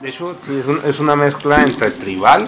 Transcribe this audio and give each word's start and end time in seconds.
De 0.00 0.08
hecho, 0.08 0.36
sí, 0.40 0.56
es, 0.58 0.66
un- 0.66 0.80
es 0.86 0.98
una 0.98 1.14
mezcla 1.16 1.62
entre 1.62 1.90
tribal 1.90 2.46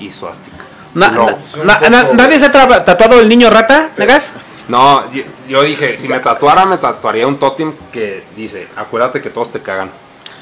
y 0.00 0.10
suástica. 0.10 0.56
Na- 0.94 1.08
No, 1.10 1.26
na- 1.26 1.32
es 1.32 1.54
un 1.54 1.66
na- 1.66 1.78
poco- 1.78 1.90
na- 1.90 2.02
¿Nadie 2.14 2.38
se 2.38 2.46
ha 2.46 2.84
tatuado 2.84 3.20
el 3.20 3.28
niño 3.28 3.50
rata, 3.50 3.90
Negas? 3.98 4.32
No, 4.68 5.10
yo, 5.12 5.22
yo 5.48 5.62
dije, 5.62 5.96
si 5.98 6.08
me 6.08 6.18
tatuara, 6.18 6.64
me 6.64 6.78
tatuaría 6.78 7.26
un 7.26 7.38
tótem 7.38 7.72
que 7.92 8.24
dice, 8.36 8.68
acuérdate 8.76 9.20
que 9.20 9.30
todos 9.30 9.50
te 9.52 9.60
cagan. 9.60 9.90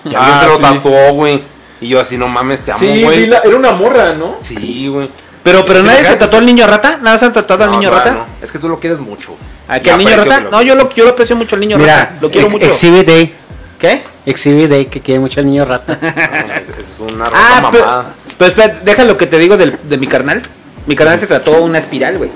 Y 0.04 0.14
alguien 0.14 0.34
Ah, 0.34 0.38
se 0.40 0.46
lo 0.46 0.56
sí. 0.56 0.62
tatuó, 0.62 1.12
güey. 1.14 1.42
Y 1.80 1.88
yo 1.88 2.00
así, 2.00 2.16
no 2.16 2.28
mames, 2.28 2.60
te 2.64 2.70
amo, 2.70 2.78
Sí, 2.80 3.02
güey. 3.02 3.24
era 3.24 3.42
una 3.56 3.72
morra, 3.72 4.14
¿no? 4.14 4.38
Sí, 4.40 4.86
güey. 4.88 5.10
Pero, 5.42 5.64
pero 5.64 5.82
nadie 5.82 6.04
se 6.04 6.16
tatuó 6.16 6.38
al 6.38 6.46
niño 6.46 6.66
rata. 6.66 6.98
¿Nada 7.02 7.18
se 7.18 7.24
han 7.26 7.32
tatuado 7.32 7.64
al 7.64 7.70
No, 7.70 7.78
niño 7.78 7.90
no, 7.90 7.96
rata? 7.98 8.12
no. 8.12 8.26
Es 8.40 8.50
que 8.50 8.58
tú 8.58 8.68
lo 8.68 8.80
quieres 8.80 8.98
mucho. 8.98 9.36
¿A 9.68 9.78
que 9.78 9.90
al 9.90 9.98
niño 9.98 10.16
rata? 10.16 10.38
que 10.38 10.44
lo 10.44 10.50
No, 10.50 10.62
yo 10.62 10.74
lo, 10.74 10.92
yo 10.92 11.04
lo 11.04 11.10
aprecio 11.10 11.36
mucho 11.36 11.54
al 11.56 11.60
niño 11.60 11.76
Mira, 11.78 11.96
rata. 11.96 12.16
Lo 12.20 12.30
quiero 12.30 12.46
ex- 12.46 12.52
mucho. 12.52 12.66
Exhibit 12.66 13.06
Day. 13.06 13.34
¿Qué? 13.78 14.02
Exhibit 14.24 14.68
Day, 14.70 14.86
que 14.86 15.00
quiere 15.00 15.20
mucho 15.20 15.40
al 15.40 15.46
niño 15.46 15.64
rata. 15.64 15.98
No, 16.00 16.54
es, 16.54 16.70
es 16.78 17.00
una 17.00 17.26
rota 17.26 17.38
Ah, 17.38 17.68
pero, 17.70 17.84
mamada. 17.84 18.14
pero 18.38 18.48
espera, 18.50 18.80
deja 18.84 19.04
lo 19.04 19.16
que 19.16 19.26
te 19.26 19.38
digo 19.38 19.56
del- 19.56 19.78
de 19.88 19.96
mi 19.98 20.06
carnal. 20.06 20.42
Mi 20.86 20.96
carnal 20.96 21.18
se 21.18 21.26
trató 21.26 21.62
una 21.62 21.78
espiral, 21.78 22.18
güey. 22.18 22.30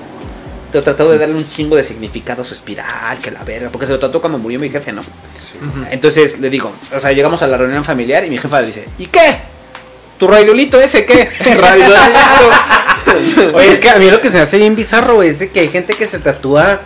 Entonces 0.67 0.85
trató 0.85 1.11
de 1.11 1.19
darle 1.19 1.35
un 1.35 1.45
chingo 1.45 1.75
de 1.77 1.83
significado 1.83 2.43
a 2.43 2.45
su 2.45 2.55
espiral, 2.55 3.19
que 3.21 3.31
la 3.33 3.43
verga, 3.43 3.71
porque 3.71 3.87
se 3.87 3.93
lo 3.93 3.99
trató 3.99 4.21
cuando 4.21 4.39
murió 4.39 4.61
mi 4.61 4.69
jefe, 4.71 4.93
¿no? 4.93 5.03
Sí. 5.37 5.55
Entonces 5.91 6.39
le 6.39 6.49
digo, 6.49 6.71
o 6.95 7.01
sea, 7.01 7.11
llegamos 7.13 7.43
a 7.43 7.49
la 7.49 7.57
reunión 7.57 7.83
familiar 7.85 8.25
y 8.25 8.31
mi 8.31 8.39
jefa 8.39 8.61
le 8.61 8.69
dice, 8.69 8.87
¿y 8.99 9.07
qué? 9.07 9.37
¿Tu 10.19 10.27
radiolito 10.29 10.81
ese 10.81 11.05
qué? 11.07 11.29
Oye, 13.55 13.73
es 13.73 13.81
que 13.81 13.91
a 13.91 13.97
mí 13.97 14.09
lo 14.11 14.21
que 14.21 14.29
se 14.31 14.37
me 14.37 14.43
hace 14.43 14.59
bien 14.59 14.77
bizarro, 14.77 15.17
güey, 15.17 15.31
es 15.31 15.41
de 15.41 15.51
que 15.51 15.61
hay 15.61 15.69
gente 15.69 15.95
que 15.95 16.07
se 16.07 16.19
tatúa 16.21 16.81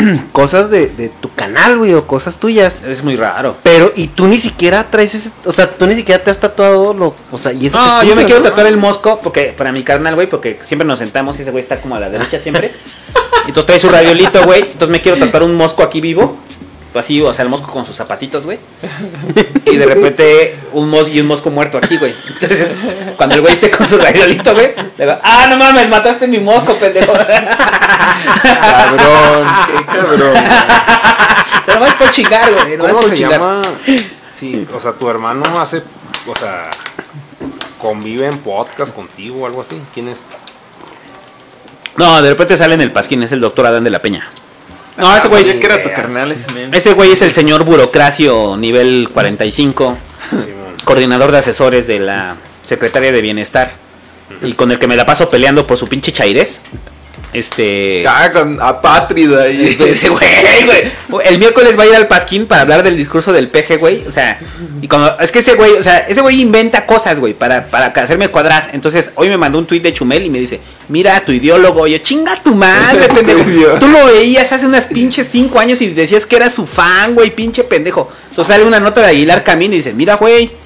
cosas 0.32 0.70
de, 0.70 0.88
de 0.88 1.08
tu 1.08 1.32
canal, 1.34 1.78
güey, 1.78 1.94
o 1.94 2.06
cosas 2.06 2.38
tuyas. 2.38 2.82
es 2.82 3.02
muy 3.02 3.16
raro. 3.16 3.56
Pero, 3.62 3.92
y 3.94 4.08
tú 4.08 4.26
ni 4.26 4.38
siquiera 4.38 4.90
traes 4.90 5.14
ese, 5.14 5.30
o 5.44 5.52
sea, 5.52 5.70
tú 5.70 5.86
ni 5.86 5.94
siquiera 5.94 6.22
te 6.22 6.30
has 6.30 6.38
tatuado 6.38 6.92
lo, 6.94 7.14
o 7.30 7.38
sea, 7.38 7.52
y 7.52 7.66
eso 7.66 7.78
No, 7.78 8.02
yo 8.02 8.16
me 8.16 8.24
quiero 8.24 8.42
tatuar 8.42 8.66
el 8.66 8.76
mosco 8.76 9.20
porque 9.22 9.54
para 9.56 9.72
mi 9.72 9.82
carnal, 9.82 10.14
güey, 10.14 10.28
porque 10.28 10.58
siempre 10.60 10.86
nos 10.86 10.98
sentamos 10.98 11.38
y 11.38 11.42
ese 11.42 11.50
güey 11.50 11.62
está 11.62 11.80
como 11.80 11.96
a 11.96 12.00
la 12.00 12.10
derecha 12.10 12.38
siempre. 12.38 12.72
Entonces 13.46 13.66
trae 13.66 13.78
su 13.78 13.88
radiolito, 13.88 14.44
güey. 14.44 14.62
Entonces 14.62 14.90
me 14.90 15.00
quiero 15.00 15.18
tatuar 15.18 15.42
un 15.42 15.54
mosco 15.54 15.82
aquí 15.82 16.00
vivo. 16.00 16.38
Así, 16.92 17.22
o 17.22 17.32
sea, 17.32 17.44
el 17.44 17.48
mosco 17.48 17.70
con 17.70 17.86
sus 17.86 17.96
zapatitos, 17.96 18.44
güey. 18.44 18.58
Y 19.64 19.76
de 19.76 19.86
repente 19.86 20.58
un 20.72 20.90
mosco 20.90 21.10
y 21.10 21.20
un 21.20 21.28
mosco 21.28 21.48
muerto 21.50 21.78
aquí, 21.78 21.96
güey. 21.96 22.14
Entonces, 22.28 22.72
cuando 23.16 23.36
el 23.36 23.42
güey 23.42 23.52
esté 23.54 23.70
con 23.70 23.86
su 23.86 23.96
radiolito, 23.96 24.52
güey, 24.54 24.74
le 24.96 25.04
digo, 25.04 25.16
ah, 25.22 25.46
no 25.48 25.56
mames, 25.56 25.88
mataste 25.88 26.26
mi 26.26 26.38
mosco, 26.38 26.74
pendejo. 26.76 27.12
Cabrón, 28.42 29.46
qué 29.66 29.84
cabrón. 29.86 30.34
Te 31.64 31.74
lo 31.74 31.80
vas 31.80 31.94
por 31.94 32.10
chingar, 32.10 32.52
güey. 32.52 32.76
¿Cómo 32.76 32.94
por 32.94 33.04
se 33.04 33.14
chingar. 33.16 33.32
llama? 33.32 33.62
Sí, 34.32 34.66
o 34.74 34.80
sea, 34.80 34.92
tu 34.92 35.08
hermano 35.08 35.60
hace, 35.60 35.82
o 36.26 36.34
sea, 36.36 36.70
convive 37.78 38.26
en 38.26 38.38
podcast 38.38 38.94
contigo 38.94 39.42
o 39.42 39.46
algo 39.46 39.60
así. 39.60 39.80
¿Quién 39.94 40.08
es? 40.08 40.30
No, 41.96 42.20
de 42.20 42.30
repente 42.30 42.56
sale 42.56 42.74
en 42.74 42.80
el 42.80 42.90
pasquín, 42.92 43.22
es 43.22 43.30
el 43.32 43.40
doctor 43.40 43.66
Adán 43.66 43.84
de 43.84 43.90
la 43.90 44.00
Peña. 44.02 44.28
No, 44.96 45.16
ese 45.16 45.28
güey 45.28 45.42
Sabía 45.42 45.54
es, 45.54 45.60
que 45.60 45.66
era 45.66 45.82
tu 45.82 45.92
carnal 45.92 46.32
ese 46.32 46.50
men. 46.52 46.74
ese 46.74 46.92
güey 46.92 47.12
es 47.12 47.22
el 47.22 47.30
señor 47.30 47.64
burocracio 47.64 48.56
nivel 48.56 49.08
45. 49.12 49.98
Simón. 50.30 50.44
coordinador 50.84 51.32
de 51.32 51.38
asesores 51.38 51.86
de 51.86 52.00
la 52.00 52.36
Secretaria 52.62 53.10
de 53.12 53.20
Bienestar 53.22 53.70
y 54.42 54.52
con 54.52 54.70
el 54.70 54.78
que 54.78 54.86
me 54.86 54.96
la 54.96 55.06
paso 55.06 55.28
peleando 55.30 55.66
por 55.66 55.76
su 55.76 55.88
pinche 55.88 56.12
chaires. 56.12 56.60
Este. 57.32 58.04
Ah, 58.06 58.30
con 58.32 58.60
apátrida 58.60 59.48
y. 59.48 59.76
Ese 59.88 60.08
güey, 60.08 60.24
güey. 60.64 61.22
El 61.24 61.38
miércoles 61.38 61.78
va 61.78 61.84
a 61.84 61.86
ir 61.86 61.94
al 61.94 62.08
Pasquín 62.08 62.46
para 62.46 62.62
hablar 62.62 62.82
del 62.82 62.96
discurso 62.96 63.32
del 63.32 63.48
peje, 63.48 63.76
güey. 63.76 64.06
O 64.06 64.10
sea, 64.10 64.40
y 64.82 64.88
cuando, 64.88 65.18
es 65.20 65.30
que 65.30 65.40
ese 65.40 65.54
güey, 65.54 65.72
o 65.72 65.82
sea, 65.82 65.98
ese 66.08 66.20
güey 66.20 66.40
inventa 66.40 66.86
cosas, 66.86 67.20
güey, 67.20 67.34
para, 67.34 67.66
para 67.66 67.86
hacerme 67.86 68.28
cuadrar. 68.28 68.70
Entonces, 68.72 69.12
hoy 69.14 69.28
me 69.28 69.36
mandó 69.36 69.58
un 69.58 69.66
tuit 69.66 69.82
de 69.82 69.92
Chumel 69.92 70.24
y 70.24 70.30
me 70.30 70.40
dice, 70.40 70.60
mira, 70.88 71.20
tu 71.20 71.32
ideólogo. 71.32 71.86
Yo, 71.86 71.98
chinga 71.98 72.36
tu 72.42 72.54
madre, 72.54 73.08
pendejo. 73.14 73.78
Tú 73.78 73.88
lo 73.88 74.06
veías 74.06 74.52
hace 74.52 74.66
unas 74.66 74.86
pinches 74.86 75.28
cinco 75.28 75.58
años 75.58 75.80
y 75.82 75.88
decías 75.88 76.26
que 76.26 76.36
era 76.36 76.50
su 76.50 76.66
fan, 76.66 77.14
güey, 77.14 77.30
pinche 77.30 77.64
pendejo. 77.64 78.08
Entonces 78.30 78.54
sale 78.54 78.66
una 78.66 78.80
nota 78.80 79.00
de 79.00 79.08
Aguilar 79.08 79.44
Camín 79.44 79.72
y 79.72 79.76
dice, 79.76 79.92
mira, 79.92 80.16
güey. 80.16 80.59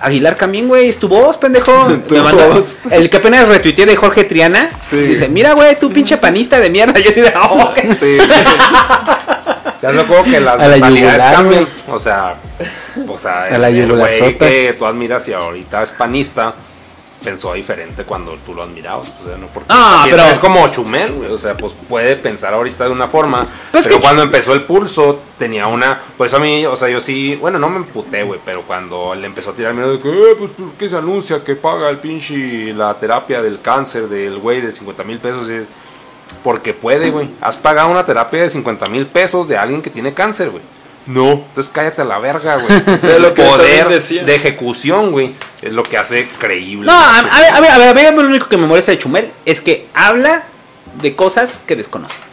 Aguilar 0.00 0.36
Camín, 0.36 0.68
güey, 0.68 0.88
es 0.88 0.98
tu 0.98 1.08
voz, 1.08 1.36
pendejo. 1.36 1.72
Tu 2.08 2.14
Me 2.14 2.22
mandó- 2.22 2.48
voz. 2.54 2.78
El 2.90 3.10
que 3.10 3.16
apenas 3.18 3.46
retuiteé 3.48 3.86
de 3.86 3.96
Jorge 3.96 4.24
Triana. 4.24 4.70
Sí. 4.88 4.96
Dice, 4.98 5.28
mira, 5.28 5.52
güey, 5.52 5.78
tú 5.78 5.92
pinche 5.92 6.16
panista 6.16 6.58
de 6.58 6.70
mierda. 6.70 6.98
Yo 7.04 7.10
así 7.10 7.20
de, 7.20 7.32
oh, 7.36 7.72
qué 7.74 7.82
Sí. 7.94 8.18
Ya 9.82 9.90
me 9.92 10.02
acuerdo 10.02 10.24
que 10.24 10.40
las 10.40 10.60
la 10.60 10.68
mentalidades 10.68 11.22
yugular, 11.22 11.34
cambian. 11.34 11.68
O 11.88 11.98
sea, 11.98 12.34
o 13.08 13.16
sea, 13.18 13.44
A 13.44 13.58
la 13.58 13.68
el, 13.68 13.76
el 13.78 13.92
güey 13.92 14.36
que 14.36 14.74
tú 14.78 14.84
admiras 14.84 15.26
y 15.28 15.32
ahorita 15.32 15.82
es 15.82 15.90
panista, 15.92 16.54
pensó 17.22 17.52
diferente 17.52 18.04
cuando 18.04 18.36
tú 18.46 18.54
lo 18.54 18.62
admirabas. 18.62 19.08
O 19.20 19.24
sea, 19.26 19.36
no 19.36 19.46
porque 19.48 19.68
también 19.68 20.16
pero- 20.16 20.28
es 20.30 20.38
como 20.38 20.66
Chumel, 20.68 21.12
güey. 21.12 21.30
O 21.30 21.38
sea, 21.38 21.56
pues 21.56 21.74
puede 21.88 22.16
pensar 22.16 22.54
ahorita 22.54 22.84
de 22.84 22.90
una 22.90 23.06
forma. 23.08 23.46
Pues 23.72 23.84
pero 23.84 23.96
que- 23.96 24.02
cuando 24.02 24.22
empezó 24.22 24.52
el 24.54 24.62
pulso, 24.62 25.20
tenía 25.38 25.66
una. 25.66 26.00
Por 26.16 26.26
eso 26.26 26.36
a 26.36 26.40
mí, 26.40 26.64
o 26.66 26.74
sea, 26.76 26.88
yo 26.88 27.00
sí. 27.00 27.36
Bueno, 27.36 27.58
no 27.58 27.68
me 27.68 27.76
emputé, 27.78 28.22
güey. 28.22 28.40
Pero 28.44 28.62
cuando 28.62 29.14
le 29.14 29.26
empezó 29.26 29.50
a 29.50 29.54
tirar 29.54 29.74
miedo 29.74 29.92
de 29.92 29.98
que, 29.98 30.08
eh, 30.08 30.34
pues, 30.38 30.50
¿por 30.52 30.72
qué 30.72 30.88
se 30.88 30.96
anuncia 30.96 31.44
que 31.44 31.56
paga 31.56 31.90
el 31.90 31.98
pinche 31.98 32.72
la 32.72 32.94
terapia 32.98 33.42
del 33.42 33.60
cáncer 33.60 34.08
del 34.08 34.38
güey 34.38 34.60
de 34.60 34.72
50 34.72 35.04
mil 35.04 35.18
pesos? 35.18 35.48
Y 35.50 35.54
es. 35.54 35.68
Porque 36.44 36.72
puede, 36.72 37.10
güey. 37.10 37.28
Has 37.40 37.56
pagado 37.56 37.90
una 37.90 38.06
terapia 38.06 38.40
de 38.42 38.48
50 38.48 38.86
mil 38.86 39.06
pesos 39.06 39.48
de 39.48 39.56
alguien 39.58 39.82
que 39.82 39.90
tiene 39.90 40.14
cáncer, 40.14 40.50
güey. 40.50 40.62
No, 41.06 41.32
entonces 41.32 41.72
cállate 41.72 42.02
a 42.02 42.04
la 42.04 42.18
verga, 42.18 42.56
güey. 42.56 42.72
el 43.02 43.32
poder 43.32 43.88
de 43.88 44.34
ejecución, 44.34 45.12
güey, 45.12 45.34
es 45.62 45.72
lo 45.72 45.82
que 45.82 45.96
hace 45.96 46.28
creíble. 46.38 46.86
No, 46.86 46.92
a, 46.92 47.18
a 47.18 47.40
ver, 47.40 47.50
a 47.52 47.60
ver, 47.60 47.70
a 47.70 47.78
ver, 47.78 47.88
a 47.88 47.92
ver, 47.92 48.14
lo 48.14 48.20
único 48.22 48.48
que 48.48 48.56
me 48.56 48.66
molesta 48.66 48.92
de 48.92 48.98
Chumel 48.98 49.32
es 49.44 49.60
que 49.60 49.88
habla 49.94 50.44
de 51.00 51.14
cosas 51.16 51.60
que 51.66 51.76
desconoce. 51.76 52.29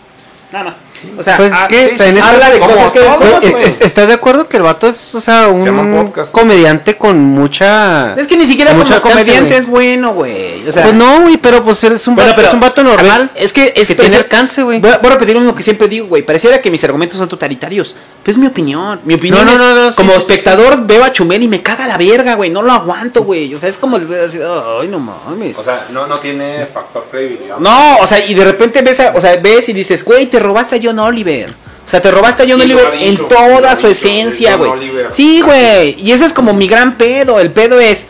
Nada 0.49 0.63
más. 0.63 0.81
O 1.17 1.21
sea, 1.23 1.35
Pues 1.35 1.51
ah, 1.53 1.63
es 1.63 1.67
que 1.67 1.89
sí, 1.97 2.05
sí, 2.05 2.11
sí, 2.13 2.19
habla 2.21 2.51
de 2.51 2.59
cosas 2.59 2.91
que 2.93 2.99
todos, 2.99 3.19
desconoce. 3.19 3.47
Es- 3.47 3.53
güey. 3.53 3.65
es- 3.65 3.81
¿Estás 3.81 4.07
de 4.07 4.13
acuerdo 4.13 4.47
que 4.47 4.55
el 4.55 4.63
vato 4.63 4.87
es, 4.87 5.13
o 5.13 5.19
sea, 5.19 5.49
un 5.49 5.59
Se 5.61 5.65
llama 5.69 6.03
podcast. 6.03 6.31
comediante 6.31 6.95
con 6.97 7.19
mucha... 7.19 8.13
Es 8.15 8.27
que 8.27 8.37
ni 8.37 8.45
siquiera 8.45 8.71
como 8.73 9.01
comediante 9.01 9.57
es 9.57 9.65
bueno, 9.67 10.13
güey. 10.13 10.65
O 10.65 10.71
sea, 10.71 10.83
pues 10.83 10.95
no, 10.95 11.23
güey, 11.23 11.35
pero 11.35 11.65
pues 11.65 11.83
es 11.83 12.07
un, 12.07 12.15
Bueno, 12.15 12.29
vato, 12.29 12.37
pero- 12.37 12.47
es 12.47 12.53
un 12.53 12.59
vato 12.61 12.79
a 12.79 12.83
ver, 12.85 12.93
normal. 12.93 13.31
es 13.35 13.51
que 13.51 13.73
es 13.75 13.89
que 13.89 13.95
tiene 13.95 14.15
alcance, 14.15 14.63
güey. 14.63 14.79
Voy, 14.79 14.91
a- 14.91 14.99
voy 14.99 15.07
a 15.11 15.13
repetir 15.15 15.33
lo 15.35 15.41
mismo 15.41 15.53
que 15.53 15.63
siempre 15.63 15.89
digo, 15.89 16.07
güey. 16.07 16.23
Pareciera 16.23 16.61
que 16.61 16.71
mis 16.71 16.81
argumentos 16.85 17.17
son 17.17 17.27
totalitarios. 17.27 17.97
Pero 18.23 18.31
es 18.31 18.37
mi 18.37 18.47
opinión. 18.47 19.01
Mi 19.03 19.15
opinión 19.15 19.45
No, 19.45 19.51
es, 19.51 19.57
no, 19.59 19.75
no, 19.75 19.89
sí, 19.91 19.95
como 19.97 20.11
sí, 20.13 20.17
espectador 20.19 20.85
veo 20.85 21.03
a 21.03 21.11
Chumel 21.11 21.43
y 21.43 21.47
me 21.49 21.61
caga 21.61 21.87
la 21.87 21.97
verga, 21.97 22.35
güey. 22.35 22.49
No 22.49 22.61
lo 22.61 22.71
aguanto, 22.71 23.23
güey. 23.23 23.53
O 23.53 23.59
sea, 23.59 23.67
es 23.69 23.77
como 23.77 23.97
el 23.97 24.07
así, 24.13 24.37
ay, 24.81 24.87
no 24.87 24.99
mames. 24.99 25.57
O 25.59 25.63
sea, 25.63 25.87
no, 25.91 26.07
no 26.07 26.19
tiene 26.19 26.65
factor 26.67 27.07
credibilidad. 27.11 27.57
No, 27.57 27.97
o 27.97 28.07
sea, 28.07 28.25
y 28.25 28.33
de 28.33 28.45
repente 28.45 28.81
ves, 28.81 28.99
a- 29.01 29.13
o 29.15 29.19
sea, 29.19 29.35
ves 29.37 29.67
y 29.69 29.73
dices, 29.73 30.03
güey, 30.05 30.25
te 30.27 30.36
robaste 30.39 30.77
a 30.77 30.79
John 30.81 30.99
Oliver. 30.99 31.49
O 31.85 31.89
sea, 31.89 32.01
te 32.01 32.11
robaste 32.11 32.43
a 32.43 32.45
John 32.45 32.59
Sí, 32.59 32.65
Oliver 32.65 32.93
en 32.99 33.17
toda 33.29 33.75
su 33.75 33.87
dicho, 33.87 34.07
esencia, 34.07 34.55
güey. 34.57 34.91
Sí, 35.09 35.41
güey. 35.41 35.95
Y 36.01 36.11
ese 36.11 36.25
es 36.25 36.33
como 36.33 36.53
mi 36.53 36.67
gran 36.67 36.97
pedo. 36.97 37.39
El 37.39 37.51
pedo 37.51 37.79
es, 37.79 38.09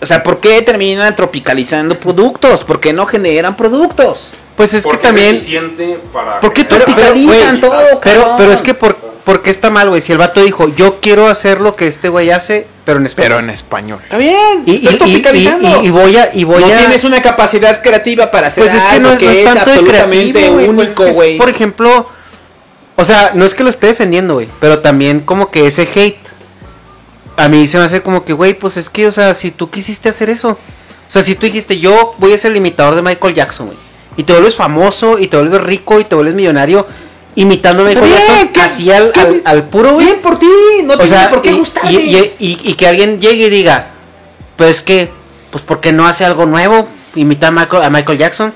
o 0.00 0.06
sea, 0.06 0.22
¿por 0.22 0.38
qué 0.38 0.62
terminan 0.62 1.14
tropicalizando 1.16 1.98
productos? 1.98 2.62
¿Por 2.62 2.78
qué 2.78 2.92
no 2.92 3.06
generan 3.06 3.56
productos? 3.56 4.30
Pues 4.56 4.74
es 4.74 4.84
que 4.84 4.90
Porque 4.90 5.06
también... 5.06 5.40
para 6.12 6.40
¿Por 6.40 6.52
qué 6.52 6.64
tropicalizan 6.64 7.60
todo? 7.60 8.00
Pero, 8.02 8.20
cabrón? 8.22 8.36
pero 8.38 8.52
es 8.52 8.62
que 8.62 8.74
por, 8.74 8.96
¿por 8.96 9.42
qué 9.42 9.50
está 9.50 9.70
mal, 9.70 9.88
güey? 9.88 10.00
Si 10.00 10.12
el 10.12 10.18
vato 10.18 10.42
dijo, 10.42 10.68
yo 10.74 11.00
quiero 11.00 11.26
hacer 11.28 11.60
lo 11.60 11.76
que 11.76 11.86
este 11.86 12.08
güey 12.08 12.30
hace, 12.30 12.66
pero 12.88 12.98
en 13.00 13.06
español. 13.06 13.28
Pero 13.28 13.38
en 13.40 13.50
español. 13.50 14.00
Está 14.02 14.16
bien, 14.16 14.62
y, 14.64 14.72
y, 14.76 14.96
tropicalizando. 14.96 15.82
y- 15.82 15.86
y 15.88 15.90
voy 15.90 16.16
a... 16.16 16.30
Y 16.34 16.44
voy 16.44 16.64
no 16.64 16.72
a 16.72 16.78
tienes 16.78 17.04
una 17.04 17.20
capacidad 17.20 17.82
creativa 17.82 18.30
para 18.30 18.46
hacer 18.46 18.64
pues 18.64 18.74
es 18.74 18.82
que 18.86 18.98
no 18.98 19.12
es, 19.12 19.20
no 19.20 19.30
es 19.30 19.44
tanto 19.44 19.64
de 19.66 19.70
absolutamente 19.72 20.32
creativo, 20.32 20.54
güey, 20.54 20.66
pues 20.66 20.88
es 20.88 20.88
único, 20.88 21.02
que 21.04 21.10
es, 21.10 21.14
güey. 21.16 21.36
por 21.36 21.48
ejemplo, 21.50 22.08
o 22.96 23.04
sea, 23.04 23.32
no 23.34 23.44
es 23.44 23.54
que 23.54 23.62
lo 23.62 23.68
esté 23.68 23.88
defendiendo, 23.88 24.34
güey, 24.34 24.48
pero 24.58 24.78
también 24.78 25.20
como 25.20 25.50
que 25.50 25.66
ese 25.66 25.82
hate 25.94 26.16
a 27.36 27.48
mí 27.48 27.68
se 27.68 27.78
me 27.78 27.84
hace 27.84 28.00
como 28.02 28.24
que, 28.24 28.32
güey, 28.32 28.54
pues 28.54 28.76
es 28.78 28.88
que, 28.90 29.06
o 29.06 29.12
sea, 29.12 29.34
si 29.34 29.50
tú 29.50 29.70
quisiste 29.70 30.08
hacer 30.08 30.30
eso, 30.30 30.50
o 30.50 30.58
sea, 31.10 31.22
si 31.22 31.34
tú 31.34 31.46
dijiste, 31.46 31.78
yo 31.78 32.14
voy 32.18 32.32
a 32.32 32.38
ser 32.38 32.50
el 32.52 32.56
imitador 32.56 32.94
de 32.96 33.02
Michael 33.02 33.34
Jackson, 33.34 33.66
güey, 33.66 33.78
y 34.16 34.24
te 34.24 34.32
vuelves 34.32 34.56
famoso, 34.56 35.18
y 35.18 35.28
te 35.28 35.36
vuelves 35.36 35.60
rico, 35.60 36.00
y 36.00 36.04
te 36.04 36.14
vuelves 36.14 36.34
millonario, 36.34 36.86
a 37.42 37.46
Michael 37.46 37.84
bien, 38.04 38.14
Jackson, 38.14 38.48
¿qué- 38.48 38.60
así 38.60 38.90
al, 38.92 39.12
al, 39.14 39.42
al 39.44 39.62
puro, 39.64 39.92
güey. 39.94 40.06
Bien 40.06 40.18
por 40.20 40.38
ti, 40.38 40.46
no 40.84 40.94
O 40.94 40.96
tiene 40.98 41.08
sea, 41.10 41.30
por 41.30 41.42
qué 41.42 41.50
y, 41.50 41.58
gustarme. 41.58 41.92
y, 41.92 41.96
y- 41.96 42.34
y- 42.38 42.60
y 42.70 42.74
que 42.74 42.86
alguien 42.86 43.20
llegue 43.20 43.46
y 43.46 43.50
diga, 43.50 43.86
pues 44.56 44.70
es 44.76 44.80
que, 44.82 45.10
pues 45.50 45.62
porque 45.66 45.92
no 45.92 46.06
hace 46.06 46.24
algo 46.24 46.46
nuevo, 46.46 46.88
imitar 47.14 47.48
a 47.48 47.52
Michael, 47.52 47.82
a 47.84 47.90
Michael 47.90 48.18
Jackson. 48.18 48.52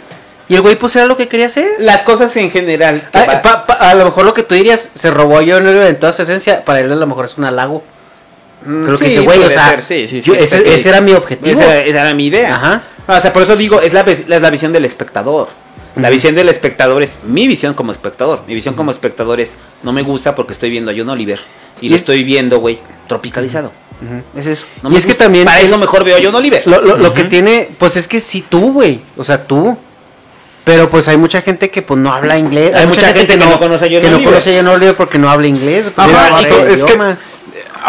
Y 0.48 0.54
el 0.56 0.60
güey 0.60 0.76
pues 0.76 0.94
era 0.96 1.06
lo 1.06 1.16
que 1.16 1.28
quería 1.28 1.46
hacer. 1.46 1.66
Las 1.78 2.02
cosas 2.02 2.36
en 2.36 2.50
general. 2.50 3.00
que 3.00 3.18
pa- 3.18 3.40
pa- 3.42 3.66
pa- 3.66 3.74
a 3.74 3.94
lo 3.94 4.04
mejor 4.04 4.24
lo 4.26 4.34
que 4.34 4.42
tú 4.42 4.54
dirías, 4.54 4.90
se 4.92 5.10
robó 5.10 5.36
a 5.36 5.38
Oliver 5.38 5.86
en 5.86 5.98
toda 5.98 6.12
su 6.12 6.22
esencia, 6.22 6.64
para 6.64 6.80
él 6.80 6.92
a 6.92 6.96
lo 6.96 7.06
mejor 7.06 7.24
es 7.24 7.38
un 7.38 7.44
halago. 7.44 7.82
Creo 8.64 8.98
que 8.98 9.04
dice, 9.06 9.20
güey, 9.20 9.38
o 9.42 9.50
sea, 9.50 9.80
sí, 9.80 10.06
sí, 10.08 10.20
yo- 10.20 10.34
ese, 10.34 10.74
ese 10.74 10.88
era 10.88 11.00
mi 11.00 11.12
objetivo. 11.12 11.50
Esa, 11.60 11.78
esa 11.80 12.02
era 12.02 12.14
mi 12.14 12.26
idea. 12.26 12.54
Ajá. 12.54 12.82
O 13.06 13.20
sea, 13.20 13.32
por 13.32 13.42
eso 13.42 13.56
digo, 13.56 13.80
es 13.80 13.92
la, 13.92 14.02
es 14.02 14.28
la 14.28 14.50
visión 14.50 14.72
del 14.72 14.84
espectador. 14.84 15.48
La 15.96 16.08
visión 16.08 16.34
del 16.34 16.48
espectador 16.48 17.02
es 17.02 17.18
mi 17.26 17.46
visión 17.46 17.74
como 17.74 17.92
espectador. 17.92 18.44
Mi 18.46 18.54
visión 18.54 18.74
como 18.74 18.90
espectador 18.90 19.40
es, 19.40 19.58
no 19.82 19.92
me 19.92 20.02
gusta 20.02 20.34
porque 20.34 20.52
estoy 20.54 20.70
viendo 20.70 20.90
a 20.90 20.94
John 20.96 21.10
Oliver. 21.10 21.38
Y 21.80 21.86
Y 21.86 21.88
lo 21.90 21.96
es- 21.96 22.02
estoy 22.02 22.24
viendo, 22.24 22.60
güey, 22.60 22.78
tropicalizado. 23.08 23.72
Es 24.34 24.46
eso. 24.46 24.66
Y 24.82 24.88
me 24.88 24.96
es 24.98 25.06
que 25.06 25.14
también 25.14 25.44
Para 25.44 25.60
el- 25.60 25.66
eso 25.66 25.78
mejor 25.78 26.02
veo 26.04 26.18
yo 26.18 26.30
un 26.30 26.34
Oliver. 26.34 26.62
Lo, 26.66 26.80
lo- 26.80 26.96
lo 26.96 27.12
que 27.14 27.24
tiene, 27.24 27.68
pues 27.78 27.96
es 27.96 28.08
que 28.08 28.20
sí 28.20 28.44
tú, 28.48 28.72
güey. 28.72 29.00
O 29.16 29.22
sea, 29.24 29.44
tú. 29.44 29.76
Pero 30.64 30.88
pues 30.88 31.08
hay 31.08 31.16
mucha 31.16 31.40
gente 31.42 31.70
que 31.70 31.82
pues 31.82 31.98
no 31.98 32.12
habla 32.12 32.38
inglés. 32.38 32.74
Hay 32.74 32.86
mucha 32.86 33.12
gente 33.12 33.26
que 33.26 33.36
no 33.36 33.58
conoce 33.58 33.84
a 33.84 33.88
John 33.88 34.00
que 34.00 34.08
no 34.10 34.16
Oliver. 34.16 34.24
conoce 34.32 34.58
a 34.58 34.62
John 34.62 34.68
Oliver 34.74 34.94
porque 34.94 35.18
no 35.18 35.28
habla 35.28 35.46
inglés. 35.48 35.86
Ajá, 35.96 36.10
no 36.30 36.36
habla 36.36 36.48
es 36.68 36.84
que 36.84 36.96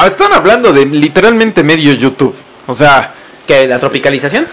están 0.05 0.33
hablando 0.33 0.73
de 0.73 0.85
literalmente 0.85 1.63
medio 1.63 1.93
YouTube. 1.93 2.35
O 2.67 2.73
sea, 2.73 3.13
que 3.47 3.67
la 3.67 3.79
tropicalización. 3.79 4.47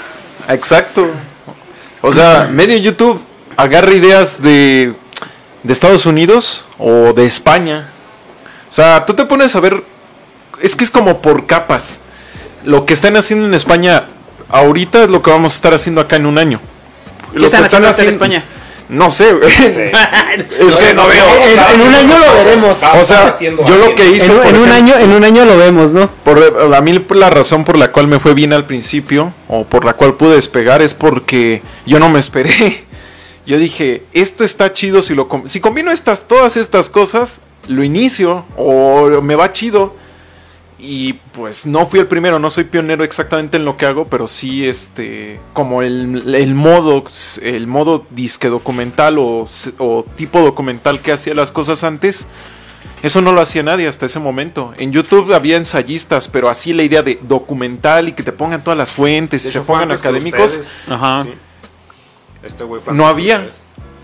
exacto. 0.48 1.08
O 2.02 2.12
sea, 2.12 2.48
medio 2.50 2.76
YouTube 2.78 3.20
agarra 3.56 3.92
ideas 3.92 4.42
de, 4.42 4.94
de 5.62 5.72
Estados 5.72 6.06
Unidos 6.06 6.66
o 6.78 7.12
de 7.12 7.26
España. 7.26 7.88
O 8.68 8.72
sea, 8.72 9.04
tú 9.04 9.14
te 9.14 9.26
pones 9.26 9.54
a 9.56 9.60
ver, 9.60 9.82
es 10.62 10.76
que 10.76 10.84
es 10.84 10.90
como 10.90 11.20
por 11.20 11.46
capas. 11.46 12.00
Lo 12.64 12.86
que 12.86 12.94
están 12.94 13.16
haciendo 13.16 13.46
en 13.46 13.54
España 13.54 14.06
ahorita 14.48 15.04
es 15.04 15.10
lo 15.10 15.22
que 15.22 15.30
vamos 15.30 15.52
a 15.52 15.56
estar 15.56 15.74
haciendo 15.74 16.00
acá 16.00 16.16
en 16.16 16.26
un 16.26 16.38
año. 16.38 16.60
¿Qué 17.32 17.40
Lo 17.40 17.46
están 17.46 17.60
que 17.60 17.66
haciendo 17.76 18.02
en 18.02 18.08
España? 18.08 18.44
No 18.90 19.08
sé, 19.08 19.32
güey. 19.32 19.50
Es 19.54 20.76
que 20.76 20.94
no 20.94 21.06
veo. 21.06 21.26
En- 21.46 21.80
en 21.80 21.80
un 21.86 21.94
año 21.94 22.18
lo 22.18 22.34
veremos. 22.34 22.78
O 23.00 23.04
sea, 23.04 23.32
yo 23.40 23.76
lo 23.76 23.94
que 23.94 24.08
hice 24.10 24.32
En, 24.48 24.56
un 24.56 24.68
año, 24.70 24.96
en 24.98 25.12
un 25.12 25.24
año 25.24 25.44
lo 25.44 25.56
vemos, 25.56 25.92
¿no? 25.92 26.08
Por, 26.24 26.74
a 26.74 26.80
mí 26.80 27.04
la 27.10 27.30
razón 27.30 27.64
por 27.64 27.76
la 27.78 27.92
cual 27.92 28.06
me 28.08 28.18
fue 28.18 28.34
bien 28.34 28.52
al 28.52 28.66
principio, 28.66 29.32
o 29.48 29.64
por 29.64 29.84
la 29.84 29.92
cual 29.94 30.14
pude 30.14 30.34
despegar, 30.34 30.82
es 30.82 30.94
porque 30.94 31.62
yo 31.86 31.98
no 31.98 32.08
me 32.10 32.18
esperé. 32.20 32.86
Yo 33.46 33.58
dije, 33.58 34.04
esto 34.12 34.44
está 34.44 34.72
chido 34.72 35.02
si 35.02 35.14
lo 35.14 35.26
com- 35.26 35.46
si 35.48 35.60
combino 35.60 35.90
estas, 35.90 36.28
todas 36.28 36.56
estas 36.56 36.88
cosas, 36.88 37.40
lo 37.66 37.82
inicio, 37.82 38.44
o 38.56 39.20
me 39.22 39.34
va 39.34 39.52
chido. 39.52 39.96
Y 40.82 41.14
pues 41.32 41.66
no 41.66 41.84
fui 41.86 42.00
el 42.00 42.06
primero, 42.06 42.38
no 42.38 42.48
soy 42.48 42.64
pionero 42.64 43.04
exactamente 43.04 43.58
en 43.58 43.64
lo 43.66 43.76
que 43.76 43.84
hago, 43.86 44.06
pero 44.08 44.26
sí 44.26 44.66
este 44.66 45.38
como 45.52 45.82
el, 45.82 46.34
el 46.34 46.54
modo 46.54 47.04
el 47.42 47.66
modo 47.66 48.06
disque 48.10 48.48
documental 48.48 49.18
o, 49.18 49.46
o 49.78 50.04
tipo 50.16 50.40
documental 50.40 51.00
que 51.00 51.12
hacía 51.12 51.34
las 51.34 51.52
cosas 51.52 51.84
antes, 51.84 52.28
eso 53.02 53.20
no 53.20 53.32
lo 53.32 53.40
hacía 53.42 53.62
nadie 53.62 53.88
hasta 53.88 54.06
ese 54.06 54.20
momento. 54.20 54.72
En 54.78 54.90
YouTube 54.92 55.32
había 55.34 55.56
ensayistas, 55.56 56.28
pero 56.28 56.48
así 56.48 56.72
la 56.72 56.82
idea 56.82 57.02
de 57.02 57.18
documental 57.22 58.08
y 58.08 58.12
que 58.12 58.22
te 58.22 58.32
pongan 58.32 58.62
todas 58.64 58.78
las 58.78 58.92
fuentes 58.92 59.44
y 59.44 59.50
se 59.50 59.60
pongan 59.60 59.90
académicos. 59.92 60.78
Ajá. 60.88 61.24
Sí. 61.24 61.34
Este 62.42 62.64
güey 62.64 62.80
fue 62.80 62.94
No 62.94 63.06
había. 63.06 63.36
ustedes. 63.36 63.60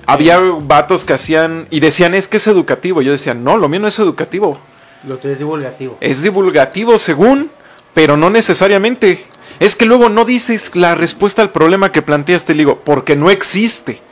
Había 0.08 0.38
vatos 0.38 1.05
que 1.05 1.14
hacían 1.14 1.67
y 1.70 1.81
decían 1.81 2.14
es 2.14 2.29
que 2.29 2.37
es 2.37 2.46
educativo. 2.46 3.02
Yo 3.02 3.11
decía, 3.12 3.34
no, 3.34 3.56
lo 3.56 3.69
mío 3.69 3.81
no 3.81 3.88
es 3.88 3.99
educativo. 3.99 4.58
Lo 5.06 5.20
que 5.20 5.32
es 5.32 5.38
divulgativo. 5.38 5.97
Es 6.00 6.23
divulgativo 6.23 6.99
según, 6.99 7.50
pero 7.94 8.17
no 8.17 8.29
necesariamente. 8.31 9.25
Es 9.61 9.76
que 9.76 9.87
luego 9.87 10.08
no 10.08 10.25
dices 10.25 10.75
la 10.75 10.94
respuesta 10.94 11.43
al 11.43 11.50
problema 11.50 11.93
que 11.93 12.03
planteaste, 12.03 12.55
digo, 12.55 12.81
porque 12.85 13.17
no 13.17 13.31
existe. 13.31 14.03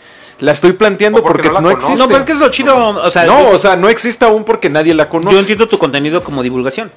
La 0.40 0.52
estoy 0.52 0.72
planteando 0.72 1.20
O 1.20 1.22
porque 1.22 1.48
porque, 1.48 1.62
no 1.62 1.68
no, 1.68 1.70
existe. 1.70 1.98
No, 1.98 2.06
pero 2.06 2.20
es 2.20 2.24
que 2.24 2.32
es 2.32 2.38
lo 2.38 2.48
chido. 2.50 2.88
O 2.88 3.10
sea, 3.10 3.24
No, 3.24 3.50
o 3.50 3.58
sea, 3.58 3.76
no 3.76 3.88
existe 3.88 4.24
aún 4.24 4.44
porque 4.44 4.70
nadie 4.70 4.94
la 4.94 5.08
conoce. 5.08 5.34
yo 5.34 5.40
entiendo 5.40 5.68
tu 5.68 5.78
contenido 5.78 6.22
como 6.22 6.42
divulgación. 6.42 6.90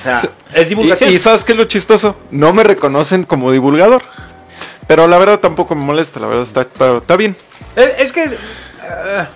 O 0.00 0.18
sea, 0.18 0.30
es 0.54 0.68
divulgación. 0.68 1.10
Y, 1.10 1.14
y 1.14 1.18
¿sabes 1.18 1.44
qué 1.44 1.52
es 1.52 1.58
lo 1.58 1.64
chistoso? 1.64 2.16
No 2.30 2.52
me 2.52 2.64
reconocen 2.64 3.24
como 3.24 3.52
divulgador. 3.52 4.02
Pero 4.86 5.08
la 5.08 5.18
verdad 5.18 5.40
tampoco 5.40 5.74
me 5.74 5.84
molesta, 5.84 6.20
la 6.20 6.28
verdad 6.28 6.44
está, 6.44 6.62
está, 6.62 6.96
está 6.98 7.16
bien. 7.16 7.36
Es, 7.74 7.86
es 7.98 8.12
que. 8.12 8.36
ah, 8.82 9.28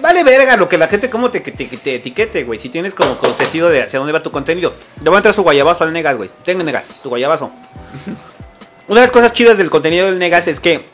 vale 0.00 0.24
verga 0.24 0.56
lo 0.56 0.68
que 0.68 0.78
la 0.78 0.88
gente 0.88 1.10
como 1.10 1.30
te, 1.30 1.40
te, 1.40 1.52
te 1.64 1.94
etiquete, 1.96 2.44
güey. 2.44 2.58
Si 2.58 2.68
tienes 2.68 2.94
como 2.94 3.16
sentido 3.34 3.68
de 3.68 3.82
hacia 3.82 3.98
dónde 3.98 4.12
va 4.12 4.22
tu 4.22 4.30
contenido. 4.30 4.74
Le 5.00 5.08
voy 5.08 5.16
a 5.16 5.18
entrar 5.18 5.34
su 5.34 5.42
guayabazo 5.42 5.84
al 5.84 5.92
Negas, 5.92 6.16
güey. 6.16 6.30
Tenga 6.44 6.64
Negas, 6.64 7.00
tu 7.02 7.08
guayabazo. 7.08 7.50
Una 8.88 9.00
de 9.00 9.06
las 9.06 9.12
cosas 9.12 9.32
chidas 9.32 9.58
del 9.58 9.70
contenido 9.70 10.06
del 10.06 10.18
Negas 10.18 10.48
es 10.48 10.60
que 10.60 10.84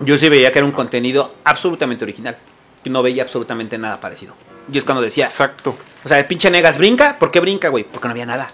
yo 0.00 0.16
sí 0.18 0.28
veía 0.28 0.52
que 0.52 0.58
era 0.58 0.66
un 0.66 0.72
contenido 0.72 1.34
absolutamente 1.44 2.04
original. 2.04 2.36
Que 2.82 2.90
no 2.90 3.02
veía 3.02 3.22
absolutamente 3.22 3.78
nada 3.78 4.00
parecido. 4.00 4.34
Y 4.72 4.78
es 4.78 4.84
cuando 4.84 5.02
decía, 5.02 5.24
Exacto. 5.24 5.74
o 6.04 6.08
sea, 6.08 6.18
el 6.18 6.26
pinche 6.26 6.50
Negas 6.50 6.78
brinca. 6.78 7.18
¿Por 7.18 7.30
qué 7.30 7.40
brinca, 7.40 7.68
güey? 7.68 7.84
Porque 7.84 8.06
no 8.06 8.12
había 8.12 8.26
nada. 8.26 8.50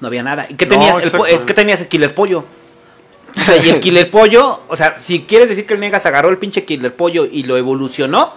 No 0.00 0.08
había 0.08 0.22
nada. 0.22 0.46
¿Y 0.48 0.54
qué 0.54 0.66
No, 0.66 0.72
tenías? 0.72 0.98
el. 0.98 1.44
¿Qué 1.44 1.54
tenías 1.54 1.80
el 1.80 1.88
killer 1.88 2.14
pollo? 2.14 2.44
O 3.40 3.44
sea, 3.44 3.56
y 3.56 3.70
el 3.70 3.80
killer 3.80 4.10
pollo, 4.10 4.62
o 4.68 4.76
sea, 4.76 4.96
si 4.98 5.22
quieres 5.22 5.48
decir 5.48 5.66
que 5.66 5.74
el 5.74 5.80
Negas 5.80 6.04
agarró 6.04 6.28
el 6.28 6.38
pinche 6.38 6.64
killer 6.64 6.94
pollo 6.94 7.24
y 7.24 7.44
lo 7.44 7.56
evolucionó, 7.56 8.34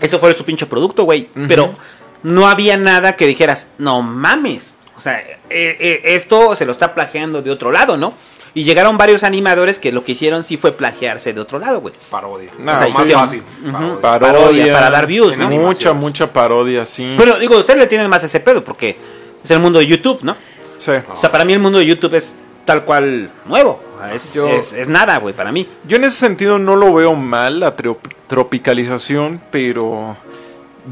eso 0.00 0.18
fue 0.18 0.34
su 0.34 0.44
pinche 0.44 0.66
producto, 0.66 1.04
güey. 1.04 1.28
Pero 1.48 1.74
no 2.22 2.48
había 2.48 2.76
nada 2.76 3.16
que 3.16 3.26
dijeras, 3.26 3.68
no 3.78 4.02
mames. 4.02 4.78
O 4.96 5.00
sea, 5.00 5.18
eh, 5.18 5.36
eh, 5.50 6.00
esto 6.04 6.56
se 6.56 6.64
lo 6.64 6.72
está 6.72 6.94
plagiando 6.94 7.42
de 7.42 7.50
otro 7.50 7.70
lado, 7.70 7.96
¿no? 7.96 8.14
Y 8.54 8.64
llegaron 8.64 8.96
varios 8.96 9.22
animadores 9.22 9.78
que 9.78 9.92
lo 9.92 10.02
que 10.02 10.12
hicieron 10.12 10.42
sí 10.42 10.56
fue 10.56 10.72
plagiarse 10.72 11.34
de 11.34 11.40
otro 11.40 11.58
lado, 11.58 11.82
güey. 11.82 11.92
Parodia. 12.10 12.50
No, 12.58 12.72
o 12.72 12.76
sea, 12.76 12.86
sí, 12.86 12.92
más 12.94 13.12
fácil. 13.12 13.42
Parodia. 13.70 14.00
Parodia, 14.00 14.32
Parodia, 14.32 14.72
para 14.72 14.90
dar 14.90 15.06
views, 15.06 15.36
¿no? 15.36 15.50
Mucha, 15.50 15.92
mucha 15.92 16.32
parodia, 16.32 16.86
sí. 16.86 17.14
Bueno, 17.16 17.38
digo, 17.38 17.58
ustedes 17.58 17.78
le 17.78 17.86
tienen 17.86 18.08
más 18.08 18.24
ese 18.24 18.40
pedo 18.40 18.64
porque 18.64 18.96
es 19.44 19.50
el 19.50 19.58
mundo 19.58 19.78
de 19.78 19.86
YouTube, 19.86 20.20
¿no? 20.22 20.36
Sí. 20.78 20.92
O 21.12 21.16
sea, 21.16 21.30
para 21.30 21.44
mí 21.44 21.52
el 21.52 21.58
mundo 21.58 21.78
de 21.78 21.86
YouTube 21.86 22.14
es 22.14 22.34
tal 22.66 22.84
cual 22.84 23.30
nuevo. 23.46 23.80
Es, 24.12 24.34
Yo- 24.34 24.48
es- 24.48 24.74
es 24.74 24.88
nada, 24.88 25.18
güey, 25.18 25.34
para 25.34 25.50
mí. 25.52 25.66
Yo 25.88 25.96
en 25.96 26.04
ese 26.04 26.18
sentido 26.18 26.58
no 26.58 26.76
lo 26.76 26.92
veo 26.92 27.14
mal, 27.14 27.60
la 27.60 27.74
tro- 27.74 27.96
tropicalización, 28.26 29.40
pero 29.50 30.16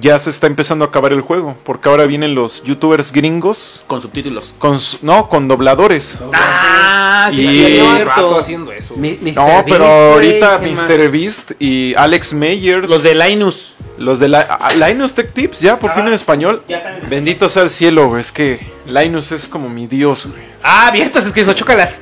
ya 0.00 0.18
se 0.18 0.30
está 0.30 0.46
empezando 0.46 0.84
a 0.84 0.88
acabar 0.88 1.12
el 1.12 1.20
juego, 1.20 1.56
porque 1.64 1.88
ahora 1.88 2.06
vienen 2.06 2.34
los 2.34 2.62
youtubers 2.64 3.12
gringos, 3.12 3.84
Con 3.86 4.00
subtítulos. 4.00 4.54
con, 4.58 4.78
no, 5.02 5.28
con 5.28 5.46
dobladores. 5.48 6.18
Ah, 6.32 7.30
sí, 7.32 7.42
Y- 7.42 8.02
rato 8.04 8.38
haciendo 8.38 8.72
eso. 8.72 8.96
Mi-. 8.96 9.18
No, 9.34 9.44
Beast, 9.44 9.64
pero 9.68 9.84
güey, 9.84 10.12
ahorita 10.12 10.60
¿qué 10.60 10.70
más? 10.72 10.84
Mr. 10.88 11.10
Beast 11.10 11.52
y 11.60 11.94
Alex 11.96 12.32
Meyers, 12.34 12.88
Los 12.90 13.02
de 13.02 13.14
Linus. 13.14 13.76
Los 13.98 14.18
de 14.18 14.28
la, 14.28 14.58
Linus 14.88 15.14
Tech 15.14 15.32
Tips, 15.32 15.60
ya 15.60 15.78
por 15.78 15.92
fin 15.92 16.06
en 16.06 16.12
español. 16.14 16.64
ya 16.68 16.78
están 16.78 16.96
en 17.02 17.08
Bendito 17.10 17.48
sea 17.48 17.62
el 17.62 17.70
cielo, 17.70 18.08
güey, 18.08 18.20
es 18.20 18.32
que 18.32 18.58
Linus 18.86 19.32
es 19.32 19.46
como 19.48 19.68
mi 19.68 19.86
dios, 19.86 20.26
güey. 20.26 20.42
Ah, 20.62 20.90
bien, 20.92 21.06
entonces 21.06 21.32
que 21.32 21.40
eso, 21.42 21.52
chócalas. 21.52 22.00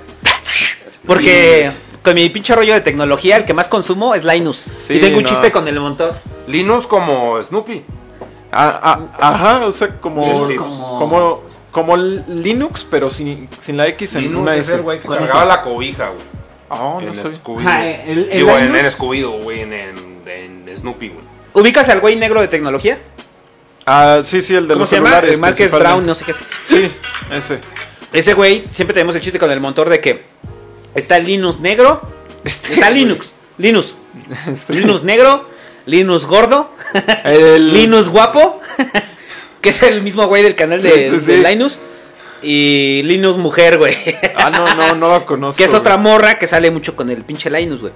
Porque 1.06 1.70
con 2.02 2.14
mi 2.14 2.28
pinche 2.28 2.54
rollo 2.54 2.74
de 2.74 2.80
tecnología, 2.80 3.36
el 3.36 3.44
que 3.44 3.54
más 3.54 3.68
consumo 3.68 4.14
es 4.14 4.24
Linus. 4.24 4.64
Sí, 4.80 4.94
y 4.94 5.00
tengo 5.00 5.18
un 5.18 5.24
no. 5.24 5.28
chiste 5.28 5.50
con 5.52 5.66
el 5.68 5.78
montón. 5.80 6.10
Linus 6.46 6.86
como 6.86 7.42
Snoopy. 7.42 7.82
Ah, 8.52 8.80
ah, 9.18 9.32
ajá, 9.34 9.66
o 9.66 9.72
sea, 9.72 9.88
como, 10.00 10.26
Linux 10.26 10.54
como, 10.56 10.98
como- 10.98 11.42
como, 11.72 11.96
Linux, 11.96 12.86
pero 12.90 13.08
sin, 13.08 13.48
sin 13.60 13.78
la 13.78 13.88
X 13.88 14.14
en 14.16 14.36
una 14.36 14.52
es 14.54 14.68
S. 14.68 14.74
el 14.76 14.82
güey 14.82 15.00
que 15.00 15.06
Con 15.08 15.16
cargaba 15.16 15.40
ese. 15.40 15.48
la 15.48 15.62
cobija, 15.62 16.08
güey. 16.08 16.20
Ah, 16.68 16.98
no 17.00 17.00
en 17.00 17.14
soy. 17.14 17.32
Ah, 17.64 17.86
el- 17.86 18.28
el 18.30 18.38
Digo, 18.38 18.50
en, 18.58 18.72
Linus- 18.72 18.80
en 18.80 18.90
Scooby-Doo, 18.90 19.42
güey, 19.42 19.60
en, 19.62 19.72
en, 19.72 20.66
en 20.68 20.76
Snoopy, 20.76 21.08
güey. 21.08 21.31
¿Ubicas 21.54 21.88
al 21.88 22.00
güey 22.00 22.16
negro 22.16 22.40
de 22.40 22.48
tecnología? 22.48 22.98
Ah, 23.86 24.20
sí, 24.24 24.42
sí, 24.42 24.54
el 24.54 24.68
de 24.68 24.74
¿Cómo 24.74 24.80
los 24.82 24.88
se 24.88 24.96
llama? 24.96 25.08
celulares. 25.08 25.34
El 25.34 25.40
Marques. 25.40 25.70
Brown, 25.72 26.06
no 26.06 26.14
sé 26.14 26.24
qué 26.24 26.30
es. 26.32 26.40
Sí, 26.64 26.88
ese. 27.30 27.60
Ese 28.12 28.34
güey, 28.34 28.64
siempre 28.68 28.94
tenemos 28.94 29.14
el 29.14 29.20
chiste 29.22 29.38
con 29.38 29.50
el 29.50 29.60
motor 29.60 29.88
de 29.88 30.00
que 30.00 30.24
está 30.94 31.18
Linux 31.18 31.60
negro, 31.60 32.02
Este, 32.44 32.74
está 32.74 32.88
güey. 32.90 33.00
Linux, 33.00 33.34
Linux, 33.58 33.94
Este. 34.52 34.74
Linux 34.74 35.02
negro, 35.02 35.48
Linux 35.86 36.26
gordo, 36.26 36.70
El, 37.24 37.72
Linux 37.74 38.08
guapo, 38.08 38.60
que 39.62 39.70
es 39.70 39.82
el 39.82 40.02
mismo 40.02 40.26
güey 40.26 40.42
del 40.42 40.54
canal 40.54 40.82
de, 40.82 40.90
Sí, 41.10 41.18
sí, 41.20 41.26
de 41.26 41.36
sí. 41.36 41.42
Linus, 41.48 41.80
y 42.42 43.02
Linux 43.04 43.38
mujer, 43.38 43.78
güey. 43.78 43.96
Ah, 44.36 44.50
no, 44.50 44.74
no, 44.74 44.94
no 44.94 45.08
lo 45.14 45.24
conozco. 45.26 45.56
que 45.56 45.64
es 45.64 45.72
otra 45.74 45.96
morra 45.96 46.38
que 46.38 46.46
sale 46.46 46.70
mucho 46.70 46.94
con 46.94 47.08
el 47.08 47.24
pinche 47.24 47.48
Linus, 47.50 47.80
güey. 47.80 47.92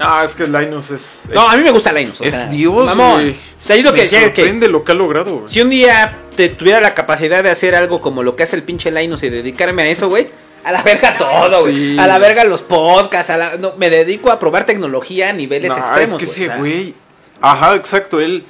Ah, 0.00 0.22
es 0.24 0.34
que 0.34 0.46
Linus 0.46 0.90
es. 0.90 1.22
No, 1.32 1.48
a 1.48 1.56
mí 1.56 1.62
me 1.62 1.70
gusta 1.70 1.92
Linus. 1.92 2.20
o 2.20 2.24
es 2.24 2.34
sea, 2.34 2.46
Dios, 2.46 2.86
mamón. 2.86 3.12
güey. 3.20 3.30
O 3.32 3.64
sea, 3.64 3.76
yo 3.76 3.82
lo 3.82 3.90
que 3.92 3.98
Me 3.98 4.02
decía 4.04 4.20
es 4.22 4.30
que 4.32 4.40
sorprende 4.42 4.68
lo 4.68 4.82
que 4.82 4.92
ha 4.92 4.94
logrado, 4.94 5.34
güey. 5.40 5.48
si 5.52 5.60
un 5.60 5.68
día 5.70 6.16
te 6.34 6.48
tuviera 6.48 6.80
la 6.80 6.94
capacidad 6.94 7.42
de 7.44 7.50
hacer 7.50 7.74
algo 7.74 8.00
como 8.00 8.22
lo 8.22 8.34
que 8.34 8.42
hace 8.44 8.56
el 8.56 8.62
pinche 8.62 8.90
Linus 8.90 9.22
y 9.24 9.28
dedicarme 9.30 9.82
a 9.82 9.88
eso, 9.88 10.08
güey. 10.08 10.28
A 10.64 10.72
la 10.72 10.82
verga 10.82 11.16
todo, 11.18 11.62
güey. 11.62 11.74
Sí. 11.94 11.98
A 11.98 12.06
la 12.06 12.18
verga 12.18 12.44
los 12.44 12.62
podcasts. 12.62 13.30
A 13.30 13.36
la... 13.36 13.56
no, 13.56 13.74
me 13.76 13.90
dedico 13.90 14.30
a 14.30 14.38
probar 14.38 14.64
tecnología 14.64 15.30
a 15.30 15.32
niveles 15.34 15.70
No, 15.70 15.76
extremos. 15.78 16.12
es 16.12 16.18
que 16.18 16.24
ese 16.24 16.48
güey. 16.56 16.94
Ajá, 17.42 17.74
exacto, 17.76 18.20
él. 18.20 18.44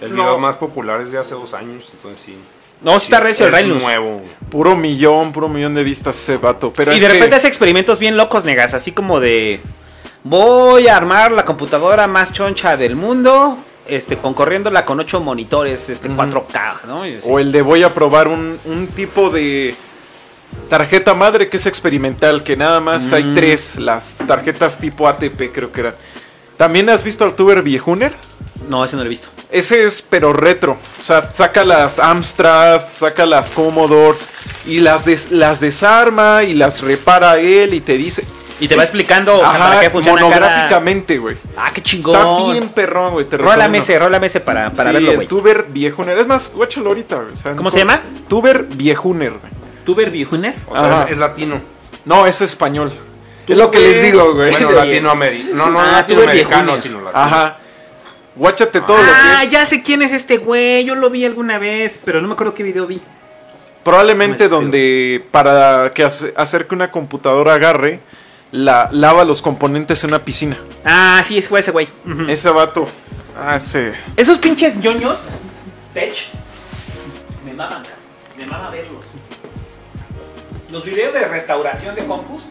El 0.00 0.10
No. 0.16 0.22
video 0.22 0.38
más 0.38 0.56
popular 0.56 1.00
es 1.00 1.12
de 1.12 1.18
hace 1.18 1.34
dos 1.34 1.54
años, 1.54 1.88
entonces 1.92 2.24
sí. 2.24 2.36
No, 2.80 2.98
sí 2.98 3.04
está 3.04 3.18
es- 3.18 3.24
recio 3.24 3.46
el 3.46 3.54
es 3.54 3.62
Linus. 3.66 3.82
nuevo. 3.82 4.22
Puro 4.50 4.74
millón, 4.74 5.32
puro 5.32 5.48
millón 5.48 5.74
de 5.74 5.84
vistas 5.84 6.16
ese 6.20 6.36
vato. 6.38 6.72
Pero 6.74 6.92
Y 6.92 6.96
es 6.96 7.02
de 7.02 7.06
que- 7.08 7.14
repente 7.14 7.36
hace 7.36 7.46
experimentos 7.46 7.98
bien 8.00 8.16
locos, 8.16 8.44
negas. 8.44 8.74
Así 8.74 8.90
como 8.92 9.20
de. 9.20 9.60
Voy 10.24 10.86
a 10.88 10.96
armar 10.96 11.32
la 11.32 11.44
computadora 11.44 12.06
más 12.06 12.32
choncha 12.32 12.76
del 12.76 12.96
mundo. 12.96 13.58
Este, 13.88 14.16
concorriéndola 14.16 14.84
con 14.84 15.00
ocho 15.00 15.20
monitores, 15.20 15.88
este, 15.90 16.08
4K, 16.08 16.84
¿no? 16.86 17.02
Así. 17.02 17.18
O 17.24 17.40
el 17.40 17.50
de 17.50 17.62
voy 17.62 17.82
a 17.82 17.92
probar 17.92 18.28
un, 18.28 18.58
un 18.64 18.86
tipo 18.86 19.28
de 19.28 19.74
tarjeta 20.68 21.14
madre 21.14 21.48
que 21.48 21.56
es 21.56 21.66
experimental, 21.66 22.44
que 22.44 22.56
nada 22.56 22.80
más 22.80 23.12
hay 23.12 23.24
Mm. 23.24 23.34
tres, 23.34 23.76
las 23.80 24.14
tarjetas 24.26 24.78
tipo 24.78 25.08
ATP 25.08 25.50
creo 25.52 25.72
que 25.72 25.80
era. 25.80 25.96
¿También 26.56 26.88
has 26.90 27.02
visto 27.02 27.24
al 27.24 27.34
tuber 27.34 27.62
viejuner? 27.62 28.14
No, 28.68 28.84
ese 28.84 28.94
no 28.94 29.02
lo 29.02 29.06
he 29.06 29.08
visto. 29.08 29.28
Ese 29.50 29.82
es 29.82 30.00
pero 30.00 30.32
retro. 30.32 30.78
O 31.00 31.02
sea, 31.02 31.30
saca 31.32 31.64
las 31.64 31.98
Amstrad, 31.98 32.82
saca 32.92 33.26
las 33.26 33.50
Commodore 33.50 34.16
y 34.64 34.78
las, 34.78 35.04
des- 35.04 35.32
las 35.32 35.58
desarma 35.58 36.44
y 36.44 36.54
las 36.54 36.80
repara 36.82 37.40
él 37.40 37.74
y 37.74 37.80
te 37.80 37.94
dice... 37.98 38.24
Y 38.60 38.68
te 38.68 38.76
va 38.76 38.82
explicando 38.82 39.34
o 39.36 39.40
sea, 39.40 39.50
Ajá, 39.50 39.58
para 39.68 39.80
qué 39.80 39.90
funciona 39.90 40.20
monográficamente, 40.22 41.18
güey. 41.18 41.36
Ah, 41.56 41.70
qué 41.72 41.80
Está 41.80 41.82
chingón. 41.90 42.52
bien 42.52 42.68
perrón, 42.68 43.12
güey. 43.14 43.26
Rólame 43.30 43.78
ese, 43.78 43.98
rólame 43.98 44.26
ese 44.28 44.40
para, 44.40 44.70
para 44.70 44.90
Sí, 44.90 44.94
verlo, 44.94 45.14
güey. 45.14 45.26
Tuber 45.26 45.64
viejuner. 45.68 46.16
Es 46.18 46.26
más, 46.26 46.52
guáchalo 46.54 46.88
ahorita, 46.90 47.16
güey. 47.16 47.32
o 47.32 47.36
sea, 47.36 47.52
¿Cómo 47.52 47.64
no 47.64 47.70
se 47.70 47.78
llama? 47.78 48.00
Tuber 48.28 48.64
viejuner, 48.64 49.30
güey. 49.30 49.52
¿Tuber 49.84 50.10
Viejuner? 50.10 50.54
O 50.68 50.76
sea, 50.76 51.02
Ajá. 51.02 51.06
es 51.10 51.18
latino. 51.18 51.60
No, 52.04 52.24
es 52.28 52.40
español. 52.40 52.92
Es 53.48 53.56
lo 53.58 53.68
que 53.72 53.80
les 53.80 54.00
digo, 54.02 54.32
güey. 54.34 54.52
Bueno, 54.52 54.70
latinoamericano. 54.76 55.54
No, 55.56 55.70
no 55.72 55.80
Ah, 55.80 55.92
latinoamericano, 55.92 56.78
sino 56.78 57.00
latino. 57.00 57.20
Ajá. 57.24 57.58
Guáchate 58.36 58.80
todo 58.82 58.96
lo 58.98 59.12
Ah, 59.12 59.38
que 59.38 59.44
es. 59.46 59.50
ya 59.50 59.66
sé 59.66 59.82
quién 59.82 60.02
es 60.02 60.12
este 60.12 60.36
güey. 60.38 60.84
Yo 60.84 60.94
lo 60.94 61.10
vi 61.10 61.24
alguna 61.24 61.58
vez, 61.58 62.00
pero 62.04 62.20
no 62.22 62.28
me 62.28 62.34
acuerdo 62.34 62.54
qué 62.54 62.62
video 62.62 62.86
vi. 62.86 63.00
Probablemente 63.82 64.48
donde 64.48 65.24
para 65.32 65.92
que 65.92 66.04
hace- 66.04 66.32
hacer 66.36 66.68
que 66.68 66.74
una 66.76 66.92
computadora 66.92 67.54
agarre, 67.54 67.98
la 68.52 68.88
lava 68.92 69.24
los 69.24 69.42
componentes 69.42 70.02
en 70.04 70.10
una 70.10 70.18
piscina. 70.20 70.56
Ah, 70.84 71.22
sí, 71.24 71.42
fue 71.42 71.60
ese 71.60 71.70
güey. 71.72 71.88
Ese 72.28 72.50
vato. 72.50 72.86
Ah, 73.38 73.56
ese. 73.56 73.92
Esos 74.16 74.38
pinches 74.38 74.76
ñoños, 74.76 75.28
Tech, 75.94 76.14
me 77.44 77.52
maman, 77.54 77.82
cara. 77.82 77.96
Me 78.36 78.46
mama 78.46 78.70
verlos. 78.70 79.04
Los 80.70 80.84
videos 80.84 81.12
de 81.14 81.26
restauración 81.28 81.94
de 81.94 82.04
compus 82.06 82.44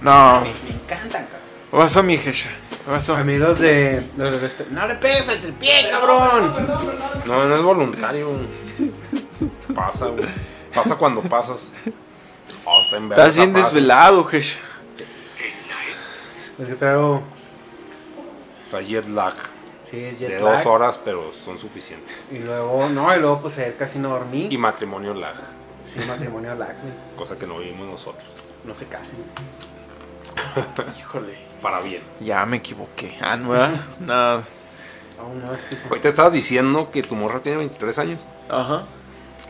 No. 0.00 0.40
me, 0.40 0.46
me 0.48 0.50
encantan. 0.82 1.26
¿Qué 1.70 1.76
pasó, 1.76 2.02
mi 2.02 2.16
jecha? 2.16 2.48
¿Qué 2.70 2.90
pasó? 2.90 3.14
Amigos 3.16 3.58
de. 3.58 3.98
este- 4.42 4.66
No 4.70 4.86
le 4.86 4.94
pegues 4.94 5.28
al 5.28 5.40
tripié, 5.40 5.88
cabrón. 5.90 6.52
No, 7.26 7.44
no 7.46 7.56
es 7.56 7.62
voluntario. 7.62 8.30
Pasa, 9.74 10.06
güey. 10.06 10.28
Pasa 10.74 10.96
cuando 10.96 11.20
pasas. 11.22 11.72
Oh, 12.64 12.80
está 12.82 12.96
en 12.96 13.08
verga 13.08 13.24
Estás 13.24 13.36
bien 13.36 13.52
desvelado, 13.52 14.24
jecha. 14.24 14.58
Es 16.58 16.68
que 16.68 16.74
traigo. 16.74 17.22
Jet 18.86 19.06
lag. 19.08 19.34
Sí, 19.82 20.04
es 20.04 20.20
De 20.20 20.28
jet 20.28 20.40
dos 20.40 20.56
lag. 20.64 20.66
horas, 20.66 21.00
pero 21.02 21.32
son 21.32 21.58
suficientes. 21.58 22.24
Y 22.30 22.38
luego, 22.38 22.88
no, 22.90 23.14
y 23.16 23.20
luego 23.20 23.40
pues 23.40 23.58
ayer 23.58 23.76
casi 23.76 23.98
no 23.98 24.10
dormí. 24.10 24.48
Y 24.50 24.58
matrimonio 24.58 25.14
lag. 25.14 25.36
Sí, 25.86 26.00
matrimonio 26.06 26.54
lag, 26.54 26.74
güey. 26.82 26.92
Cosa 27.16 27.38
que 27.38 27.46
no 27.46 27.58
vivimos 27.58 27.86
nosotros. 27.86 28.28
No 28.64 28.74
se 28.74 28.86
casen. 28.86 29.24
Híjole. 30.98 31.34
Para 31.62 31.80
bien. 31.80 32.02
Ya 32.20 32.44
me 32.44 32.58
equivoqué. 32.58 33.16
Ah, 33.20 33.36
no. 33.36 33.54
Nada. 34.00 34.44
Aún 35.18 35.40
no. 35.42 35.50
Hoy 35.90 36.00
te 36.00 36.08
estabas 36.08 36.32
diciendo 36.34 36.90
que 36.92 37.02
tu 37.02 37.16
morra 37.16 37.40
tiene 37.40 37.58
23 37.58 37.98
años. 37.98 38.24
Ajá. 38.48 38.84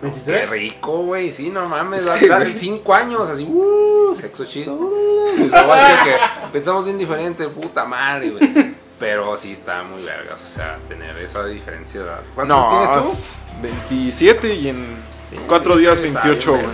Qué 0.00 0.07
23. 0.07 0.50
rico, 0.50 0.99
güey. 1.05 1.31
Sí, 1.31 1.50
no 1.50 1.67
mames. 1.69 2.02
Sí, 2.19 2.28
Dale 2.28 2.45
güey. 2.47 2.57
5 2.57 2.95
años, 2.95 3.28
así. 3.31 3.45
Uh, 3.45 4.14
sexo 4.14 4.45
chido. 4.45 4.78
Que 5.37 6.17
pensamos 6.52 6.85
bien 6.85 6.99
diferente, 6.99 7.49
puta 7.49 7.85
madre, 7.85 8.31
güey. 8.31 8.75
Pero 8.99 9.37
sí 9.37 9.52
está 9.52 9.83
muy 9.85 10.02
vergas, 10.02 10.43
o 10.43 10.47
sea, 10.49 10.78
tener 10.88 11.17
esa 11.19 11.45
diferencia 11.47 12.00
de 12.00 12.07
edad. 12.07 12.21
¿Cuántos 12.35 12.57
No, 12.57 12.69
años 12.69 12.88
tienes 12.88 13.07
tú? 13.07 13.12
es 13.12 13.62
27 13.87 14.55
y 14.55 14.69
en 14.71 14.76
Sí, 15.31 15.37
4 15.47 15.73
está 15.75 15.81
días 15.81 16.00
bien, 16.00 16.14
28, 16.14 16.50
güey. 16.52 16.64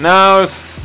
No, 0.00 0.40
es... 0.40 0.82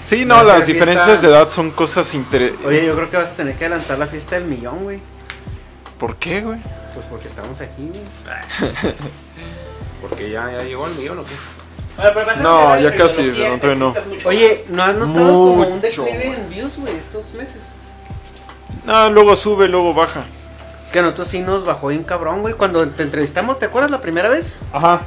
Sí, 0.00 0.24
no, 0.24 0.36
Va 0.36 0.40
a 0.40 0.44
las 0.44 0.66
diferencias 0.66 1.06
fiesta. 1.06 1.26
de 1.26 1.32
edad 1.34 1.48
son 1.50 1.70
cosas 1.72 2.14
interesantes. 2.14 2.66
Oye, 2.66 2.86
yo 2.86 2.94
creo 2.94 3.10
que 3.10 3.16
vas 3.18 3.30
a 3.30 3.34
tener 3.34 3.54
que 3.56 3.66
adelantar 3.66 3.98
la 3.98 4.06
fiesta 4.06 4.36
del 4.36 4.44
millón, 4.46 4.84
güey. 4.84 5.00
¿Por 5.98 6.16
qué, 6.16 6.40
güey? 6.40 6.58
Pues 6.94 7.04
porque 7.10 7.28
estamos 7.28 7.60
aquí, 7.60 7.90
güey. 7.90 8.02
Porque 10.00 10.30
ya, 10.30 10.50
ya 10.52 10.62
llegó 10.64 10.86
el 10.86 10.94
millón 10.94 11.18
o 11.20 11.24
qué? 11.24 11.34
Bueno, 11.96 12.10
pero 12.14 12.42
No, 12.42 12.78
ya 12.80 12.94
casi, 12.96 13.16
tecnología, 13.22 13.50
no, 13.50 13.92
todavía 13.92 14.26
Oye, 14.26 14.64
¿no 14.68 14.82
has 14.84 14.94
notado 14.96 15.26
como 15.26 15.52
un 15.52 15.58
Mucho, 15.76 15.80
declive 15.80 16.10
güey. 16.26 16.34
en 16.40 16.48
views, 16.50 16.76
güey, 16.78 16.96
estos 16.96 17.34
meses? 17.34 17.62
No, 18.86 19.10
luego 19.10 19.34
sube, 19.36 19.66
luego 19.68 19.92
baja. 19.94 20.22
Es 20.84 20.92
que 20.92 21.00
a 21.00 21.02
nosotros 21.02 21.28
sí 21.28 21.40
nos 21.40 21.64
bajó 21.64 21.88
bien 21.88 22.04
cabrón, 22.04 22.40
güey. 22.42 22.54
Cuando 22.54 22.86
te 22.88 23.02
entrevistamos, 23.02 23.58
¿te 23.58 23.66
acuerdas 23.66 23.90
la 23.90 24.00
primera 24.00 24.28
vez? 24.28 24.56
Ajá. 24.72 25.00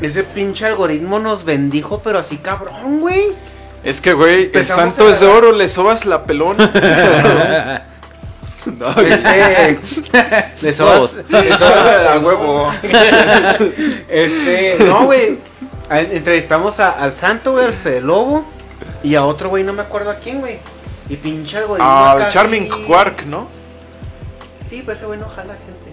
Ese 0.00 0.24
pinche 0.24 0.64
algoritmo 0.66 1.18
nos 1.20 1.44
bendijo, 1.44 2.00
pero 2.02 2.18
así 2.18 2.38
cabrón, 2.38 3.00
güey. 3.00 3.34
Es 3.84 4.00
que, 4.00 4.12
güey, 4.14 4.34
el 4.34 4.44
Empezamos 4.46 4.94
santo 4.94 5.08
a 5.08 5.10
es 5.12 5.20
de 5.20 5.26
agarrar- 5.26 5.44
oro, 5.44 5.52
le 5.52 5.68
sobas 5.68 6.06
la 6.06 6.24
pelona. 6.24 6.72
no, 8.66 8.90
Este. 9.00 9.78
Le 10.62 10.72
sobas. 10.72 11.14
le 11.28 11.52
sobas- 11.52 12.06
a 12.14 12.18
huevo. 12.18 12.70
Este. 14.08 14.76
No, 14.80 15.04
güey. 15.04 15.38
Entrevistamos 15.90 16.80
a- 16.80 16.90
al 16.92 17.12
santo, 17.16 17.52
güey, 17.52 17.66
al 17.66 17.74
Fede 17.74 18.00
Lobo. 18.00 18.44
Y 19.02 19.14
a 19.14 19.24
otro, 19.24 19.48
güey, 19.50 19.64
no 19.64 19.72
me 19.72 19.82
acuerdo 19.82 20.10
a 20.10 20.14
quién, 20.16 20.40
güey. 20.40 20.58
Y 21.08 21.16
pinche 21.16 21.58
algoritmo. 21.58 21.88
Al 21.88 22.18
acá 22.22 22.28
Charming 22.28 22.68
Quark, 22.86 23.24
¿no? 23.26 23.48
Sí, 24.70 24.82
pues 24.84 24.98
ese 24.98 25.06
güey 25.06 25.18
no 25.18 25.28
jala 25.28 25.54
gente. 25.54 25.92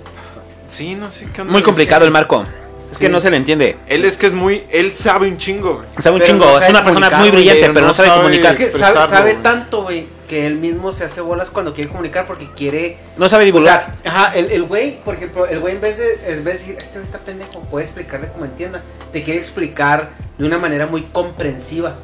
Sí, 0.68 0.96
no 0.96 1.10
sé 1.10 1.28
qué 1.34 1.42
onda. 1.42 1.52
Muy 1.52 1.64
complicado 1.64 2.06
el 2.06 2.12
marco. 2.12 2.46
Es 2.92 2.98
que 2.98 3.10
no 3.10 3.20
se 3.20 3.30
le 3.30 3.38
entiende. 3.38 3.78
Él 3.88 4.06
es 4.06 4.18
que 4.18 4.28
es 4.28 4.34
muy. 4.34 4.64
Él 4.72 4.92
sabe 4.92 5.28
un 5.28 5.38
chingo, 5.38 5.76
güey. 5.78 5.88
Sea, 6.00 6.12
un 6.12 6.20
Pero 6.20 6.32
chingo. 6.32 6.46
no 6.46 6.52
es 6.54 6.60
sabe 6.60 6.72
una 6.72 6.84
persona 6.84 7.10
muy 7.20 7.30
brillante, 7.32 7.62
pero 7.62 7.74
pero 7.74 7.86
no 7.86 7.88
no 7.90 7.94
sabe 7.94 8.10
sabe- 8.10 8.20
comunicar. 8.22 8.52
Es 8.54 8.58
que 8.58 8.70
sabe, 8.72 9.08
sabe 9.10 9.34
tanto, 9.36 9.84
güey, 9.84 10.08
que 10.30 10.46
él 10.46 10.56
mismo 10.56 10.92
se 10.94 11.04
hace 11.04 11.20
bolas 11.20 11.50
cuando 11.50 11.74
quiere 11.74 11.90
comunicar 11.90 12.26
porque 12.26 12.48
quiere. 12.56 12.98
No 13.18 13.28
sabe 13.28 13.44
O 13.44 13.46
divulgar. 13.48 13.98
sea, 14.04 14.12
ajá, 14.14 14.36
el 14.36 14.52
el 14.52 14.64
güey, 14.64 14.98
por 15.04 15.16
ejemplo, 15.16 15.46
el 15.46 15.60
güey 15.60 15.76
en 15.76 15.82
vez 15.82 15.98
de, 15.98 16.14
en 16.32 16.44
vez 16.44 16.46
de 16.46 16.52
decir, 16.52 16.76
este 16.78 16.94
güey 17.00 17.04
está 17.04 17.18
pendejo, 17.18 17.60
puede 17.64 17.84
explicarle 17.86 18.30
como 18.30 18.46
entienda, 18.46 18.82
te 19.12 19.24
quiere 19.24 19.40
explicar 19.40 20.12
de 20.38 20.46
una 20.46 20.58
manera 20.60 20.86
muy 20.86 21.02
comprensiva. 21.04 21.96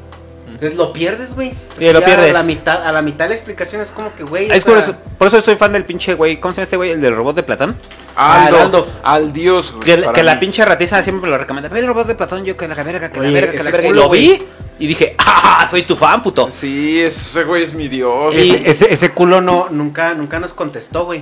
Entonces 0.55 0.77
lo 0.77 0.93
pierdes, 0.93 1.35
güey. 1.35 1.53
Sí, 1.77 1.91
lo 1.91 2.01
pierdes. 2.01 2.29
A 2.29 2.33
la 2.33 2.43
mitad, 2.43 2.87
a 2.87 2.93
la 2.93 3.01
mitad 3.01 3.25
de 3.25 3.29
la 3.29 3.35
explicación 3.35 3.81
es 3.81 3.91
como 3.91 4.15
que, 4.15 4.23
güey. 4.23 4.49
es 4.49 4.63
por 4.63 4.75
sea, 4.75 4.83
eso, 4.83 4.95
por 5.17 5.27
eso 5.27 5.41
soy 5.41 5.57
fan 5.57 5.73
del 5.73 5.83
pinche 5.83 6.13
güey. 6.13 6.39
¿Cómo 6.39 6.53
se 6.53 6.57
llama 6.57 6.63
este 6.63 6.77
güey? 6.77 6.91
El 6.91 7.01
del 7.01 7.13
robot 7.13 7.35
de 7.35 7.43
Platón. 7.43 7.75
Aldo, 8.15 8.61
Aldo. 8.61 8.87
Al 9.03 9.33
dios, 9.33 9.73
güey. 9.73 10.13
Que, 10.13 10.23
la 10.23 10.39
pinche 10.39 10.63
ratiza 10.63 11.03
siempre 11.03 11.23
me 11.23 11.31
lo 11.31 11.37
recomienda. 11.37 11.67
Ve 11.67 11.81
el 11.81 11.87
robot 11.87 12.07
de 12.07 12.15
Platón, 12.15 12.45
yo 12.45 12.55
que 12.55 12.69
la 12.69 12.75
verga, 12.75 13.11
que 13.11 13.19
la 13.19 13.29
verga, 13.29 13.51
que 13.51 13.63
la 13.63 13.71
verga. 13.71 13.83
Y 13.83 13.87
culo, 13.89 14.03
lo 14.03 14.09
vi 14.09 14.41
y 14.79 14.87
dije, 14.87 15.15
¡ah! 15.19 15.67
Soy 15.69 15.83
tu 15.83 15.97
fan, 15.97 16.23
puto. 16.23 16.49
Sí, 16.49 17.01
ese 17.01 17.43
güey 17.43 17.63
es 17.63 17.73
mi 17.73 17.89
dios. 17.89 18.33
Ese, 18.33 18.69
ese, 18.69 18.93
ese 18.93 19.11
culo 19.11 19.41
no, 19.41 19.67
nunca, 19.69 20.13
nunca 20.13 20.39
nos 20.39 20.53
contestó, 20.53 21.03
güey. 21.03 21.21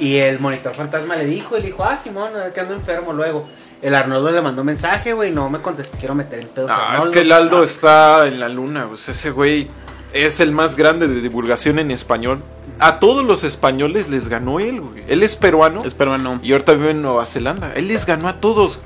Y 0.00 0.16
el 0.16 0.40
monitor 0.40 0.74
fantasma 0.74 1.14
le 1.14 1.26
dijo, 1.26 1.56
y 1.56 1.60
le 1.60 1.66
dijo, 1.68 1.84
ah, 1.84 1.96
Simón, 1.96 2.32
que 2.52 2.60
ando 2.60 2.74
enfermo 2.74 3.12
luego. 3.12 3.48
El 3.82 3.94
Arnoldo 3.94 4.30
le 4.32 4.40
mandó 4.40 4.64
mensaje, 4.64 5.12
güey, 5.12 5.30
no 5.32 5.50
me 5.50 5.58
contestó, 5.60 5.98
quiero 5.98 6.14
meter 6.14 6.40
en 6.40 6.48
pedos. 6.48 6.70
a 6.70 6.94
Ah, 6.94 6.98
es 6.98 7.08
que 7.10 7.20
el 7.20 7.32
Aldo 7.32 7.60
Ah, 7.60 7.64
está 7.64 8.26
en 8.26 8.40
la 8.40 8.48
luna, 8.48 8.86
pues 8.88 9.08
ese 9.08 9.30
güey 9.30 9.68
es 10.12 10.40
el 10.40 10.50
más 10.52 10.76
grande 10.76 11.08
de 11.08 11.20
divulgación 11.20 11.78
en 11.78 11.90
español. 11.90 12.42
A 12.78 12.98
todos 13.00 13.24
los 13.24 13.44
españoles 13.44 14.08
les 14.08 14.28
ganó 14.28 14.60
él, 14.60 14.80
güey. 14.80 15.04
Él 15.08 15.22
es 15.22 15.36
peruano 15.36 15.82
Es 15.84 15.94
peruano. 15.94 16.40
y 16.42 16.52
ahorita 16.52 16.72
vive 16.74 16.90
en 16.92 17.02
Nueva 17.02 17.26
Zelanda. 17.26 17.72
Él 17.74 17.88
les 17.88 18.06
ganó 18.06 18.28
a 18.28 18.40
todos. 18.40 18.80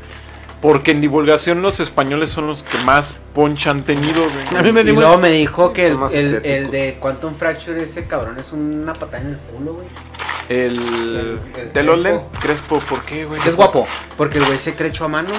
Porque 0.60 0.90
en 0.90 1.00
divulgación 1.00 1.62
los 1.62 1.80
españoles 1.80 2.30
son 2.30 2.46
los 2.46 2.62
que 2.62 2.76
más 2.84 3.16
poncha 3.34 3.70
han 3.70 3.82
tenido, 3.82 4.22
güey. 4.22 4.58
A 4.58 4.62
mí 4.62 4.72
me 4.72 4.82
Y 4.82 4.92
luego 4.92 5.16
me 5.16 5.30
dijo 5.30 5.72
que 5.72 5.86
el, 5.86 5.96
más 5.96 6.14
el, 6.14 6.44
el 6.44 6.70
de 6.70 6.98
Quantum 7.00 7.34
Fracture, 7.34 7.82
ese 7.82 8.04
cabrón, 8.06 8.38
es 8.38 8.52
una 8.52 8.92
patada 8.92 9.22
en 9.22 9.28
el 9.30 9.36
culo, 9.38 9.74
güey. 9.74 9.86
El, 10.50 11.38
El- 11.56 11.72
de 11.72 11.82
los 11.82 12.00
Crespo. 12.40 12.78
¿por 12.80 13.02
qué, 13.04 13.24
güey? 13.24 13.40
Es 13.46 13.56
guapo. 13.56 13.86
Porque 14.16 14.38
el 14.38 14.44
güey 14.44 14.58
se 14.58 14.74
cree 14.74 14.88
hecho 14.90 15.04
a 15.04 15.08
mano. 15.08 15.30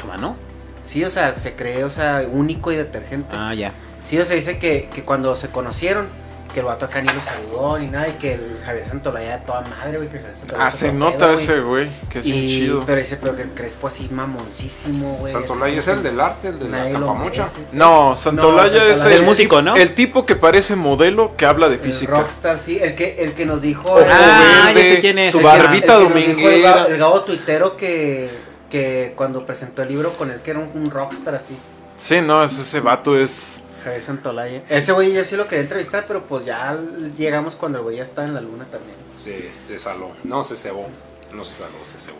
Chuma, 0.00 0.16
¿no? 0.16 0.36
Sí, 0.82 1.04
o 1.04 1.10
sea, 1.10 1.36
se 1.36 1.54
cree, 1.54 1.84
o 1.84 1.90
sea, 1.90 2.24
único 2.28 2.72
y 2.72 2.76
detergente. 2.76 3.36
Ah, 3.36 3.54
ya. 3.54 3.72
Sí, 4.04 4.18
o 4.18 4.24
sea, 4.24 4.34
dice 4.34 4.58
que, 4.58 4.88
que 4.92 5.02
cuando 5.04 5.34
se 5.36 5.48
conocieron, 5.50 6.08
que 6.52 6.60
el 6.60 6.66
vato 6.66 6.84
acá 6.86 7.00
ni 7.00 7.08
lo 7.12 7.20
saludó 7.20 7.78
ni 7.78 7.86
nada, 7.86 8.08
y 8.08 8.12
que 8.12 8.34
el 8.34 8.58
Javier 8.64 8.86
Santolaya 8.88 9.38
de 9.38 9.44
toda 9.46 9.60
madre, 9.62 9.96
güey, 9.98 10.08
el 10.12 10.34
Santolaya 10.34 10.66
Ah, 10.66 10.68
es 10.68 10.92
nota 10.94 11.18
pedo, 11.18 11.32
ese 11.32 11.60
güey, 11.60 11.88
que 12.08 12.18
es 12.18 12.24
bien 12.24 12.38
Y- 12.38 12.48
chido. 12.48 12.82
Pero 12.84 12.98
dice, 12.98 13.16
pero 13.20 13.36
que 13.36 13.42
el 13.42 13.50
Crespo 13.50 13.86
así 13.88 14.08
mamoncísimo, 14.10 15.14
güey. 15.20 15.32
Santolaya 15.32 15.78
es 15.78 15.88
así 15.88 15.96
el 15.98 16.02
del 16.02 16.20
arte, 16.20 16.48
el 16.48 16.58
de 16.58 16.68
la 16.68 16.84
merece. 17.14 17.42
No, 17.72 18.16
Santolaya 18.16 18.84
No, 18.84 18.90
es 18.90 19.04
el, 19.04 19.12
es 19.12 19.22
músico, 19.22 19.62
¿no? 19.62 19.76
El 19.76 19.94
tipo 19.94 20.26
que 20.26 20.36
parece 20.36 20.76
modelo 20.76 21.36
que 21.36 21.46
habla 21.46 21.68
de 21.68 21.74
El 21.74 21.80
física. 21.80 22.16
rockstar, 22.16 22.58
sí, 22.58 22.78
el 22.80 22.94
que, 22.94 23.22
el 23.22 23.34
que 23.34 23.46
nos 23.46 23.62
dijo... 23.62 23.88
Ojo 23.90 24.00
el- 24.00 24.06
Ah, 24.10 24.72
verde, 24.74 24.82
ya 24.90 24.94
sé 24.96 25.00
quién 25.00 25.18
es. 25.18 25.30
Su 25.32 25.38
El 25.38 25.44
barbita 25.44 25.96
el 25.96 26.02
el 26.02 26.08
dominguera. 26.08 26.74
Gabo- 26.76 26.86
El 26.88 26.98
Gabo 26.98 27.20
tuitero 27.20 27.76
que, 27.76 28.30
que 28.70 29.12
cuando 29.16 29.44
presentó 29.46 29.82
el 29.82 29.88
libro 29.88 30.12
con 30.12 30.30
él, 30.30 30.40
que 30.42 30.50
era 30.50 30.60
un, 30.60 30.70
un 30.74 30.90
rockstar 30.90 31.34
así. 31.34 31.56
Sí, 31.96 32.20
no, 32.20 32.42
es- 32.44 32.58
ese 32.58 32.80
vato 32.80 33.18
es. 33.18 33.62
Javier 33.82 34.02
Santolaya. 34.02 34.62
Ese 34.68 34.92
güey 34.92 35.12
yo 35.12 35.24
sí 35.24 35.36
lo 35.36 35.46
quería 35.46 35.62
entrevistar, 35.62 36.04
pero 36.06 36.22
pues 36.24 36.44
ya 36.44 36.78
llegamos 37.16 37.56
cuando 37.56 37.78
el 37.78 37.84
güey 37.84 37.96
ya 37.96 38.02
estaba 38.04 38.26
en 38.26 38.34
la 38.34 38.40
luna 38.40 38.64
también. 38.70 38.96
Se, 39.18 39.50
se 39.64 39.78
saló. 39.78 40.12
No, 40.24 40.42
se 40.44 40.56
cebó. 40.56 40.86
No 41.32 41.44
se 41.44 41.62
saló, 41.62 41.76
se 41.84 41.98
cebó. 41.98 42.18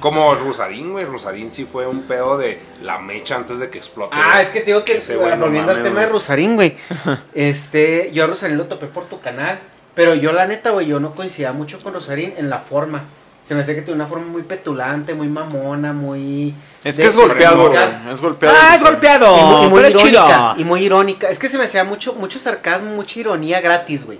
Como 0.00 0.34
Rusarín, 0.34 0.92
güey. 0.92 1.04
Rusarín 1.04 1.50
sí 1.50 1.64
fue 1.64 1.86
un 1.86 2.02
pedo 2.02 2.36
de 2.36 2.58
la 2.82 2.98
mecha 2.98 3.36
antes 3.36 3.60
de 3.60 3.70
que 3.70 3.78
explote. 3.78 4.14
Ah, 4.14 4.42
es 4.42 4.48
que 4.50 4.60
te 4.60 4.66
digo 4.66 4.84
que 4.84 4.98
Ese 4.98 5.16
güey, 5.16 5.30
no 5.36 5.46
volviendo 5.46 5.72
al 5.72 5.78
tema 5.82 6.00
de 6.00 6.06
güey. 6.06 6.12
Rosarín, 6.12 6.54
güey. 6.54 6.76
Este, 7.34 8.10
yo 8.12 8.24
a 8.24 8.26
Rosarín 8.26 8.58
lo 8.58 8.66
topé 8.66 8.86
por 8.86 9.06
tu 9.06 9.20
canal, 9.20 9.58
pero 9.94 10.14
yo 10.14 10.32
la 10.32 10.46
neta, 10.46 10.70
güey, 10.70 10.86
yo 10.86 11.00
no 11.00 11.14
coincidía 11.14 11.52
mucho 11.52 11.78
con 11.80 11.94
Rosarín 11.94 12.34
en 12.36 12.50
la 12.50 12.58
forma. 12.60 13.04
Se 13.46 13.54
me 13.54 13.60
hace 13.60 13.76
que 13.76 13.82
tiene 13.82 13.94
una 13.94 14.08
forma 14.08 14.26
muy 14.26 14.42
petulante, 14.42 15.14
muy 15.14 15.28
mamona, 15.28 15.92
muy... 15.92 16.52
Es 16.82 16.96
que 16.96 17.06
es 17.06 17.16
golpeado, 17.16 17.68
güey. 17.68 17.78
Es 18.10 18.20
golpeado. 18.20 18.56
Ah, 18.60 18.74
es 18.74 18.82
golpeado. 18.82 19.38
Y 19.38 19.42
muy, 19.42 19.66
y 19.66 19.68
muy 19.68 19.76
pero 19.76 19.88
es 19.88 19.94
chido. 19.94 20.26
irónica, 20.26 20.54
y 20.58 20.64
muy 20.64 20.80
irónica. 20.80 21.30
Es 21.30 21.38
que 21.38 21.48
se 21.48 21.56
me 21.56 21.64
hacía 21.64 21.84
mucho, 21.84 22.14
mucho 22.14 22.40
sarcasmo, 22.40 22.90
mucha 22.90 23.20
ironía 23.20 23.60
gratis, 23.60 24.04
güey. 24.04 24.18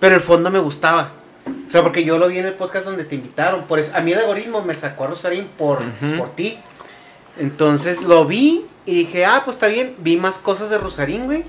Pero 0.00 0.16
el 0.16 0.20
fondo 0.20 0.50
me 0.50 0.58
gustaba. 0.58 1.12
O 1.46 1.70
sea, 1.70 1.82
porque 1.82 2.04
yo 2.04 2.18
lo 2.18 2.26
vi 2.26 2.38
en 2.38 2.46
el 2.46 2.54
podcast 2.54 2.86
donde 2.86 3.04
te 3.04 3.14
invitaron. 3.14 3.64
Por 3.68 3.78
eso, 3.78 3.92
a 3.94 4.00
mí 4.00 4.12
el 4.12 4.18
algoritmo 4.18 4.62
me 4.62 4.74
sacó 4.74 5.04
a 5.04 5.06
Rosarín 5.08 5.46
por, 5.56 5.78
por 6.18 6.30
ti. 6.30 6.58
Entonces 7.38 8.02
lo 8.02 8.24
vi 8.24 8.66
y 8.84 8.96
dije, 8.96 9.26
ah, 9.26 9.42
pues 9.44 9.56
está 9.56 9.68
bien. 9.68 9.94
Vi 9.98 10.16
más 10.16 10.38
cosas 10.38 10.70
de 10.70 10.78
Rosarín, 10.78 11.26
güey. 11.26 11.44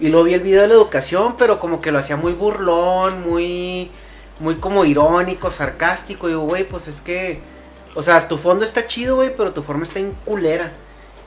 Y 0.00 0.08
luego 0.08 0.24
vi 0.24 0.34
el 0.34 0.40
video 0.40 0.60
de 0.60 0.68
la 0.68 0.74
educación, 0.74 1.36
pero 1.38 1.58
como 1.58 1.80
que 1.80 1.92
lo 1.92 1.98
hacía 1.98 2.16
muy 2.16 2.32
burlón, 2.32 3.22
muy, 3.22 3.90
muy 4.40 4.56
como 4.56 4.84
irónico, 4.84 5.50
sarcástico. 5.50 6.28
Y 6.28 6.32
digo, 6.32 6.42
güey, 6.42 6.68
pues 6.68 6.88
es 6.88 7.00
que, 7.00 7.40
o 7.94 8.02
sea, 8.02 8.28
tu 8.28 8.38
fondo 8.38 8.64
está 8.64 8.86
chido, 8.86 9.16
güey, 9.16 9.34
pero 9.36 9.52
tu 9.52 9.62
forma 9.62 9.84
está 9.84 9.98
en 9.98 10.12
culera. 10.24 10.72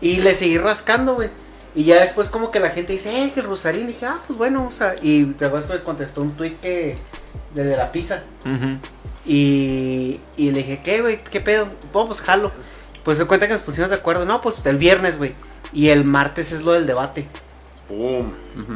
Y 0.01 0.17
le 0.17 0.33
seguí 0.33 0.57
rascando, 0.57 1.15
güey. 1.15 1.29
Y 1.73 1.85
ya 1.85 2.01
después 2.01 2.29
como 2.29 2.51
que 2.51 2.59
la 2.59 2.69
gente 2.69 2.93
dice, 2.93 3.23
eh, 3.23 3.31
que 3.33 3.41
Rosarín. 3.41 3.83
Y 3.83 3.93
dije, 3.93 4.05
ah, 4.05 4.17
pues 4.27 4.37
bueno, 4.37 4.67
o 4.67 4.71
sea, 4.71 4.95
y 5.01 5.23
después 5.23 5.69
me 5.69 5.79
contestó 5.79 6.21
un 6.21 6.31
tweet 6.31 6.57
que, 6.61 6.97
de, 7.53 7.63
de 7.63 7.77
la 7.77 7.91
pizza. 7.91 8.23
Y, 9.25 10.19
y 10.35 10.51
le 10.51 10.59
dije, 10.59 10.81
¿qué, 10.83 11.01
güey? 11.01 11.23
¿Qué 11.23 11.39
pedo? 11.39 11.67
Vamos, 11.93 12.17
pues 12.17 12.21
jalo. 12.21 12.51
Pues 13.03 13.17
se 13.17 13.25
cuenta 13.25 13.47
que 13.47 13.53
nos 13.53 13.61
pusimos 13.61 13.89
de 13.89 13.95
acuerdo. 13.95 14.25
No, 14.25 14.41
pues 14.41 14.65
el 14.65 14.77
viernes, 14.77 15.17
güey. 15.17 15.33
Y 15.73 15.89
el 15.89 16.03
martes 16.03 16.51
es 16.51 16.63
lo 16.63 16.73
del 16.73 16.85
debate. 16.85 17.27
Pum. 17.91 18.31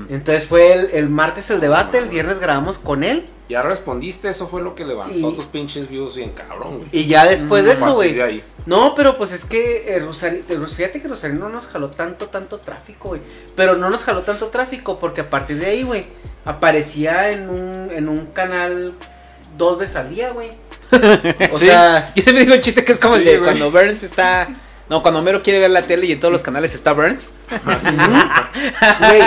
Entonces 0.09 0.45
fue 0.45 0.73
el, 0.73 0.89
el 0.91 1.09
martes 1.09 1.49
el 1.49 1.61
debate, 1.61 1.97
el 1.99 2.09
viernes 2.09 2.39
grabamos 2.39 2.77
con 2.79 3.03
él. 3.03 3.25
Ya 3.47 3.61
respondiste, 3.61 4.27
eso 4.27 4.47
fue 4.47 4.61
lo 4.61 4.75
que 4.75 4.83
levantó 4.85 5.31
Y- 5.31 5.35
tus 5.35 5.45
pinches 5.45 5.87
views 5.87 6.15
bien 6.15 6.31
cabrón, 6.31 6.79
güey. 6.79 6.89
Y 6.91 7.05
ya 7.05 7.25
después 7.25 7.63
de 7.63 7.71
eso, 7.73 7.93
güey. 7.93 8.13
de. 8.13 8.43
No, 8.65 8.93
pero 8.95 9.17
pues 9.17 9.31
es 9.31 9.45
que 9.45 9.95
el 9.95 10.05
Rosario, 10.07 10.41
el 10.49 10.59
Ros- 10.59 10.73
fíjate 10.73 10.99
que 10.99 11.07
Rosario 11.07 11.37
no 11.37 11.47
nos 11.49 11.67
jaló 11.67 11.89
tanto, 11.89 12.27
tanto 12.27 12.57
tráfico, 12.57 13.09
güey. 13.09 13.21
Pero 13.55 13.75
no 13.75 13.89
nos 13.89 14.03
jaló 14.03 14.21
tanto 14.23 14.47
tráfico 14.47 14.99
porque 14.99 15.21
a 15.21 15.29
partir 15.29 15.57
de 15.59 15.67
ahí, 15.67 15.83
güey, 15.83 16.05
aparecía 16.43 17.29
en 17.31 17.49
un, 17.49 17.89
en 17.91 18.09
un 18.09 18.25
canal 18.27 18.93
dos 19.57 19.77
veces 19.77 19.95
al 19.95 20.09
día, 20.09 20.31
güey. 20.31 20.49
O 21.51 21.57
Sí. 21.57 21.65
sea, 21.67 22.11
Yo 22.15 22.23
siempre 22.23 22.43
digo 22.43 22.55
el 22.55 22.61
chiste 22.61 22.83
que 22.83 22.91
es 22.93 22.99
como 22.99 23.15
el 23.15 23.25
de 23.25 23.39
cuando 23.39 23.71
Burns 23.71 24.03
está. 24.03 24.47
No, 24.89 25.01
cuando 25.01 25.19
Homero 25.19 25.41
quiere 25.41 25.59
ver 25.59 25.71
la 25.71 25.81
tele 25.83 26.05
y 26.05 26.11
en 26.11 26.19
todos 26.19 26.31
los 26.31 26.43
canales 26.43 26.73
está 26.75 26.93
Burns. 26.93 27.31
güey, 28.99 29.21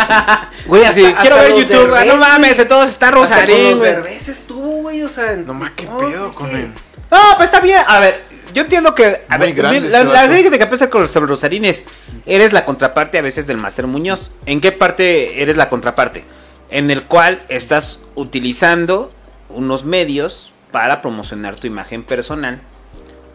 güey, 0.67 0.85
Así, 0.85 1.05
hasta- 1.05 1.21
quiero 1.21 1.37
hasta 1.37 1.49
ver 1.49 1.59
YouTube. 1.59 1.93
ah, 1.95 1.99
Derbez, 1.99 2.07
no 2.07 2.17
mames, 2.17 2.59
en 2.59 2.69
todos 2.69 2.89
está 2.89 3.11
Rosarín, 3.11 3.79
güey. 3.79 3.95
Estuvo, 4.17 4.83
güey, 4.83 5.03
o 5.03 5.09
sea, 5.09 5.35
No 5.37 5.55
más, 5.55 5.73
qué 5.73 5.85
no, 5.87 5.99
pedo 5.99 6.29
sí 6.31 6.35
con 6.37 6.51
que- 6.51 6.57
él. 6.61 6.73
No, 7.11 7.19
pues 7.37 7.47
está 7.49 7.61
bien. 7.61 7.83
A 7.87 7.99
ver, 8.01 8.23
yo 8.53 8.63
entiendo 8.63 8.95
que. 8.95 9.23
A 9.29 9.39
Muy 9.39 9.49
ver, 9.49 9.57
grande 9.57 9.81
la, 9.91 10.05
la 10.05 10.29
que 10.29 10.67
piensa 10.67 10.91
con- 10.91 11.09
sobre 11.09 11.27
Rosarín 11.29 11.65
es: 11.65 11.89
eres 12.27 12.53
la 12.53 12.65
contraparte 12.65 13.19
a 13.19 13.23
veces 13.23 13.47
del 13.47 13.57
Master 13.57 13.87
Muñoz. 13.87 14.35
¿En 14.47 14.61
qué 14.61 14.73
parte 14.73 15.43
eres 15.43 15.57
la 15.57 15.69
contraparte? 15.69 16.25
En 16.71 16.91
el 16.91 17.03
cual 17.05 17.41
estás 17.49 18.01
utilizando 18.15 19.11
unos 19.49 19.85
medios 19.85 20.53
para 20.71 21.01
promocionar 21.01 21.57
tu 21.57 21.67
imagen 21.67 22.05
personal, 22.05 22.61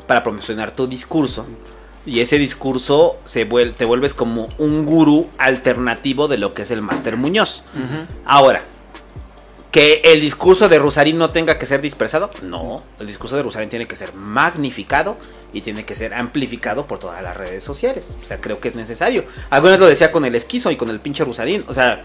para 0.08 0.22
promocionar 0.22 0.72
tu 0.72 0.86
discurso. 0.88 1.48
Y 2.06 2.20
ese 2.20 2.38
discurso 2.38 3.18
se 3.24 3.48
vuel- 3.48 3.76
te 3.76 3.86
vuelves 3.86 4.14
como 4.14 4.50
un 4.58 4.86
gurú 4.86 5.30
alternativo 5.38 6.28
de 6.28 6.38
lo 6.38 6.54
que 6.54 6.64
es 6.64 6.72
el 6.72 6.82
Master 6.82 7.16
Muñoz. 7.18 7.64
Ahora, 8.26 8.64
que 9.72 10.02
el 10.04 10.22
discurso 10.22 10.70
de 10.70 10.78
Rosarín 10.78 11.18
no 11.18 11.32
tenga 11.32 11.58
que 11.58 11.66
ser 11.66 11.82
dispersado, 11.82 12.30
no. 12.44 12.84
El 13.00 13.08
discurso 13.08 13.36
de 13.38 13.44
Rosarín 13.44 13.70
tiene 13.70 13.88
que 13.88 13.96
ser 13.96 14.14
magnificado 14.14 15.18
y 15.52 15.62
tiene 15.62 15.84
que 15.86 15.96
ser 15.96 16.14
amplificado 16.14 16.86
por 16.86 17.00
todas 17.00 17.24
las 17.24 17.36
redes 17.36 17.64
sociales. 17.64 18.16
O 18.22 18.26
sea, 18.28 18.40
creo 18.40 18.60
que 18.60 18.68
es 18.68 18.76
necesario. 18.76 19.24
Algunas 19.50 19.80
lo 19.80 19.88
decía 19.88 20.12
con 20.12 20.26
el 20.26 20.36
esquizo 20.36 20.70
y 20.70 20.76
con 20.76 20.90
el 20.92 21.00
pinche 21.00 21.24
Rosarín. 21.24 21.64
O 21.68 21.74
sea, 21.74 22.04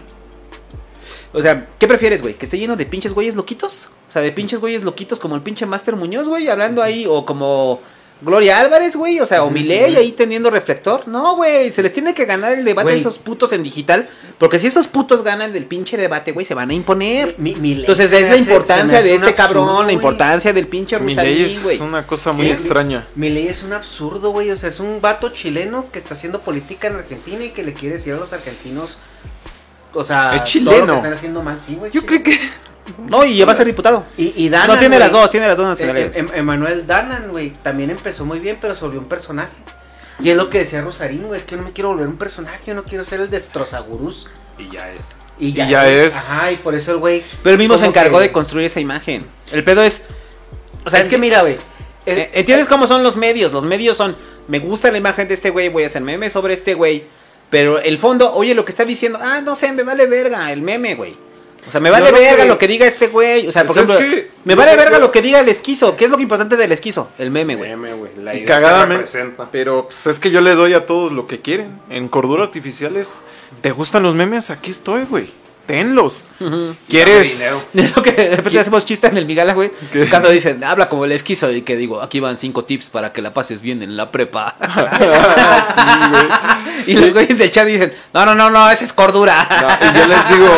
o 1.31 1.41
sea, 1.43 1.67
¿qué 1.77 1.87
prefieres, 1.87 2.23
güey? 2.23 2.33
¿Que 2.33 2.45
esté 2.45 2.57
lleno 2.57 2.75
de 2.75 2.87
pinches 2.87 3.13
güeyes 3.13 3.35
loquitos? 3.35 3.89
O 4.07 4.11
sea, 4.11 4.23
de 4.23 4.31
pinches 4.31 4.59
güeyes 4.59 4.83
loquitos 4.83 5.19
como 5.19 5.35
el 5.35 5.41
pinche 5.41 5.67
Master 5.67 5.95
Muñoz, 5.95 6.27
güey, 6.27 6.47
hablando 6.47 6.81
ahí, 6.81 7.05
o 7.07 7.23
como 7.23 7.81
Gloria 8.21 8.59
Álvarez, 8.59 8.97
güey, 8.97 9.21
o 9.21 9.25
sea, 9.25 9.43
o 9.45 9.49
Milei 9.49 9.95
ahí 9.95 10.11
teniendo 10.11 10.49
reflector. 10.49 11.07
No, 11.07 11.37
güey, 11.37 11.71
se 11.71 11.81
les 11.81 11.93
tiene 11.93 12.13
que 12.13 12.25
ganar 12.25 12.51
el 12.51 12.65
debate 12.65 12.89
a 12.91 12.93
esos 12.93 13.17
putos 13.17 13.53
en 13.53 13.63
digital, 13.63 14.09
porque 14.37 14.59
si 14.59 14.67
esos 14.67 14.87
putos 14.87 15.23
ganan 15.23 15.53
del 15.53 15.63
pinche 15.65 15.95
debate, 15.95 16.33
güey, 16.33 16.45
se 16.45 16.53
van 16.53 16.69
a 16.69 16.73
imponer. 16.73 17.35
Mi- 17.37 17.55
mi 17.55 17.69
ley 17.75 17.79
Entonces 17.83 18.11
es 18.11 18.21
la 18.23 18.33
hace- 18.33 18.39
importancia 18.39 19.01
de 19.01 19.15
este 19.15 19.33
cabrón, 19.33 19.85
la 19.87 19.93
importancia 19.93 20.51
del 20.51 20.67
pinche 20.67 20.97
Rosarín, 20.97 21.45
es 21.45 21.79
una 21.79 22.05
cosa 22.05 22.33
muy 22.33 22.51
extraña. 22.51 23.07
Mi 23.15 23.29
ley 23.29 23.47
es 23.47 23.63
un 23.63 23.71
absurdo, 23.71 24.31
güey. 24.31 24.51
O 24.51 24.57
sea, 24.57 24.67
es 24.67 24.81
un 24.81 24.99
vato 24.99 25.29
chileno 25.29 25.85
que 25.91 25.99
está 25.99 26.13
haciendo 26.13 26.41
política 26.41 26.87
en 26.87 26.95
Argentina 26.95 27.45
y 27.45 27.51
que 27.51 27.63
le 27.63 27.73
quiere 27.73 27.95
decir 27.95 28.13
a 28.13 28.17
los 28.17 28.33
argentinos. 28.33 28.99
O 29.93 30.03
sea, 30.03 30.31
Es 30.35 30.41
todo 30.41 30.45
chileno. 30.45 30.79
lo 30.85 30.85
que 30.87 30.97
están 30.97 31.13
haciendo 31.13 31.41
mal, 31.41 31.59
sí, 31.61 31.75
güey. 31.75 31.91
Yo 31.91 32.05
creo 32.05 32.21
que. 32.21 32.37
No, 33.07 33.25
y 33.25 33.41
va 33.43 33.51
a 33.51 33.55
ser 33.55 33.67
diputado. 33.67 34.05
Y, 34.17 34.33
y 34.45 34.49
Danan, 34.49 34.67
no 34.67 34.77
tiene 34.79 34.99
las 34.99 35.11
dos, 35.11 35.29
tiene 35.29 35.47
las 35.47 35.57
dos 35.57 35.67
nacionalidades. 35.67 36.15
eh, 36.15 36.19
em- 36.19 36.31
Emanuel 36.33 36.85
Danan, 36.87 37.29
güey, 37.31 37.51
también 37.63 37.89
empezó 37.89 38.25
muy 38.25 38.39
bien, 38.39 38.57
pero 38.59 38.73
se 38.75 38.83
volvió 38.85 38.99
un 38.99 39.07
personaje. 39.07 39.53
Y 40.21 40.29
es 40.29 40.35
lo 40.37 40.49
que 40.49 40.59
decía 40.59 40.81
Rosarín, 40.81 41.23
güey, 41.27 41.39
es 41.39 41.45
que 41.45 41.51
yo 41.51 41.57
no 41.57 41.63
me 41.63 41.71
quiero 41.71 41.89
volver 41.89 42.07
un 42.07 42.17
personaje, 42.17 42.59
yo 42.67 42.73
no 42.75 42.83
quiero 42.83 43.03
ser 43.03 43.21
el 43.21 43.29
destrozagurús. 43.29 44.27
Y 44.57 44.69
ya 44.71 44.91
es. 44.91 45.15
Y 45.39 45.53
ya, 45.53 45.65
Y 45.65 45.69
ya 45.69 45.87
es. 45.89 46.15
Ajá, 46.15 46.51
y 46.51 46.57
por 46.57 46.75
eso 46.75 46.91
el 46.91 46.97
güey. 46.97 47.23
Pero 47.41 47.53
él 47.53 47.59
mismo 47.59 47.77
se 47.77 47.85
encargó 47.85 48.17
que- 48.17 48.23
de 48.23 48.31
construir 48.33 48.65
esa 48.65 48.81
imagen. 48.81 49.25
El 49.51 49.63
pedo 49.63 49.81
es. 49.83 50.03
O 50.85 50.89
sea, 50.89 50.99
es 50.99 51.07
que 51.07 51.17
mira, 51.17 51.41
güey. 51.41 51.57
el- 52.05 52.17
Eh, 52.19 52.29
¿Entiendes 52.33 52.67
cómo 52.67 52.87
son 52.87 53.03
los 53.03 53.15
medios? 53.15 53.53
Los 53.53 53.63
medios 53.65 53.95
son, 53.95 54.15
me 54.47 54.59
gusta 54.59 54.91
la 54.91 54.97
imagen 54.97 55.27
de 55.27 55.33
este 55.35 55.49
güey, 55.51 55.69
voy 55.69 55.83
a 55.83 55.85
hacer 55.85 56.01
meme 56.01 56.29
sobre 56.29 56.53
este 56.53 56.73
güey. 56.73 57.05
Pero 57.49 57.79
el 57.79 57.97
fondo, 57.97 58.33
oye, 58.33 58.53
lo 58.55 58.65
que 58.65 58.71
está 58.71 58.83
diciendo, 58.85 59.17
ah, 59.21 59.41
no 59.41 59.55
sé, 59.55 59.71
me 59.71 59.83
vale 59.83 60.05
verga 60.07 60.51
el 60.51 60.61
meme, 60.61 60.95
güey. 60.95 61.15
O 61.67 61.71
sea, 61.71 61.81
me 61.81 61.89
vale 61.91 62.11
verga 62.11 62.43
que- 62.43 62.47
lo 62.47 62.57
que 62.57 62.67
diga 62.67 62.85
este 62.87 63.07
güey. 63.07 63.47
O 63.47 63.51
sea, 63.51 63.63
por 63.65 63.75
Pues 63.75 63.89
es 63.89 63.95
ejemplo, 63.95 64.15
que- 64.15 64.31
me 64.45 64.53
yo 64.53 64.57
vale 64.57 64.75
verga 64.75 64.95
que- 64.95 65.01
lo 65.01 65.11
que 65.11 65.21
diga 65.21 65.39
el 65.39 65.49
esquizo. 65.49 65.95
¿Qué 65.95 66.05
es 66.05 66.11
lo 66.11 66.17
que 66.17 66.23
importante 66.23 66.57
del 66.57 66.71
esquizo? 66.71 67.09
El 67.17 67.31
meme, 67.31 67.55
güey. 67.55 67.69
Meme, 67.71 67.93
güey. 67.93 68.11
La 68.17 68.33
idea. 68.33 68.45
Pero 69.51 69.83
pues, 69.85 70.07
es 70.07 70.19
que 70.19 70.31
yo 70.31 70.41
le 70.41 70.55
doy 70.55 70.73
a 70.73 70.85
todos 70.85 71.11
lo 71.11 71.27
que 71.27 71.41
quieren. 71.41 71.79
En 71.89 72.07
Cordura 72.07 72.43
Artificiales, 72.43 73.21
¿te 73.61 73.71
gustan 73.71 74.03
los 74.03 74.15
memes? 74.15 74.49
Aquí 74.49 74.71
estoy, 74.71 75.03
güey. 75.03 75.31
Tenlos. 75.69 76.25
Dame 76.39 76.73
¿Quieres? 76.87 77.37
dinero. 77.37 77.61
Es 77.75 77.95
lo 77.95 78.01
que 78.01 78.11
de 78.11 78.29
repente 78.29 78.49
¿Qué? 78.49 78.59
hacemos 78.59 78.83
chiste 78.87 79.05
en 79.05 79.17
el 79.17 79.27
Migala, 79.27 79.53
güey. 79.53 79.69
¿Qué? 79.93 80.09
Cuando 80.09 80.31
dicen, 80.31 80.63
habla 80.63 80.89
como 80.89 81.05
el 81.05 81.11
esquizo 81.11 81.51
y 81.51 81.61
que 81.61 81.77
digo, 81.77 82.01
aquí 82.01 82.19
van 82.19 82.37
cinco 82.37 82.65
tips 82.65 82.89
para 82.89 83.13
que 83.13 83.21
la 83.21 83.35
pases 83.35 83.61
bien 83.61 83.83
en 83.83 83.95
la 83.95 84.11
prepa. 84.11 84.55
y 86.87 86.95
los 86.95 87.13
güeyes 87.13 87.37
del 87.37 87.51
chat 87.51 87.67
dicen, 87.67 87.93
no, 88.15 88.25
no, 88.25 88.33
no, 88.33 88.49
no, 88.49 88.67
esa 88.71 88.83
es 88.83 88.93
cordura. 88.93 89.47
No, 89.47 89.91
y 89.91 89.95
yo 89.95 90.07
les 90.07 90.29
digo, 90.29 90.49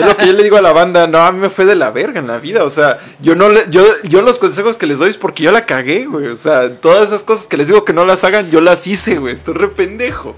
es 0.00 0.04
lo 0.04 0.16
que 0.16 0.26
yo 0.26 0.32
le 0.32 0.42
digo 0.42 0.56
a 0.56 0.62
la 0.62 0.72
banda, 0.72 1.06
no, 1.06 1.18
a 1.18 1.30
mí 1.30 1.38
me 1.38 1.48
fue 1.48 1.64
de 1.64 1.76
la 1.76 1.92
verga 1.92 2.18
en 2.18 2.26
la 2.26 2.38
vida, 2.38 2.64
o 2.64 2.70
sea, 2.70 2.98
yo 3.20 3.36
no 3.36 3.48
le, 3.48 3.66
yo, 3.70 3.86
yo 4.02 4.22
los 4.22 4.40
consejos 4.40 4.76
que 4.76 4.86
les 4.86 4.98
doy 4.98 5.10
es 5.10 5.16
porque 5.16 5.44
yo 5.44 5.52
la 5.52 5.64
cagué, 5.64 6.06
güey, 6.06 6.26
o 6.26 6.36
sea, 6.36 6.74
todas 6.74 7.06
esas 7.06 7.22
cosas 7.22 7.46
que 7.46 7.56
les 7.56 7.68
digo 7.68 7.84
que 7.84 7.92
no 7.92 8.04
las 8.04 8.24
hagan, 8.24 8.50
yo 8.50 8.60
las 8.60 8.84
hice, 8.88 9.18
güey, 9.18 9.32
estoy 9.32 9.54
re 9.54 9.68
pendejo. 9.68 10.36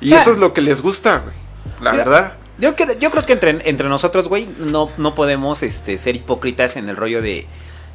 Y 0.00 0.12
eso 0.12 0.32
es 0.32 0.38
lo 0.38 0.52
que 0.52 0.60
les 0.60 0.82
gusta, 0.82 1.18
güey, 1.18 1.36
la 1.80 1.92
Mira, 1.92 2.04
verdad. 2.04 2.41
Yo, 2.62 2.74
cre- 2.76 2.98
yo 2.98 3.10
creo 3.10 3.26
que 3.26 3.34
entre, 3.34 3.68
entre 3.68 3.88
nosotros, 3.88 4.28
güey, 4.28 4.48
no, 4.58 4.88
no 4.96 5.14
podemos 5.14 5.62
este, 5.62 5.98
ser 5.98 6.16
hipócritas 6.16 6.76
en 6.76 6.88
el 6.88 6.96
rollo 6.96 7.20
de 7.20 7.46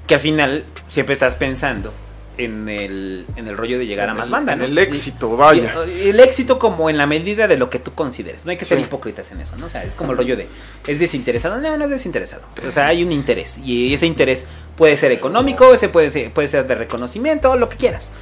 que 0.05 0.13
al 0.15 0.19
final 0.19 0.63
siempre 0.87 1.13
estás 1.13 1.33
pensando 1.35 1.91
en 2.37 2.69
el, 2.69 3.25
en 3.35 3.47
el 3.47 3.57
rollo 3.57 3.79
de 3.79 3.87
llegar 3.87 4.09
a 4.09 4.13
más 4.13 4.27
el- 4.27 4.31
banda. 4.33 4.53
en 4.53 4.59
¿no? 4.59 4.65
el 4.65 4.77
éxito, 4.77 5.35
vaya. 5.35 5.73
El 5.87 6.19
éxito 6.19 6.59
como 6.59 6.87
en 6.89 6.97
la 6.97 7.07
medida 7.07 7.47
de 7.47 7.57
lo 7.57 7.69
que 7.71 7.79
tú 7.79 7.93
consideres. 7.95 8.45
No 8.45 8.51
hay 8.51 8.57
que 8.57 8.65
ser 8.65 8.77
Sí. 8.77 8.83
hipócritas 8.83 9.31
en 9.31 9.41
eso, 9.41 9.57
¿no? 9.57 9.65
O 9.65 9.69
sea, 9.71 9.83
es 9.83 9.95
como 9.95 10.11
el 10.11 10.17
rollo 10.19 10.37
de, 10.37 10.47
¿es 10.85 10.99
desinteresado? 10.99 11.59
No, 11.59 11.77
no 11.77 11.85
es 11.85 11.89
desinteresado. 11.89 12.43
O 12.67 12.69
sea, 12.69 12.87
hay 12.87 13.03
un 13.03 13.11
interés. 13.11 13.57
Y 13.63 13.91
ese 13.93 14.05
interés 14.05 14.45
puede 14.75 14.95
ser 14.97 15.11
económico, 15.11 15.73
ese 15.73 15.89
puede 15.89 16.11
ser, 16.11 16.31
puede 16.31 16.47
ser 16.47 16.67
de 16.67 16.75
reconocimiento, 16.75 17.55
lo 17.55 17.69
que 17.69 17.77
quieras. 17.77 18.13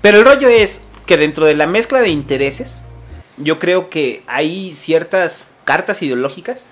Pero 0.00 0.18
el 0.18 0.24
rollo 0.24 0.48
es 0.48 0.80
que 1.06 1.16
dentro 1.18 1.44
de 1.44 1.54
la 1.54 1.66
mezcla 1.66 2.00
de 2.00 2.08
intereses, 2.08 2.86
yo 3.36 3.58
creo 3.58 3.90
que 3.90 4.22
hay 4.28 4.72
ciertas 4.72 5.51
cartas 5.64 6.02
ideológicas, 6.02 6.68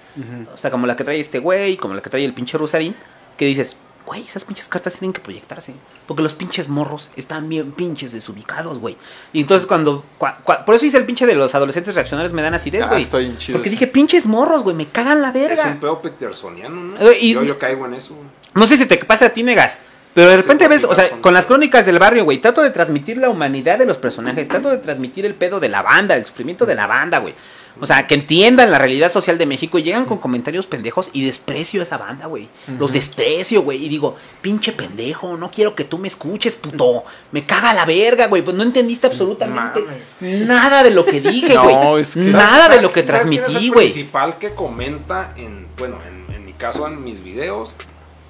o 0.53 0.57
sea, 0.57 0.71
como 0.71 0.87
la 0.87 0.97
que 0.97 1.05
trae 1.05 1.21
este 1.21 1.39
güey, 1.39 1.77
como 1.77 1.95
la 1.95 2.03
que 2.03 2.11
trae 2.11 2.25
el 2.25 2.35
pinche 2.35 2.59
Rosarín, 2.59 2.95
que 3.37 3.47
dices, 3.47 3.77
güey, 4.07 4.23
esas 4.25 4.45
pinches 4.45 4.67
cartas 4.69 4.95
tienen 4.95 5.13
que 5.13 5.21
proyectarse. 5.21 5.75
Porque 6.07 6.23
los 6.23 6.35
pinches 6.35 6.69
morros 6.69 7.11
están 7.17 7.49
bien 7.49 7.71
pinches 7.73 8.11
desubicados, 8.13 8.81
güey. 8.81 8.97
Y 9.33 9.43
entonces 9.43 9.67
cuando... 9.67 10.05
cua- 10.19 10.37
cua- 10.45 10.65
por 10.65 10.75
eso 10.75 10.85
hice 10.85 10.97
el 10.99 11.05
pinche 11.05 11.25
de 11.27 11.37
los 11.37 11.55
adolescentes 11.55 11.95
reaccionarios 11.95 12.33
me 12.33 12.43
dan 12.43 12.55
acidez, 12.55 12.83
Ah, 12.85 12.89
güey. 12.89 13.05
chido 13.39 13.57
Porque 13.59 13.69
eso. 13.69 13.71
dije, 13.71 13.87
pinches 13.87 14.27
morros, 14.27 14.63
güey, 14.65 14.75
me 14.75 14.89
cagan 14.89 15.23
la 15.23 15.29
Es 15.29 15.35
verga. 15.35 15.67
un 15.69 15.79
pedo 15.81 16.03
petersoniano, 16.03 16.75
¿no? 16.81 17.11
Eh, 17.11 17.19
y- 17.21 17.35
yo, 17.35 17.45
yo 17.45 17.59
caigo 17.59 17.87
en 17.87 17.95
eso. 17.95 18.17
No 18.55 18.67
sé 18.67 18.77
si 18.77 18.87
te 18.87 18.97
pasa 18.99 19.27
a 19.27 19.29
ti, 19.31 19.45
Negas, 19.45 19.81
Pero 20.13 20.29
de 20.29 20.37
repente 20.39 20.67
ves, 20.67 20.83
o 20.85 20.95
sea, 20.95 21.09
con 21.21 21.33
las 21.35 21.47
crónicas 21.47 21.87
del 21.87 22.01
barrio, 22.01 22.25
güey, 22.25 22.39
trato 22.41 22.63
de 22.63 22.71
transmitir 22.71 23.17
la 23.19 23.29
humanidad 23.31 23.79
de 23.79 23.87
los 23.87 23.97
personajes, 23.97 24.49
trato 24.49 24.69
de 24.71 24.79
transmitir 24.79 25.25
el 25.25 25.35
pedo 25.37 25.61
de 25.61 25.69
la 25.69 25.83
banda, 25.83 26.17
el 26.17 26.25
sufrimiento 26.25 26.67
de 26.67 26.75
la 26.75 26.89
banda, 26.89 27.19
güey. 27.19 27.33
O 27.81 27.87
sea, 27.87 28.07
que 28.09 28.15
entiendan 28.17 28.73
la 28.73 28.79
realidad 28.79 29.13
social 29.13 29.39
de 29.39 29.47
México 29.47 29.79
y 29.79 29.85
llegan 29.85 30.05
con 30.07 30.19
comentarios 30.19 30.67
pendejos 30.67 31.11
y 31.13 31.25
desprecio 31.25 31.81
a 31.81 31.85
esa 31.85 31.97
banda, 31.97 32.27
güey. 32.27 32.49
Los 32.79 32.93
desprecio, 32.93 33.63
güey. 33.63 33.85
Y 33.85 33.89
digo, 33.89 34.17
pinche 34.43 34.73
pendejo, 34.73 35.37
no 35.37 35.51
quiero 35.53 35.77
que 35.77 35.85
tú 35.85 35.97
me 35.97 36.09
escuches, 36.09 36.57
puto. 36.57 37.05
Me 37.31 37.45
caga 37.45 37.73
la 37.73 37.85
verga, 37.87 38.27
güey. 38.27 38.43
Pues 38.43 38.57
no 38.57 38.65
entendiste 38.65 39.07
absolutamente 39.07 39.81
nada 40.21 40.83
de 40.83 40.91
lo 40.91 41.07
que 41.07 41.21
dije, 41.21 41.55
No, 41.55 41.63
güey. 41.93 42.01
es 42.03 42.15
que- 42.15 42.21
Nada 42.21 42.65
¿Sabes- 42.67 42.79
de 42.79 42.83
lo 42.83 42.93
que 42.93 43.05
transmití, 43.05 43.67
el 43.67 43.73
güey. 43.73 43.87
principal 43.93 44.39
que 44.39 44.53
comenta 44.55 45.33
en, 45.37 45.69
bueno, 45.79 45.99
en, 46.07 46.35
en 46.35 46.45
mi 46.45 46.53
caso, 46.53 46.87
en 46.89 47.03
mis 47.05 47.23
videos, 47.23 47.77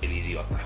el 0.02 0.12
idiota. 0.12 0.58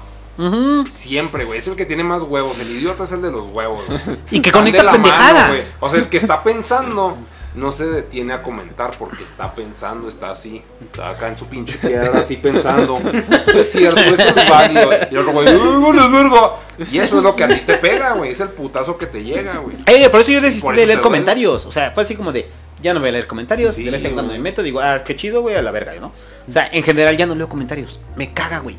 Siempre, 0.87 1.45
güey. 1.45 1.59
Es 1.59 1.69
el 1.69 1.77
que 1.77 1.87
tiene 1.87 2.05
más 2.05 2.23
huevos. 2.23 2.59
El 2.61 2.71
idiota 2.71 3.05
es 3.05 3.13
el 3.13 3.23
de 3.23 3.31
los 3.31 3.47
huevos. 3.47 3.83
güey. 3.87 4.01
Y 4.31 4.41
que 4.41 4.51
conecta 4.53 4.91
pendejada. 4.91 5.49
mano, 5.49 5.63
o 5.81 5.89
sea, 5.89 6.01
el 6.01 6.09
que 6.09 6.17
está 6.17 6.43
pensando 6.43 7.17
no 7.55 7.71
se 7.71 7.87
detiene 7.87 8.33
a 8.33 8.43
comentar 8.43 8.91
porque 8.99 9.23
está 9.23 9.55
pensando, 9.55 10.09
está 10.09 10.31
así. 10.31 10.63
Está 10.81 11.11
acá 11.11 11.29
en 11.29 11.39
su 11.39 11.47
pinche 11.47 11.79
piedra, 11.79 12.19
así 12.19 12.37
pensando. 12.37 12.99
Es 13.55 13.71
cierto, 13.71 14.01
esto 14.01 14.41
es 14.41 14.51
válido. 14.51 14.91
Y 15.11 15.17
otro 15.17 15.33
güey. 15.33 15.49
Y 16.91 16.99
eso 16.99 17.19
es 17.19 17.23
lo 17.23 17.37
que 17.37 17.45
a 17.45 17.49
ti 17.49 17.61
te 17.65 17.77
pega, 17.77 18.15
güey. 18.15 18.33
Es 18.33 18.41
el 18.41 18.49
putazo 18.49 18.99
que 18.99 19.07
te 19.07 19.23
llega, 19.23 19.59
güey. 19.59 19.77
Eh, 19.87 20.09
por 20.11 20.21
eso 20.21 20.33
yo 20.33 20.41
desistí 20.41 20.69
de 20.69 20.75
leer 20.75 20.89
duele. 20.89 21.03
comentarios. 21.03 21.65
O 21.67 21.71
sea, 21.71 21.93
fue 21.93 22.03
así 22.03 22.17
como 22.17 22.33
de, 22.33 22.51
ya 22.83 22.93
no 22.93 22.99
voy 23.01 23.11
a 23.11 23.13
leer 23.13 23.29
comentarios. 23.29 23.77
Sí, 23.77 23.85
de 23.85 23.93
vez 23.93 24.05
en 24.05 24.15
cuando 24.15 24.33
me 24.33 24.41
meto, 24.41 24.63
digo, 24.63 24.81
ah, 24.81 25.05
qué 25.05 25.15
chido, 25.15 25.41
güey, 25.43 25.55
a 25.55 25.63
la 25.63 25.71
verga, 25.71 25.95
¿no? 26.01 26.09
O 26.49 26.53
sea, 26.53 26.69
en 26.73 26.83
general 26.83 27.17
ya 27.17 27.27
no 27.27 27.37
leo 27.37 27.49
comentarios. 27.49 28.01
Me 28.17 28.33
caga, 28.33 28.59
güey. 28.59 28.77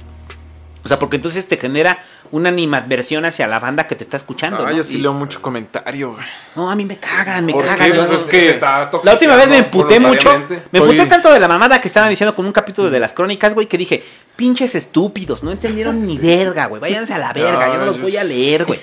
O 0.86 0.88
sea, 0.88 1.00
porque 1.00 1.15
entonces 1.15 1.48
te 1.48 1.58
genera 1.58 1.98
una 2.32 2.50
animadversión 2.50 3.26
hacia 3.26 3.48
la 3.48 3.58
banda 3.60 3.86
que 3.86 3.95
te 3.95 4.04
está 4.04 4.17
escuchando. 4.17 4.63
Ah, 4.65 4.69
¿no? 4.69 4.78
yo 4.78 4.84
sí 4.84 4.98
Y- 4.98 5.02
leo 5.02 5.13
mucho 5.13 5.41
comentario, 5.41 6.12
güey. 6.13 6.24
No, 6.56 6.69
a 6.69 6.76
mí 6.76 6.86
me 6.86 6.98
cagan, 6.98 7.43
me 7.43 7.54
¿Por 7.54 7.63
qué? 7.63 7.69
cagan. 7.69 7.91
Pues 7.98 8.10
es 8.12 8.24
que- 8.24 8.50
está 8.52 8.91
La 9.04 9.13
última 9.13 9.36
vez 9.36 9.50
me 9.50 9.58
emputé 9.58 10.00
mucho. 10.00 10.30
Me 10.71 10.80
emputé 10.80 11.02
Oye. 11.02 11.06
tanto 11.08 11.34
de 11.34 11.39
la 11.39 11.48
mamada 11.48 11.82
que 11.82 11.88
estaban 11.88 12.10
diciendo 12.12 12.36
con 12.36 12.45
un 12.45 12.52
capítulo 12.52 12.89
de 12.91 13.00
las 13.00 13.13
crónicas, 13.13 13.56
güey, 13.56 13.65
que 13.67 13.78
dije, 13.80 14.04
pinches 14.36 14.76
estúpidos, 14.76 15.41
no 15.43 15.52
entendieron 15.52 16.06
ni 16.06 16.17
verga, 16.19 16.67
güey. 16.67 16.80
Váyanse 16.80 17.13
a 17.15 17.17
la 17.17 17.34
verga, 17.34 17.65
No, 17.67 17.74
yo 17.74 17.80
no 17.80 17.86
los 17.88 17.95
yo- 17.98 18.02
voy 18.04 18.17
a 18.17 18.24
leer, 18.24 18.65
güey. 18.65 18.80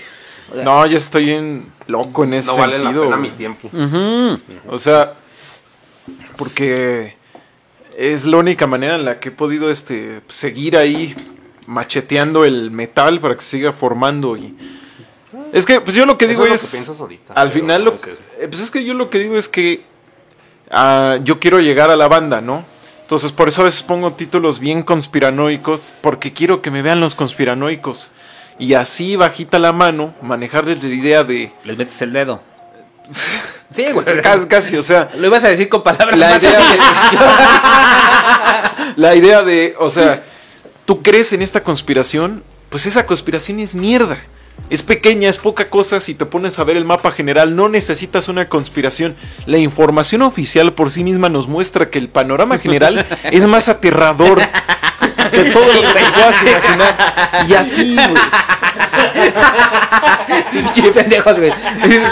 O 0.51 0.55
sea, 0.57 0.65
No, 0.65 0.85
yo 0.87 0.99
estoy 0.99 1.31
en 1.31 1.67
loco 1.87 2.25
en 2.25 2.35
ese 2.35 2.49
No 2.49 2.57
vale 2.59 2.75
la 2.79 2.81
sentido. 2.83 3.05
pena 3.05 3.17
güey. 3.17 3.31
mi 3.31 3.37
tiempo. 3.37 3.69
ujú. 3.73 4.41
O 4.69 4.77
sea, 4.79 5.15
porque 6.37 7.17
es 7.97 8.25
la 8.25 8.39
única 8.39 8.67
manera 8.67 8.97
en 8.97 9.05
la 9.05 9.21
que 9.21 9.29
he 9.29 9.33
podido 9.33 9.71
este 9.71 10.21
seguir 10.29 10.77
ahí 10.77 11.15
macheteando 11.67 12.45
el 12.45 12.71
metal 12.71 13.21
para 13.21 13.35
que 13.37 13.43
se 13.43 13.51
siga 13.51 13.73
formando 13.73 14.37
y 14.37 14.57
es 15.53 15.65
que 15.67 15.81
pues 15.81 15.97
yo 15.97 16.05
lo 16.07 16.19
que 16.19 16.25
Eso 16.27 16.43
digo 16.43 16.45
es 16.45 16.49
lo 16.51 16.55
es, 16.57 16.63
que 16.63 16.77
piensas 16.77 17.01
ahorita, 17.01 17.35
al 17.35 17.51
final 17.51 17.85
no 17.85 17.91
lo 17.91 17.97
eso. 17.97 18.09
eh, 18.41 18.49
pues 18.49 18.61
es 18.63 18.71
que 18.71 18.85
yo 18.85 18.95
lo 18.95 19.11
que 19.11 19.19
digo 19.19 19.37
es 19.37 19.49
que 19.49 19.85
ah, 20.71 21.19
yo 21.23 21.39
quiero 21.41 21.61
llegar 21.61 21.91
a 21.91 21.97
la 21.97 22.09
banda, 22.09 22.41
¿no? 22.41 22.65
Entonces 23.03 23.33
por 23.33 23.49
eso 23.49 23.61
a 23.63 23.65
veces 23.67 23.83
pongo 23.83 24.13
títulos 24.13 24.59
bien 24.59 24.83
conspiranoicos 24.83 25.95
porque 26.01 26.33
quiero 26.33 26.63
que 26.63 26.71
me 26.71 26.83
vean 26.83 27.01
los 27.01 27.15
conspiranoicos 27.15 28.11
y 28.59 28.75
así 28.75 29.17
bajita 29.17 29.59
la 29.59 29.73
mano 29.73 30.15
manejarles 30.23 30.83
la 30.83 30.91
idea 30.95 31.25
de 31.25 31.53
Les 31.65 31.77
metes 31.77 32.01
el 32.03 32.13
dedo. 32.13 32.41
Sí, 33.75 33.87
güey. 33.91 34.05
casi, 34.21 34.47
casi, 34.49 34.77
o 34.77 34.83
sea, 34.83 35.09
Lo 35.17 35.29
ibas 35.29 35.43
a 35.45 35.49
decir 35.49 35.71
con 35.71 35.83
palabras 35.83 36.19
la 36.19 36.29
más- 36.29 36.43
idea 36.43 36.59
de, 36.59 36.79
la 38.97 39.15
idea 39.15 39.43
de, 39.43 39.75
o 39.79 39.89
sea, 39.89 40.23
tú 40.85 41.03
crees 41.03 41.33
en 41.33 41.43
esta 41.43 41.63
conspiración, 41.63 42.43
pues 42.69 42.87
esa 42.87 43.07
conspiración 43.07 43.61
es 43.61 43.75
mierda. 43.75 44.19
Es 44.71 44.83
pequeña, 44.83 45.29
es 45.29 45.39
poca 45.39 45.71
cosa 45.71 46.01
si 46.01 46.15
te 46.15 46.27
pones 46.27 46.59
a 46.59 46.65
ver 46.65 46.77
el 46.77 46.85
mapa 46.85 47.11
general, 47.13 47.57
no 47.57 47.69
necesitas 47.69 48.29
una 48.29 48.49
conspiración. 48.49 49.17
La 49.47 49.59
información 49.59 50.23
oficial 50.23 50.73
por 50.73 50.91
sí 50.91 51.05
misma 51.05 51.29
nos 51.29 51.49
muestra 51.49 51.91
que 51.91 51.99
el 51.99 52.09
panorama 52.09 52.59
general 52.59 53.07
es 53.25 53.47
más 53.47 53.69
aterrador 53.69 54.41
que 55.33 55.51
todo 55.51 55.73
lo 55.73 55.81
que 55.81 55.89
puedas 55.89 56.47
imaginar. 56.47 57.47
Y 57.49 57.55
así, 57.55 57.97
güey. 57.97 58.23
Sí, 60.51 60.59
pinche 60.63 60.91
pendejos, 60.93 61.37
güey. 61.39 61.53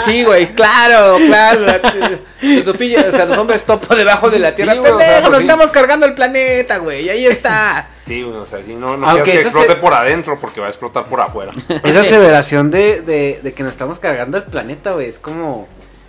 Sí, 0.05 0.23
güey, 0.23 0.47
claro, 0.53 1.17
claro. 1.25 1.61
O 1.61 3.11
sea, 3.11 3.25
los 3.25 3.37
hombres 3.37 3.63
topo 3.63 3.95
debajo 3.95 4.29
de 4.29 4.39
la 4.39 4.53
tierra. 4.53 4.73
Sí, 4.73 4.79
o 4.79 4.83
sea, 4.83 4.97
Pendejo, 4.97 5.19
pues 5.21 5.31
nos 5.31 5.39
sí. 5.41 5.47
estamos 5.47 5.71
cargando 5.71 6.05
el 6.05 6.13
planeta, 6.13 6.77
güey. 6.77 7.05
Y 7.05 7.09
ahí 7.09 7.25
está. 7.25 7.87
Sí, 8.03 8.23
güey, 8.23 8.37
o 8.37 8.45
sea, 8.45 8.63
sí, 8.63 8.73
no, 8.73 8.97
no 8.97 9.07
Aunque 9.07 9.23
quieras 9.23 9.41
que 9.43 9.47
explote 9.49 9.73
se- 9.73 9.79
por 9.79 9.93
adentro 9.93 10.39
porque 10.39 10.59
va 10.59 10.67
a 10.67 10.69
explotar 10.69 11.05
por 11.05 11.21
afuera. 11.21 11.51
Esa 11.83 12.01
aseveración 12.01 12.71
de, 12.71 13.01
de, 13.01 13.39
de 13.43 13.53
que 13.53 13.63
nos 13.63 13.73
estamos 13.73 13.99
cargando 13.99 14.37
el 14.37 14.43
planeta, 14.43 14.91
güey, 14.91 15.07
es 15.07 15.19
como 15.19 15.67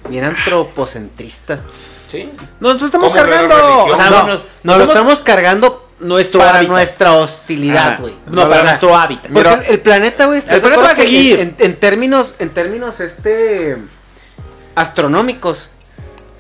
bien 0.09 0.25
antropocentrista. 0.25 1.61
Sí. 2.09 2.31
Nosotros 2.61 2.87
estamos 2.89 3.13
cargando. 3.15 3.85
O 3.87 3.97
sea, 3.97 4.11
no, 4.11 4.27
nos, 4.27 4.45
nos 4.63 4.79
lo 4.79 4.85
estamos 4.85 5.21
cargando 5.23 5.82
nuestro 6.03 6.41
para 6.41 6.59
hábitat. 6.59 6.71
nuestra 6.75 7.13
hostilidad, 7.15 7.95
Ah, 7.95 7.97
güey. 8.01 8.15
No, 8.27 8.43
O 8.43 8.45
para 8.49 8.61
sea, 8.61 8.65
nuestro 8.71 8.97
hábitat. 8.97 9.31
Mira, 9.31 9.55
el, 9.55 9.65
el 9.75 9.81
planeta, 9.81 10.27
güey, 10.27 10.39
¿estás 10.39 10.57
el 10.57 10.61
planeta 10.61 10.83
va 10.83 10.91
a 10.91 10.95
seguir. 10.95 11.41
En, 11.41 11.57
en 11.59 11.77
términos, 11.77 12.35
en 12.39 12.51
términos, 12.51 13.01
este, 13.01 13.79
astronómicos. 14.75 15.71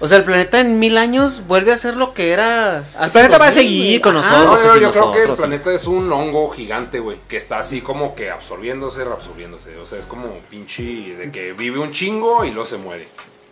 O 0.00 0.08
sea, 0.08 0.18
el 0.18 0.24
planeta 0.24 0.58
en 0.58 0.80
mil 0.80 0.98
años 0.98 1.46
vuelve 1.46 1.72
a 1.72 1.76
ser 1.76 1.94
lo 1.96 2.12
que 2.12 2.32
era. 2.32 2.82
El 3.00 3.10
planeta 3.12 3.38
va 3.38 3.46
a 3.46 3.52
seguir 3.52 4.00
con 4.00 4.14
nosotros. 4.14 4.60
No, 4.64 4.76
yo, 4.80 4.90
creo 4.90 5.12
que 5.12 5.22
el 5.22 5.32
planeta 5.34 5.72
es 5.72 5.86
un 5.86 6.12
hongo 6.12 6.50
gigante, 6.50 6.98
güey, 6.98 7.18
que 7.28 7.36
está 7.36 7.58
así 7.60 7.80
como 7.82 8.16
que 8.16 8.28
absorbiéndose, 8.28 9.04
reabsorbiéndose. 9.04 9.76
O 9.78 9.86
sea, 9.86 10.00
es 10.00 10.06
como 10.06 10.38
pinche 10.50 10.82
de 10.82 11.30
que 11.30 11.52
vive 11.52 11.78
un 11.78 11.92
chingo 11.92 12.44
y 12.44 12.50
luego 12.50 12.64
se 12.64 12.78
muere. 12.78 13.06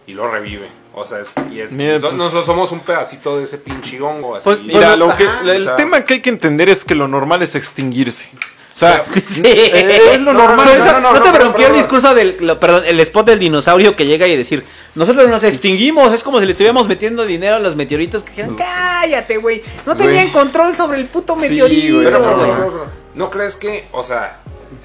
Y 0.06 0.14
lo 0.14 0.30
revive. 0.30 0.68
O 0.92 1.04
sea, 1.04 1.20
es, 1.20 1.30
y 1.50 1.60
es- 1.60 1.70
Mira, 1.70 1.92
nosotros, 1.94 2.10
pues- 2.12 2.18
nosotros 2.22 2.44
somos 2.46 2.72
un 2.72 2.80
pedacito 2.80 3.38
de 3.38 3.44
ese 3.44 3.58
pinche 3.58 4.00
hongo. 4.00 4.34
Así. 4.36 4.44
Pues, 4.44 4.62
Mira, 4.64 4.96
lo 4.96 5.14
que, 5.16 5.24
Ajá, 5.24 5.40
el 5.42 5.62
o 5.62 5.64
sea- 5.64 5.76
tema 5.76 6.04
que 6.04 6.14
hay 6.14 6.20
que 6.20 6.30
entender 6.30 6.68
es 6.68 6.84
que 6.84 6.94
lo 6.96 7.06
normal 7.06 7.42
es 7.42 7.54
extinguirse. 7.54 8.28
O 8.72 8.76
sea, 8.80 9.04
Sí. 9.26 9.42
es 9.46 10.20
lo 10.20 10.32
No, 10.32 10.46
normal. 10.46 10.66
No, 10.66 10.72
eso, 10.72 10.84
no, 10.84 11.00
no, 11.00 11.12
no, 11.14 11.22
te 11.22 11.38
no, 11.38 11.66
el 11.66 11.74
discurso 11.74 12.12
del, 12.14 12.36
lo- 12.40 12.58
perdón, 12.58 12.82
el 12.86 12.98
spot 13.00 13.26
del 13.26 13.38
dinosaurio 13.38 13.94
que 13.94 14.06
llega 14.06 14.26
y 14.26 14.36
decir, 14.36 14.64
nosotros 14.96 15.28
nos 15.30 15.42
extinguimos, 15.44 16.12
es 16.12 16.22
como 16.24 16.40
si 16.40 16.44
le 16.46 16.52
estuviéramos 16.52 16.88
metiendo 16.88 17.24
dinero 17.24 17.56
a 17.56 17.58
los 17.60 17.76
meteoritos 17.76 18.22
que 18.24 18.30
dijeron, 18.30 18.56
cállate, 18.56 19.36
güey, 19.36 19.62
no 19.86 19.96
tenían 19.96 20.30
control 20.30 20.74
sobre 20.74 20.98
el 20.98 21.06
puto 21.06 21.34
Sí, 21.36 21.40
meteorito, 21.42 21.94
güey, 21.94 22.04
Pero, 22.06 22.18
no, 22.18 22.24
pero, 22.24 22.36
güey. 22.36 22.50
pero, 22.50 22.70
pero, 22.70 22.86
¿no 23.14 23.30
crees 23.30 23.56
que, 23.56 23.86
o 23.92 24.02
sea, 24.02 24.38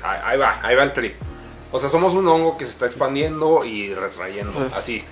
ahí, 0.03 0.19
ahí 0.25 0.37
va, 0.37 0.59
ahí 0.61 0.75
va 0.75 0.83
el 0.83 0.93
trip? 0.93 1.15
O 1.75 1.79
sea, 1.79 1.89
somos 1.89 2.13
un 2.13 2.25
hongo 2.27 2.57
que 2.57 2.63
se 2.65 2.71
está 2.71 2.85
expandiendo 2.85 3.65
y 3.65 3.93
retrayendo, 3.93 4.53
así. 4.77 5.03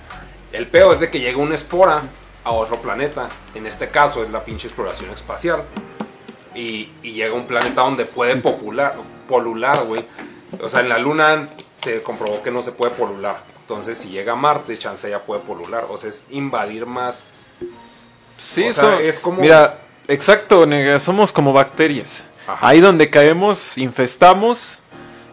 El 0.50 0.66
peo 0.66 0.92
es 0.94 1.00
de 1.00 1.10
que 1.10 1.20
llega 1.20 1.36
una 1.36 1.54
espora 1.54 2.00
a 2.42 2.52
otro 2.52 2.80
planeta. 2.80 3.28
En 3.54 3.66
este 3.66 3.88
caso 3.88 4.22
es 4.22 4.30
la 4.30 4.42
pinche 4.44 4.68
exploración 4.68 5.10
espacial. 5.10 5.62
Y, 6.54 6.90
y 7.02 7.12
llega 7.12 7.32
a 7.34 7.36
un 7.36 7.46
planeta 7.46 7.82
donde 7.82 8.06
puede 8.06 8.36
popular, 8.36 8.94
polular, 9.28 9.84
güey. 9.84 10.06
O 10.62 10.68
sea, 10.68 10.80
en 10.80 10.88
la 10.88 10.96
luna 10.98 11.50
se 11.82 12.00
comprobó 12.02 12.42
que 12.42 12.50
no 12.50 12.62
se 12.62 12.72
puede 12.72 12.92
polular. 12.92 13.42
Entonces, 13.60 13.98
si 13.98 14.08
llega 14.08 14.32
a 14.32 14.36
Marte, 14.36 14.78
chance 14.78 15.10
ya 15.10 15.22
puede 15.22 15.42
polular. 15.42 15.86
O 15.90 15.98
sea, 15.98 16.08
es 16.08 16.26
invadir 16.30 16.86
más. 16.86 17.48
Sí, 18.38 18.62
O 18.64 18.68
eso 18.68 18.80
sea, 18.80 19.00
es 19.00 19.18
como- 19.18 19.42
Mira, 19.42 19.80
exacto, 20.08 20.64
somos 20.98 21.30
como 21.30 21.52
bacterias. 21.52 22.24
Ajá. 22.46 22.68
Ahí 22.68 22.80
donde 22.80 23.10
caemos, 23.10 23.76
infestamos 23.76 24.80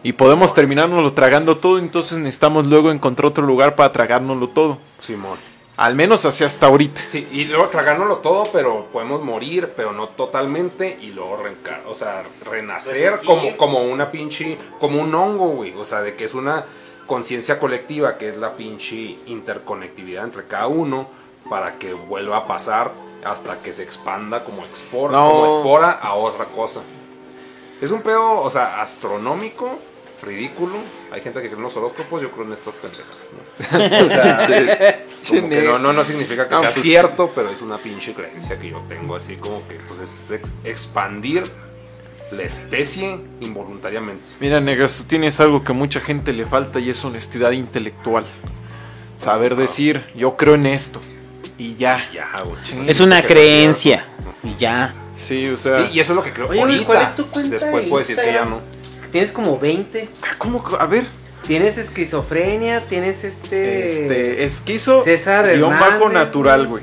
y 0.02 0.12
podemos 0.12 0.54
terminárnoslo 0.54 1.12
tragando 1.12 1.56
todo, 1.58 1.78
entonces 1.78 2.18
necesitamos 2.18 2.66
luego 2.66 2.90
encontrar 2.90 3.26
otro 3.26 3.46
lugar 3.46 3.76
para 3.76 3.92
tragárnoslo 3.92 4.48
todo. 4.48 4.78
Simón. 5.00 5.38
Al 5.76 5.94
menos 5.94 6.24
así 6.26 6.44
hasta 6.44 6.66
ahorita. 6.66 7.00
Sí, 7.06 7.26
y 7.32 7.44
luego 7.44 7.66
tragárnoslo 7.68 8.18
todo, 8.18 8.44
pero 8.52 8.88
podemos 8.92 9.22
morir, 9.22 9.72
pero 9.74 9.92
no 9.92 10.08
totalmente, 10.08 10.98
y 11.00 11.08
luego 11.12 11.38
reencar, 11.38 11.82
o 11.88 11.94
sea, 11.94 12.22
renacer 12.48 13.20
como, 13.24 13.56
como 13.56 13.82
una 13.82 14.10
pinche, 14.10 14.58
como 14.78 15.00
un 15.00 15.14
hongo, 15.14 15.48
güey, 15.48 15.72
o 15.74 15.84
sea, 15.84 16.02
de 16.02 16.14
que 16.14 16.24
es 16.24 16.34
una 16.34 16.66
conciencia 17.06 17.58
colectiva, 17.58 18.18
que 18.18 18.28
es 18.28 18.36
la 18.36 18.54
pinche 18.54 19.16
interconectividad 19.26 20.24
entre 20.24 20.46
cada 20.46 20.66
uno, 20.66 21.08
para 21.48 21.78
que 21.78 21.94
vuelva 21.94 22.36
a 22.38 22.46
pasar 22.46 22.92
hasta 23.24 23.60
que 23.60 23.72
se 23.72 23.82
expanda 23.82 24.44
como 24.44 24.64
espora, 24.66 25.12
No. 25.12 25.30
como 25.30 25.46
espora 25.46 25.90
a 25.92 26.14
otra 26.14 26.44
cosa. 26.44 26.80
Es 27.80 27.90
un 27.90 28.02
pedo, 28.02 28.40
o 28.42 28.50
sea, 28.50 28.80
astronómico, 28.80 29.78
ridículo. 30.22 30.76
Hay 31.10 31.20
gente 31.20 31.40
que 31.42 31.48
cree 31.48 31.56
en 31.58 31.62
los 31.62 31.76
horóscopos, 31.76 32.22
yo 32.22 32.30
creo 32.30 32.46
en 32.46 32.52
estas 32.52 32.74
pendejas, 32.74 33.16
¿no? 33.32 33.42
O 34.04 34.08
sea, 34.08 35.02
como 35.28 35.48
que 35.48 35.62
no, 35.62 35.78
no, 35.78 35.92
no 35.92 36.04
significa 36.04 36.48
que 36.48 36.54
No, 36.54 36.60
sea 36.62 36.70
pues- 36.70 36.82
cierto, 36.82 37.30
pero 37.34 37.50
es 37.50 37.60
una 37.62 37.78
pinche 37.78 38.12
creencia 38.14 38.58
que 38.58 38.70
yo 38.70 38.82
tengo, 38.88 39.14
así 39.16 39.36
como 39.36 39.66
que 39.68 39.74
pues 39.88 40.00
es 40.00 40.30
ex- 40.30 40.52
expandir 40.64 41.44
la 42.30 42.42
especie 42.42 43.18
involuntariamente. 43.40 44.24
Mira, 44.40 44.60
negas, 44.60 44.96
tú 44.96 45.04
tienes 45.04 45.38
algo 45.40 45.62
que 45.64 45.72
mucha 45.74 46.00
gente 46.00 46.32
le 46.32 46.46
falta 46.46 46.80
y 46.80 46.88
es 46.90 47.04
honestidad 47.04 47.50
intelectual. 47.50 48.24
Saber 49.18 49.54
decir, 49.54 50.04
yo 50.16 50.36
creo 50.36 50.54
en 50.54 50.66
esto. 50.66 51.00
Y 51.58 51.76
ya. 51.76 52.08
Ya, 52.12 52.28
Es 52.86 52.98
una 53.00 53.22
creencia. 53.22 54.04
Y 54.42 54.56
ya. 54.58 54.94
Sí, 55.16 55.48
o 55.48 55.56
sea. 55.56 55.76
Sí, 55.86 55.90
y 55.92 56.00
eso 56.00 56.12
es 56.14 56.16
lo 56.16 56.22
que 56.24 56.32
creo 56.32 56.48
Oye, 56.48 56.58
güey, 56.58 56.72
ahorita. 56.72 56.86
¿cuál 56.86 57.02
es 57.02 57.14
tu 57.14 57.26
cuenta 57.28 57.50
Después 57.52 57.84
de 57.84 57.90
puedo 57.90 57.98
decir 58.00 58.16
que 58.16 58.32
ya 58.32 58.44
no. 58.44 58.60
Tienes 59.12 59.30
como 59.30 59.58
20. 59.60 60.08
Ah, 60.22 60.34
¿Cómo? 60.38 60.64
que- 60.64 60.74
A 60.80 60.86
ver. 60.86 61.06
Tienes 61.46 61.76
esquizofrenia, 61.78 62.80
tienes 62.88 63.22
este. 63.24 63.86
Este, 63.86 64.44
esquizo. 64.44 65.02
César 65.04 65.46
guion 65.54 65.70
bajo 65.70 65.84
Hernández, 66.06 66.12
natural, 66.14 66.66
güey. 66.66 66.82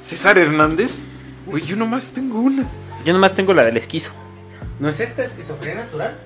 César 0.00 0.36
Hernández. 0.38 1.08
Güey, 1.46 1.64
yo 1.64 1.76
nomás 1.76 2.12
tengo 2.12 2.40
una. 2.40 2.66
Yo 3.04 3.12
nomás 3.12 3.34
tengo 3.34 3.52
la 3.54 3.64
del 3.64 3.76
esquizo. 3.76 4.12
¿No 4.78 4.88
es 4.88 5.00
esta 5.00 5.24
esquizofrenia 5.24 5.84
natural? 5.84 6.16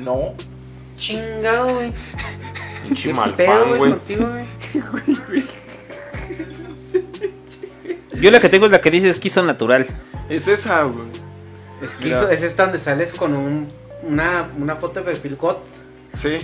No. 0.00 0.34
Chingado, 0.98 1.74
güey. 1.74 1.92
Pinche 2.84 3.08
¿Qué 3.08 3.14
mal 3.14 3.34
pedo, 3.34 3.48
fan, 3.52 3.68
güey, 3.68 3.78
güey. 3.78 3.90
contigo, 3.92 4.28
güey? 4.28 5.44
Yo 8.20 8.30
la 8.30 8.40
que 8.40 8.48
tengo 8.48 8.66
es 8.66 8.72
la 8.72 8.80
que 8.80 8.90
dice 8.90 9.08
esquizo 9.08 9.42
natural. 9.42 9.86
Es 10.28 10.48
esa, 10.48 10.82
güey. 10.84 11.06
Esquizo, 11.82 12.20
Mira. 12.20 12.32
es 12.32 12.42
esta 12.42 12.64
donde 12.64 12.78
sales 12.78 13.12
con 13.12 13.34
un, 13.34 13.68
una, 14.02 14.50
una 14.56 14.76
foto 14.76 15.00
de 15.00 15.06
perfil 15.06 15.36
God. 15.36 15.56
Sí. 16.14 16.38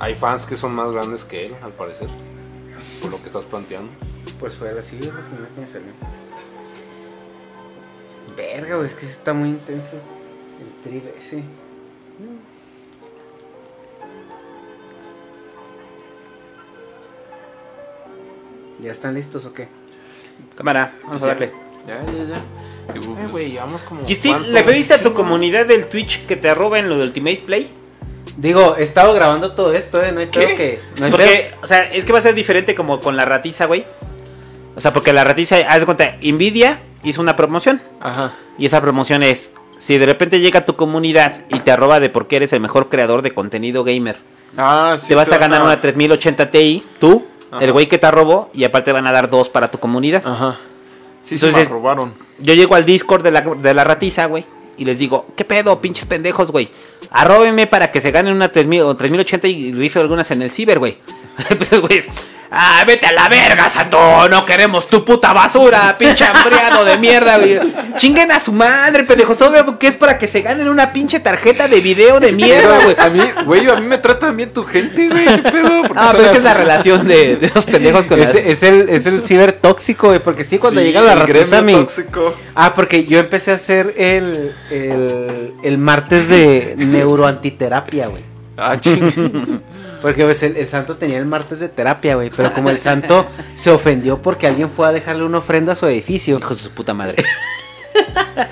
Hay 0.00 0.14
fans 0.14 0.46
que 0.46 0.56
son 0.56 0.74
más 0.74 0.90
grandes 0.92 1.24
que 1.24 1.46
él, 1.46 1.56
al 1.62 1.72
parecer. 1.72 2.08
Por 3.02 3.10
lo 3.10 3.20
que 3.20 3.26
estás 3.26 3.46
planteando. 3.46 3.92
Pues 4.38 4.56
fue 4.56 4.70
así, 4.78 4.96
es 4.96 5.08
primera 5.08 5.48
que 5.54 5.60
me 5.60 5.66
salió. 5.66 5.92
Verga, 8.36 8.76
güey, 8.76 8.86
es 8.86 8.94
que 8.94 9.02
sí 9.02 9.12
está 9.12 9.34
muy 9.34 9.50
intenso 9.50 9.96
el 9.96 10.82
trip 10.82 11.04
ese. 11.18 11.42
¿Ya 18.80 18.90
están 18.90 19.14
listos 19.14 19.44
o 19.44 19.52
qué? 19.52 19.68
Cámara, 20.56 20.94
vamos 21.04 21.22
a 21.22 21.26
darle. 21.28 21.52
Ya, 21.86 22.00
ya, 22.04 22.24
ya. 22.28 22.42
Y, 22.94 22.98
Eh, 22.98 23.28
güey, 23.30 23.50
llevamos 23.52 23.84
como. 23.84 24.00
Y 24.06 24.14
sí. 24.14 24.34
¿le 24.48 24.62
pediste 24.62 24.94
a 24.94 25.02
tu 25.02 25.12
comunidad 25.14 25.66
del 25.66 25.88
Twitch 25.88 26.26
que 26.26 26.36
te 26.36 26.48
arroben 26.50 26.88
lo 26.88 26.98
de 26.98 27.04
Ultimate 27.04 27.42
Play? 27.46 27.70
Digo, 28.36 28.76
he 28.76 28.82
estado 28.82 29.12
grabando 29.12 29.52
todo 29.54 29.72
esto, 29.74 30.02
eh, 30.02 30.12
no 30.12 30.20
hay 30.20 30.26
pedo 30.26 30.56
que... 30.56 30.80
No 30.96 31.06
hay 31.06 31.10
pedo. 31.12 31.18
Porque, 31.20 31.50
o 31.62 31.66
sea, 31.66 31.82
es 31.92 32.04
que 32.04 32.12
va 32.12 32.18
a 32.20 32.22
ser 32.22 32.34
diferente 32.34 32.74
como 32.74 33.00
con 33.00 33.16
la 33.16 33.24
ratiza, 33.24 33.66
güey. 33.66 33.84
O 34.76 34.80
sea, 34.80 34.92
porque 34.92 35.12
la 35.12 35.24
ratiza, 35.24 35.56
haz 35.68 35.80
de 35.80 35.84
cuenta, 35.86 36.16
Nvidia 36.22 36.80
hizo 37.02 37.20
una 37.20 37.36
promoción. 37.36 37.82
Ajá. 38.00 38.32
Y 38.56 38.66
esa 38.66 38.80
promoción 38.80 39.22
es, 39.22 39.52
si 39.78 39.98
de 39.98 40.06
repente 40.06 40.40
llega 40.40 40.60
a 40.60 40.64
tu 40.64 40.76
comunidad 40.76 41.44
y 41.50 41.60
te 41.60 41.70
arroba 41.70 42.00
de 42.00 42.08
porque 42.08 42.36
eres 42.36 42.52
el 42.52 42.60
mejor 42.60 42.88
creador 42.88 43.22
de 43.22 43.32
contenido 43.32 43.84
gamer, 43.84 44.16
Ah, 44.56 44.96
sí. 44.98 45.08
te 45.08 45.14
vas 45.14 45.30
a 45.32 45.38
ganar 45.38 45.62
una 45.62 45.80
3080 45.80 46.50
Ti, 46.50 46.84
tú, 46.98 47.26
Ajá. 47.50 47.64
el 47.64 47.72
güey 47.72 47.88
que 47.88 47.98
te 47.98 48.06
arrobó, 48.06 48.50
y 48.54 48.64
aparte 48.64 48.92
van 48.92 49.06
a 49.06 49.12
dar 49.12 49.28
dos 49.30 49.48
para 49.48 49.68
tu 49.68 49.78
comunidad. 49.78 50.22
Ajá. 50.26 50.58
Sí, 51.22 51.34
Entonces- 51.34 51.64
se 51.64 51.72
me 51.72 51.76
robaron. 51.78 52.14
Yo 52.38 52.54
llego 52.54 52.74
al 52.74 52.84
Discord 52.84 53.22
de 53.22 53.30
la, 53.30 53.40
de 53.42 53.74
la 53.74 53.84
ratiza, 53.84 54.26
güey, 54.26 54.44
y 54.76 54.84
les 54.84 54.98
digo, 54.98 55.26
¿qué 55.36 55.44
pedo, 55.44 55.80
pinches 55.80 56.06
pendejos, 56.06 56.50
güey? 56.50 56.68
Arróbenme 57.10 57.66
para 57.66 57.90
que 57.90 58.00
se 58.00 58.10
ganen 58.10 58.34
una 58.34 58.50
3000 58.50 58.82
o 58.82 58.94
3080 58.96 59.48
y 59.48 59.72
rife 59.72 59.98
algunas 59.98 60.30
en 60.30 60.42
el 60.42 60.50
ciber, 60.50 60.78
güey. 60.78 60.96
pues, 61.58 61.80
güey, 61.80 62.00
ah, 62.50 62.82
vete 62.86 63.06
a 63.06 63.12
la 63.12 63.28
verga, 63.28 63.68
Santo, 63.68 64.28
no 64.28 64.44
queremos 64.44 64.88
tu 64.88 65.04
puta 65.04 65.32
basura, 65.32 65.96
pinche 65.98 66.24
hambriado 66.24 66.84
de 66.84 66.98
mierda, 66.98 67.38
güey. 67.38 67.60
Chinguen 67.96 68.30
a 68.32 68.40
su 68.40 68.52
madre, 68.52 69.04
pendejos, 69.04 69.38
todo 69.38 69.78
que 69.78 69.86
es 69.86 69.96
para 69.96 70.18
que 70.18 70.26
se 70.26 70.42
ganen 70.42 70.68
una 70.68 70.92
pinche 70.92 71.20
tarjeta 71.20 71.68
de 71.68 71.80
video 71.80 72.20
de 72.20 72.32
mierda, 72.32 72.84
güey. 72.84 72.96
A 72.98 73.08
mí, 73.08 73.20
güey, 73.44 73.68
a 73.68 73.76
mí 73.76 73.86
me 73.86 73.98
tratan 73.98 74.36
bien 74.36 74.52
tu 74.52 74.64
gente, 74.64 75.08
güey. 75.08 75.26
¿Qué 75.26 75.50
pedo? 75.50 75.82
¿Por 75.82 75.92
qué 75.92 76.02
Ah, 76.02 76.08
pero 76.12 76.24
es 76.24 76.30
que 76.30 76.38
es 76.38 76.44
la 76.44 76.54
relación 76.54 77.06
de, 77.06 77.36
de 77.36 77.50
los 77.54 77.64
pendejos 77.64 78.06
con 78.06 78.20
Es, 78.20 78.34
la... 78.34 78.40
es 78.40 78.62
el, 78.62 78.88
es 78.88 79.06
el 79.06 79.24
ciber 79.24 79.52
tóxico, 79.52 80.08
güey, 80.08 80.20
porque 80.20 80.44
sí, 80.44 80.58
cuando 80.58 80.80
Sí, 80.80 80.86
llega 80.86 81.02
la 81.02 81.62
mi... 81.62 81.72
tóxico. 81.74 82.34
Ah, 82.54 82.74
porque 82.74 83.04
yo 83.04 83.18
empecé 83.18 83.52
a 83.52 83.54
hacer 83.54 83.94
el, 83.96 84.54
el, 84.70 85.54
el 85.62 85.78
martes 85.78 86.28
de 86.28 86.74
neuroantiterapia, 86.76 88.08
güey. 88.08 88.24
Ah, 88.56 88.78
ching. 88.78 89.62
Porque 90.00 90.24
pues, 90.24 90.42
el, 90.42 90.56
el 90.56 90.66
santo 90.66 90.96
tenía 90.96 91.18
el 91.18 91.26
martes 91.26 91.58
de 91.60 91.68
terapia, 91.68 92.14
güey. 92.16 92.30
Pero 92.34 92.52
como 92.52 92.70
el 92.70 92.78
santo 92.78 93.26
se 93.54 93.70
ofendió 93.70 94.20
porque 94.22 94.46
alguien 94.46 94.70
fue 94.70 94.86
a 94.88 94.92
dejarle 94.92 95.24
una 95.24 95.38
ofrenda 95.38 95.72
a 95.72 95.76
su 95.76 95.86
edificio. 95.86 96.38
Hijos 96.38 96.56
de 96.58 96.62
su 96.64 96.70
puta 96.70 96.94
madre. 96.94 97.16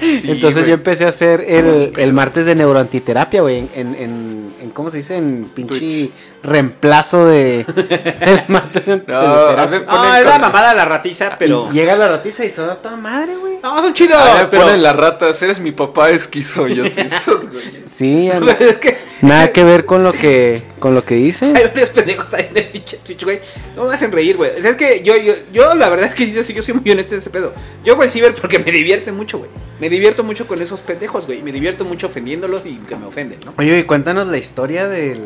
Sí, 0.00 0.30
Entonces 0.30 0.66
yo 0.66 0.74
empecé 0.74 1.04
a 1.04 1.08
hacer 1.08 1.44
el, 1.48 1.92
el 1.96 2.12
martes 2.12 2.44
de 2.44 2.54
neuroantiterapia, 2.54 3.40
güey. 3.40 3.58
En, 3.58 3.68
en, 3.74 3.94
en, 3.94 4.52
en- 4.62 4.70
¿cómo 4.70 4.90
se 4.90 4.98
dice? 4.98 5.16
En 5.16 5.44
pinche 5.54 5.78
Twitch. 5.78 6.10
reemplazo 6.42 7.24
de 7.26 7.60
el 8.20 8.42
martes 8.48 8.84
de, 8.84 9.02
No, 9.06 9.16
a 9.18 9.50
terapia. 9.50 9.66
ver, 9.78 9.86
No, 9.86 10.14
es 10.16 10.24
la 10.26 10.38
mamada 10.38 10.74
la 10.74 10.84
ratiza, 10.84 11.36
pero... 11.38 11.68
Y 11.70 11.74
llega 11.74 11.96
la 11.96 12.08
ratiza 12.08 12.44
y 12.44 12.50
son 12.50 12.68
a 12.68 12.74
toda 12.74 12.96
madre, 12.96 13.36
güey. 13.36 13.54
No, 13.62 13.80
son 13.80 13.92
chidos, 13.94 14.18
A 14.18 14.34
ver, 14.34 14.50
pero... 14.50 14.64
ponen 14.64 14.82
las 14.82 14.94
ratas. 14.96 15.40
Eres 15.40 15.60
mi 15.60 15.72
papá 15.72 16.10
esquizo. 16.10 16.66
Yo 16.68 16.84
sí, 16.88 17.00
estos. 17.00 17.40
Sí, 17.86 18.26
ya 18.26 18.40
no- 18.40 18.50
es 18.50 18.76
que... 18.76 18.97
nada 19.22 19.48
que 19.52 19.64
ver 19.64 19.84
con 19.86 20.02
lo 20.04 20.12
que 20.12 20.62
con 20.78 20.94
lo 20.94 21.04
que 21.04 21.14
dice. 21.16 21.46
Hay 21.46 21.64
varios 21.64 21.90
pendejos 21.90 22.32
ahí 22.34 22.46
en 22.50 22.56
el 22.56 22.64
pinche 22.68 22.98
Twitch, 22.98 23.24
güey. 23.24 23.40
No 23.76 23.86
me 23.86 23.94
hacen 23.94 24.12
reír, 24.12 24.36
güey. 24.36 24.50
O 24.56 24.60
sea, 24.62 24.70
es 24.70 24.76
que 24.76 25.02
yo, 25.02 25.16
yo, 25.16 25.34
yo 25.52 25.74
la 25.74 25.88
verdad 25.88 26.06
es 26.06 26.14
que 26.14 26.30
yo, 26.30 26.42
yo 26.42 26.62
soy 26.62 26.74
muy 26.74 26.90
honesto 26.90 27.14
en 27.14 27.20
ese 27.20 27.30
pedo. 27.30 27.52
Yo 27.84 27.94
hago 27.94 28.02
el 28.04 28.10
ciber 28.10 28.34
porque 28.34 28.58
me 28.58 28.70
divierte 28.72 29.12
mucho, 29.12 29.38
güey. 29.38 29.50
Me 29.80 29.88
divierto 29.88 30.24
mucho 30.24 30.46
con 30.46 30.60
esos 30.62 30.80
pendejos, 30.82 31.26
güey. 31.26 31.42
Me 31.42 31.52
divierto 31.52 31.84
mucho 31.84 32.06
ofendiéndolos 32.08 32.66
y 32.66 32.76
que 32.78 32.96
me 32.96 33.06
ofenden, 33.06 33.38
¿no? 33.44 33.54
Oye, 33.58 33.78
y 33.78 33.84
cuéntanos 33.84 34.26
la 34.26 34.38
historia 34.38 34.88
del, 34.88 35.20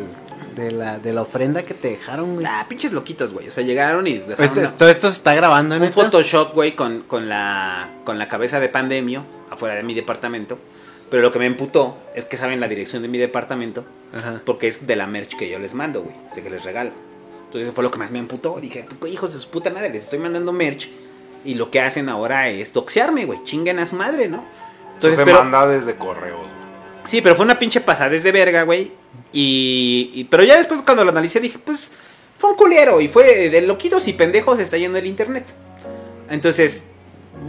de, 0.55 0.71
la, 0.71 0.99
de 0.99 1.11
la 1.13 1.23
ofrenda 1.23 1.63
que 1.63 1.73
te 1.73 1.89
dejaron, 1.89 2.35
güey. 2.35 2.45
Ah, 2.47 2.65
pinches 2.69 2.91
loquitos, 2.93 3.33
güey. 3.33 3.47
O 3.47 3.51
sea, 3.51 3.63
llegaron 3.63 4.05
y 4.05 4.19
dejaron 4.19 4.45
Esto- 4.45 4.59
una- 4.59 4.71
todo 4.77 4.89
esto 4.89 5.09
se 5.09 5.17
está 5.17 5.33
grabando 5.33 5.75
en 5.75 5.81
un 5.81 5.91
Photoshop, 5.91 6.53
güey, 6.53 6.75
con, 6.75 7.01
con, 7.01 7.27
la, 7.29 7.89
con 8.03 8.19
la 8.19 8.27
cabeza 8.27 8.59
de 8.59 8.69
pandemio 8.69 9.25
afuera 9.49 9.73
de 9.75 9.81
mi 9.83 9.93
departamento. 9.95 10.59
Pero 11.09 11.21
lo 11.21 11.31
que 11.31 11.39
me 11.39 11.45
emputó 11.45 11.97
es 12.15 12.25
que 12.25 12.37
saben 12.37 12.59
la 12.59 12.67
dirección 12.67 13.01
de 13.03 13.07
mi 13.07 13.17
departamento 13.19 13.85
Ajá. 14.13 14.41
porque 14.45 14.67
es 14.67 14.87
de 14.87 14.95
la 14.95 15.05
merch 15.07 15.35
que 15.37 15.49
yo 15.49 15.59
les 15.59 15.73
mando, 15.73 16.01
güey. 16.01 16.15
Sé 16.33 16.41
que 16.41 16.49
les 16.49 16.63
regalo. 16.63 16.91
Entonces 17.45 17.67
eso 17.67 17.73
fue 17.75 17.83
lo 17.83 17.91
que 17.91 17.99
más 17.99 18.09
me 18.11 18.19
emputó. 18.19 18.59
Dije, 18.59 18.85
hijos 19.11 19.33
de 19.33 19.39
su 19.39 19.49
puta 19.49 19.69
madre, 19.69 19.89
les 19.91 20.03
estoy 20.03 20.17
mandando 20.19 20.51
merch. 20.51 20.89
Y 21.45 21.53
lo 21.55 21.69
que 21.69 21.81
hacen 21.81 22.09
ahora 22.09 22.49
es 22.49 22.73
doxearme, 22.73 23.25
güey. 23.25 23.43
Chinguen 23.43 23.77
a 23.79 23.85
su 23.85 23.95
madre, 23.95 24.27
¿no? 24.27 24.37
Eso 24.97 25.07
Entonces, 25.07 25.15
se 25.17 25.25
pero, 25.25 25.39
manda 25.43 25.67
desde 25.67 25.95
correo. 25.95 26.37
güey. 26.37 26.49
sí, 27.05 27.21
pero 27.21 27.35
fue 27.35 27.45
una 27.45 27.59
pinche 27.59 27.79
pasadez 27.81 28.23
de 28.23 28.31
verga, 28.31 28.63
güey. 28.63 28.91
Y, 29.31 30.09
y- 30.13 30.23
pero 30.23 30.43
ya 30.43 30.57
después 30.57 30.81
cuando 30.81 31.03
lo 31.03 31.11
analicé 31.11 31.39
dije, 31.39 31.59
pues 31.59 31.93
fue 32.37 32.51
un 32.51 32.55
culero. 32.55 33.01
Y 33.01 33.07
fue 33.07 33.49
de 33.49 33.61
loquitos 33.61 34.07
y 34.07 34.13
pendejos 34.13 34.57
está 34.59 34.77
yendo 34.77 34.97
el 34.97 35.05
internet. 35.05 35.45
Entonces, 36.29 36.85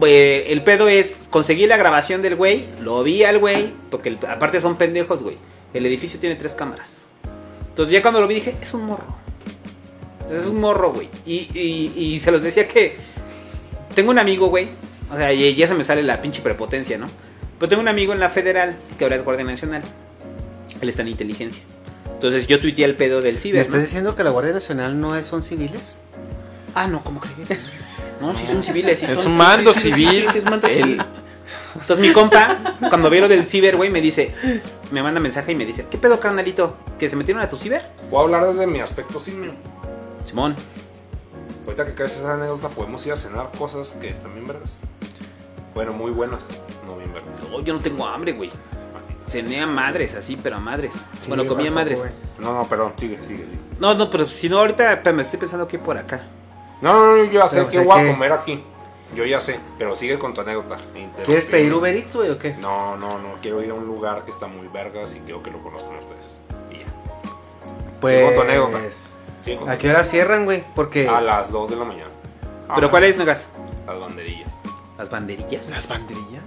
eh, 0.03 0.47
el 0.53 0.63
pedo 0.65 0.89
es, 0.89 1.29
conseguí 1.31 1.67
la 1.67 1.77
grabación 1.77 2.23
del 2.23 2.37
güey, 2.37 2.65
lo 2.81 3.03
vi 3.03 3.25
al 3.25 3.39
güey, 3.39 3.73
porque 3.91 4.09
el- 4.11 4.19
aparte 4.29 4.61
son 4.61 4.77
pendejos, 4.77 5.23
güey. 5.23 5.37
El 5.73 5.87
edificio 5.87 6.19
tiene 6.21 6.37
tres 6.37 6.55
cámaras. 6.55 7.03
Entonces 7.69 7.93
ya 7.93 8.03
cuando 8.03 8.21
lo 8.21 8.27
vi 8.29 8.37
dije, 8.37 8.55
es 8.61 8.73
un 8.75 8.85
morro. 8.87 9.17
Es 10.31 10.47
un 10.47 10.61
morro, 10.61 10.93
güey. 10.93 11.09
Y, 11.27 11.49
y- 11.55 11.93
y 11.97 12.21
se 12.21 12.31
los 12.31 12.43
decía 12.43 12.67
que 12.69 12.97
tengo 13.95 14.11
un 14.11 14.19
amigo, 14.19 14.47
güey. 14.49 14.69
O 15.13 15.17
sea, 15.17 15.33
y 15.33 15.55
ya 15.55 15.67
se 15.69 15.75
me 15.75 15.85
sale 15.85 16.03
la 16.03 16.21
pinche 16.23 16.41
prepotencia, 16.43 16.97
¿no? 16.99 17.09
Pero 17.59 17.69
tengo 17.69 17.83
un 17.83 17.89
amigo 17.89 18.13
en 18.13 18.21
la 18.21 18.31
federal, 18.31 18.77
que 18.99 19.05
ahora 19.05 19.17
es 19.17 19.25
guardia 19.25 19.45
nacional. 19.45 19.83
Él 20.81 20.89
está 20.89 21.03
en 21.03 21.09
inteligencia. 21.09 21.63
Entonces 22.15 22.47
yo 22.47 22.59
tuiteé 22.61 22.85
el 22.87 22.97
pedo 22.97 23.21
del 23.21 23.35
¿Me 23.35 23.41
ciber. 23.41 23.61
estás 23.61 23.77
¿no? 23.77 23.83
diciendo 23.83 24.15
que 24.15 24.25
la 24.25 24.31
Guardia 24.31 24.53
Nacional 24.55 24.99
no 25.01 25.15
es, 25.17 25.27
son 25.27 25.43
civiles? 25.43 25.99
Ah, 26.75 26.87
no, 26.89 27.03
¿cómo 27.05 27.21
crees? 27.21 27.61
No, 28.21 28.35
sí 28.35 28.47
son 28.47 28.63
civiles. 28.63 28.99
sí 29.01 29.07
Es 29.07 29.19
son- 29.19 29.33
un 29.33 29.39
mando 29.39 29.73
sí, 29.75 29.81
sí, 29.81 29.89
sí, 29.89 29.95
civil. 29.95 30.25
sí, 30.27 30.33
sí, 30.33 30.39
es 30.39 30.45
un 30.45 30.51
mando 30.51 30.67
El- 30.69 30.75
civil. 30.77 31.03
Entonces 31.75 31.99
mi 31.99 32.13
compa, 32.13 32.77
cuando 32.89 33.11
vio 33.11 33.23
lo 33.23 33.29
del 33.29 33.47
ciber, 33.47 33.77
güey, 33.77 33.91
me 33.91 34.01
dice, 34.01 34.35
me 34.91 35.03
manda 35.03 35.21
mensaje 35.21 35.53
y 35.53 35.55
me 35.55 35.67
dice, 35.67 35.87
¿qué 35.91 35.99
pedo, 35.99 36.19
carnalito? 36.21 36.77
¿Que 36.99 37.09
se 37.09 37.17
metieron 37.17 37.43
a 37.43 37.49
tu 37.49 37.57
ciber? 37.57 37.83
Puedo 38.11 38.25
hablar 38.25 38.47
desde 38.47 38.67
mi 38.67 38.81
aspecto 38.81 39.21
simio. 39.21 39.53
Simón. 40.25 40.55
Ahorita 41.67 41.85
que 41.87 41.95
caes 41.95 42.17
esa 42.19 42.35
anécdota, 42.35 42.69
podemos 42.69 43.05
ir 43.07 43.13
a 43.13 43.17
cenar 43.17 43.51
cosas 43.59 43.97
que 44.01 44.09
están 44.09 44.33
bien 44.35 44.47
vergas. 44.47 44.81
Bueno, 45.75 45.93
muy 45.93 46.13
buenas, 46.13 46.59
no 46.87 46.97
bien 46.97 47.13
vergas. 47.13 47.49
No, 47.51 47.61
yo 47.61 47.75
no 47.75 47.81
tengo 47.81 48.07
hambre, 48.07 48.33
güey. 48.33 48.51
Cené 49.27 49.61
a 49.61 49.67
madres, 49.67 50.15
así, 50.15 50.39
pero 50.41 50.57
a 50.57 50.61
madres. 50.61 51.05
Sí, 51.19 51.29
bueno, 51.29 51.43
yo 51.45 51.49
comí 51.49 51.63
a 51.63 51.73
tampoco, 51.73 51.85
madres. 52.01 52.05
No, 52.39 52.55
no, 52.55 52.69
perdón, 52.69 52.93
sigue, 52.99 53.19
sigue. 53.27 53.39
sigue. 53.45 53.59
No, 53.81 53.95
no, 53.95 54.09
pero 54.11 54.29
si 54.29 54.49
no, 54.49 54.59
ahorita 54.59 55.01
pero 55.03 55.17
me 55.17 55.23
estoy 55.23 55.39
pensando 55.41 55.67
que 55.67 55.79
por 55.79 55.97
acá. 55.99 56.23
No, 56.81 56.93
no, 56.93 57.17
no, 57.17 57.25
yo 57.25 57.41
ya 57.41 57.49
sé 57.49 57.63
pues, 57.63 57.85
voy 57.85 58.01
a 58.01 58.13
comer 58.13 58.33
aquí. 58.33 58.65
Yo 59.15 59.25
ya 59.25 59.41
sé, 59.41 59.61
pero 59.79 59.95
sigue 59.95 60.19
con 60.19 60.35
tu 60.35 60.41
anécdota. 60.41 60.77
¿Quieres 61.25 61.45
pedir 61.45 61.73
Uber 61.73 61.95
Eats, 61.95 62.17
güey, 62.17 62.31
o 62.31 62.39
qué? 62.39 62.55
No, 62.55 62.97
no, 62.97 63.19
no, 63.19 63.35
quiero 63.41 63.63
ir 63.63 63.71
a 63.71 63.75
un 63.75 63.87
lugar 63.87 64.25
que 64.25 64.31
está 64.33 64.47
muy 64.49 64.67
vergas 64.69 65.15
y 65.15 65.21
quiero 65.21 65.43
que 65.43 65.51
lo 65.51 65.63
conozcan 65.63 65.97
ustedes. 65.97 66.27
Y 66.71 66.79
ya. 66.79 66.87
Pues... 68.01 68.15
Sigue 68.15 68.25
con 68.27 68.35
tu 68.35 68.41
anécdota. 68.41 68.79
Con 69.59 69.69
¿A 69.69 69.79
qué 69.79 69.91
hora 69.91 70.05
cierran, 70.05 70.45
güey? 70.45 70.65
Porque... 70.75 71.09
A 71.09 71.21
las 71.21 71.53
2 71.53 71.71
de 71.71 71.77
la 71.77 71.85
mañana. 71.85 72.11
¿Pero 72.75 72.87
Ah, 72.89 72.91
cuál 72.91 73.05
es, 73.05 73.17
Negas? 73.17 73.51
Las 73.87 74.01
banderillas. 74.01 74.53
Las 74.99 75.11
banderillas. 75.11 75.71
¿Las 75.71 75.89
banderillas? 75.89 76.43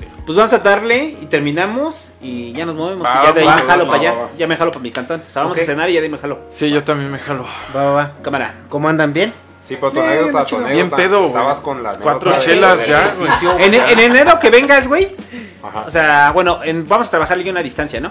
Sí. 0.00 0.06
Pues 0.26 0.36
vamos 0.36 0.52
a 0.52 0.58
darle 0.58 1.16
y 1.20 1.26
terminamos 1.26 2.14
y 2.20 2.52
ya 2.52 2.66
nos 2.66 2.74
movemos. 2.74 3.04
Va, 3.04 3.20
y 3.22 3.26
ya 3.26 3.32
de 3.32 3.40
ahí 3.42 3.46
va, 3.46 3.56
me 3.56 3.62
jalo 3.62 3.84
va, 3.84 3.90
para 3.92 4.00
allá. 4.02 4.12
va, 4.14 4.22
va. 4.22 4.30
Ya 4.36 4.46
me 4.46 4.56
jalo 4.56 4.70
para 4.72 4.82
mi 4.82 4.90
cantón. 4.90 5.22
O 5.26 5.30
sea, 5.30 5.42
vamos 5.42 5.58
a 5.58 5.62
cenar 5.62 5.88
y 5.90 5.94
ya 5.94 6.00
de 6.00 6.06
ahí 6.06 6.12
me 6.12 6.18
jalo. 6.18 6.40
Sí, 6.48 6.70
yo 6.70 6.82
también 6.82 7.10
me 7.12 7.18
jalo. 7.18 7.44
Va, 7.76 7.84
va, 7.84 7.92
va. 7.92 8.12
Cámara. 8.22 8.54
¿Cómo 8.68 8.88
andan? 8.88 9.12
¿Bien? 9.12 9.32
Sí, 9.62 9.76
pero 9.78 9.92
tu 9.92 10.00
anécdota, 10.00 10.44
tu 10.46 10.56
anécdota, 10.56 10.74
Bien 10.74 10.90
pedo. 10.90 11.26
Estabas 11.26 11.60
con 11.60 11.82
la 11.82 11.92
Cuatro 11.94 12.36
chelas 12.38 12.86
ya, 12.86 13.14
En, 13.58 13.74
enero 14.00 14.38
que 14.40 14.50
vengas, 14.50 14.88
güey. 14.88 15.14
Ajá. 15.62 15.84
O 15.86 15.90
sea, 15.90 16.30
bueno, 16.32 16.60
en- 16.64 16.88
vamos 16.88 17.06
a 17.08 17.10
trabajar 17.10 17.36
el 17.38 17.44
guion 17.44 17.56
a 17.58 17.62
distancia, 17.62 18.00
¿no? 18.00 18.10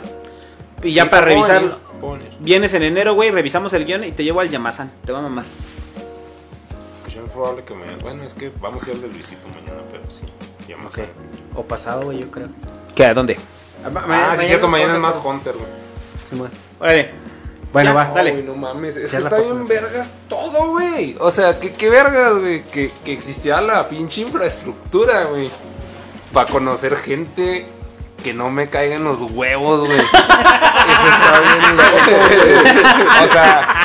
Y 0.84 0.91
ya 0.93 1.04
Sí, 1.04 1.10
para 1.10 1.25
te 1.28 1.34
puedo 1.34 1.47
revisar. 1.47 1.62
venir, 1.63 1.78
puedo 1.99 2.13
venir. 2.13 2.30
Vienes 2.39 2.73
en 2.75 2.84
enero, 2.84 3.13
güey, 3.15 3.32
revisamos 3.32 3.73
el 3.73 3.86
guion 3.86 4.04
y 4.06 4.12
te 4.12 4.23
llevo 4.23 4.39
al 4.39 4.49
Yamazán. 4.49 4.91
Te 5.06 5.12
va 5.12 5.19
a 5.19 5.21
mamar. 5.23 5.43
Pues 7.02 7.13
yo 7.15 7.25
es 7.25 7.32
probable 7.32 7.63
que 7.63 7.73
me... 7.73 7.95
Bueno, 7.97 8.23
es 8.23 8.34
que 8.36 8.52
vamos 8.62 8.84
a 8.84 8.89
ir 8.91 8.95
al 8.97 9.02
de 9.02 9.08
Luisito 9.10 9.47
mañana, 9.49 9.82
pero 9.91 10.04
sí. 10.10 10.21
Ya 10.69 10.77
más. 10.77 10.93
O 11.55 11.63
pasado, 11.63 12.03
güey, 12.03 12.19
yo 12.19 12.29
creo. 12.29 12.47
¿Qué? 12.93 13.03
¿A 13.05 13.13
dónde? 13.15 13.39
Ah, 13.84 14.34
sí, 14.36 14.41
es 14.43 14.47
cierto, 14.49 14.67
mañana 14.67 14.93
es 14.93 14.99
Mad 14.99 15.15
Hunter, 15.25 15.53
güey. 15.55 15.65
Simón. 16.29 16.51
Órale. 16.79 17.10
Bueno, 17.73 17.89
Ya, 17.89 17.95
va. 17.95 18.12
dale. 18.13 18.32
Ay, 18.36 18.43
no 18.43 18.53
mames, 18.53 18.95
es 18.97 19.12
Ya 19.12 19.17
que 19.17 19.23
está 19.23 19.38
bien 19.39 19.67
vergas 19.67 20.13
todo, 20.27 20.69
güey. 20.73 21.15
O 21.19 21.32
sea, 21.32 21.60
¿qué, 21.60 21.73
qué 21.73 21.89
vergas, 21.89 22.38
güey? 22.38 22.62
Que, 22.65 22.91
que 23.03 23.13
existía 23.13 23.62
la 23.62 23.89
pinche 23.89 24.21
infraestructura, 24.21 25.23
güey. 25.23 25.49
Para 26.32 26.47
conocer 26.51 26.95
gente 26.97 27.65
que 28.23 28.34
no 28.36 28.51
me 28.51 28.69
caiga 28.69 28.95
en 28.95 29.03
los 29.05 29.21
huevos, 29.21 29.88
güey. 29.88 29.99
Eso 29.99 31.08
está 31.10 31.39
bien 31.39 31.77
loco, 31.77 32.27
güey. 32.27 33.25
O 33.25 33.27
sea, 33.27 33.75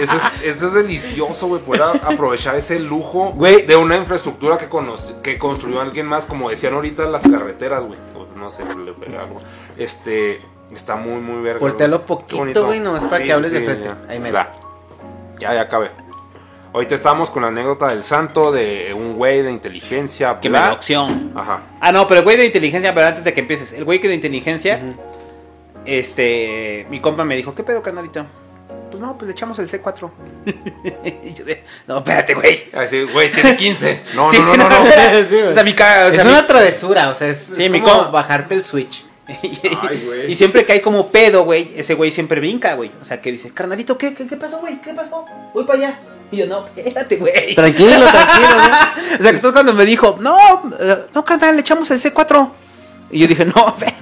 eso 0.00 0.16
es, 0.16 0.22
eso 0.44 0.66
es 0.66 0.74
delicioso, 0.74 1.48
güey. 1.48 1.60
Poder 1.60 1.82
aprovechar 1.82 2.56
ese 2.56 2.78
lujo 2.78 3.32
Güey. 3.32 3.66
de 3.66 3.76
una 3.76 3.96
infraestructura 3.96 4.58
que, 4.58 5.38
construyó 5.38 5.80
alguien 5.80 6.06
más, 6.06 6.24
como 6.24 6.50
decían 6.50 6.74
ahorita 6.74 7.04
las 7.06 7.22
carreteras, 7.22 7.84
güey. 7.84 7.98
No 8.36 8.50
sé, 8.50 8.64
le 8.76 8.92
pega 8.92 9.22
algo. 9.22 9.40
Este. 9.76 10.40
Está 10.72 10.96
muy, 10.96 11.20
muy 11.20 11.42
verga. 11.42 11.60
Güey. 11.60 11.98
poquito, 12.06 12.66
güey, 12.66 12.80
nomás 12.80 13.04
para 13.04 13.24
que 13.24 13.32
hables 13.32 13.52
de 13.52 13.62
frente. 13.62 13.88
ya. 13.88 13.98
Ahí 14.08 14.18
me 14.18 14.30
Ya. 14.30 14.52
Ya, 15.40 15.54
ya 15.54 15.60
acabé. 15.62 15.90
Ahorita 16.72 16.94
estamos 16.94 17.30
con 17.30 17.42
la 17.42 17.48
anécdota 17.48 17.88
del 17.88 18.02
santo 18.02 18.52
de 18.52 18.92
un 18.94 19.14
güey 19.14 19.42
de 19.42 19.50
inteligencia. 19.50 20.38
Que 20.40 20.50
me 20.50 20.58
da 20.58 20.74
opción. 20.74 21.32
Ajá. 21.34 21.62
Ah, 21.80 21.92
no, 21.92 22.06
pero 22.06 22.20
el 22.20 22.24
güey 22.24 22.36
de 22.36 22.44
inteligencia, 22.44 22.92
pero 22.92 23.06
antes 23.06 23.24
de 23.24 23.32
que 23.32 23.40
empieces, 23.40 23.72
el 23.72 23.84
güey 23.84 24.00
que 24.00 24.08
de 24.08 24.14
inteligencia, 24.14 24.80
este, 25.86 26.86
mi 26.90 27.00
compa 27.00 27.24
me 27.24 27.36
dijo, 27.36 27.54
¿qué 27.54 27.62
pedo, 27.62 27.82
carnalito? 27.82 28.26
Pues 28.90 29.00
no, 29.02 29.16
pues 29.18 29.26
le 29.26 29.32
echamos 29.32 29.58
el 29.58 29.68
C4. 29.68 30.10
y 31.24 31.32
yo 31.34 31.44
de, 31.44 31.62
no, 31.86 31.98
espérate, 31.98 32.34
güey. 32.34 32.64
Así, 32.72 33.02
güey, 33.04 33.30
tiene 33.30 33.56
15. 33.56 34.02
No, 34.14 34.30
Sí, 34.30 34.38
no, 34.38 34.56
no, 34.56 34.68
no. 34.68 34.84
no. 34.84 34.90
Sí, 35.24 35.36
güey. 35.36 35.42
o 35.48 35.54
sea, 35.54 35.62
mi 35.64 35.74
ca- 35.74 36.06
o 36.08 36.12
sea, 36.12 36.20
es 36.20 36.24
mi- 36.26 36.32
una 36.32 36.46
travesura, 36.46 37.10
o 37.10 37.14
sea, 37.14 37.28
es, 37.28 37.36
Sí, 37.38 37.64
es 37.64 37.70
mi 37.70 37.80
como 37.80 38.04
com- 38.04 38.12
bajarte 38.12 38.54
el 38.54 38.64
switch. 38.64 39.04
Ay, 39.28 40.02
güey. 40.06 40.32
y 40.32 40.34
siempre 40.34 40.64
que 40.64 40.72
hay 40.72 40.80
como 40.80 41.08
pedo, 41.08 41.44
güey, 41.44 41.72
ese 41.76 41.92
güey 41.92 42.10
siempre 42.10 42.40
brinca, 42.40 42.74
güey. 42.74 42.90
O 43.00 43.04
sea, 43.04 43.20
que 43.20 43.30
dice, 43.30 43.50
carnalito, 43.52 43.98
¿qué, 43.98 44.14
qué, 44.14 44.26
qué 44.26 44.36
pasó, 44.38 44.58
güey? 44.60 44.80
¿Qué 44.80 44.94
pasó? 44.94 45.26
Voy 45.52 45.64
para 45.64 45.78
allá. 45.78 45.98
Y 46.30 46.38
yo, 46.38 46.46
no, 46.46 46.64
espérate, 46.74 47.16
güey. 47.16 47.54
Tranquilo, 47.54 48.06
tranquilo, 48.06 48.48
¿no? 48.56 48.64
O 49.18 49.22
sea, 49.22 49.30
que 49.30 49.36
entonces 49.36 49.52
cuando 49.52 49.74
me 49.74 49.84
dijo, 49.84 50.16
no, 50.20 50.38
eh, 50.80 50.96
no, 51.14 51.24
carnal, 51.26 51.54
le 51.56 51.60
echamos 51.60 51.90
el 51.90 51.98
C4. 51.98 52.50
Y 53.10 53.18
yo 53.20 53.26
dije, 53.26 53.44
no, 53.44 53.72
fe. 53.74 53.94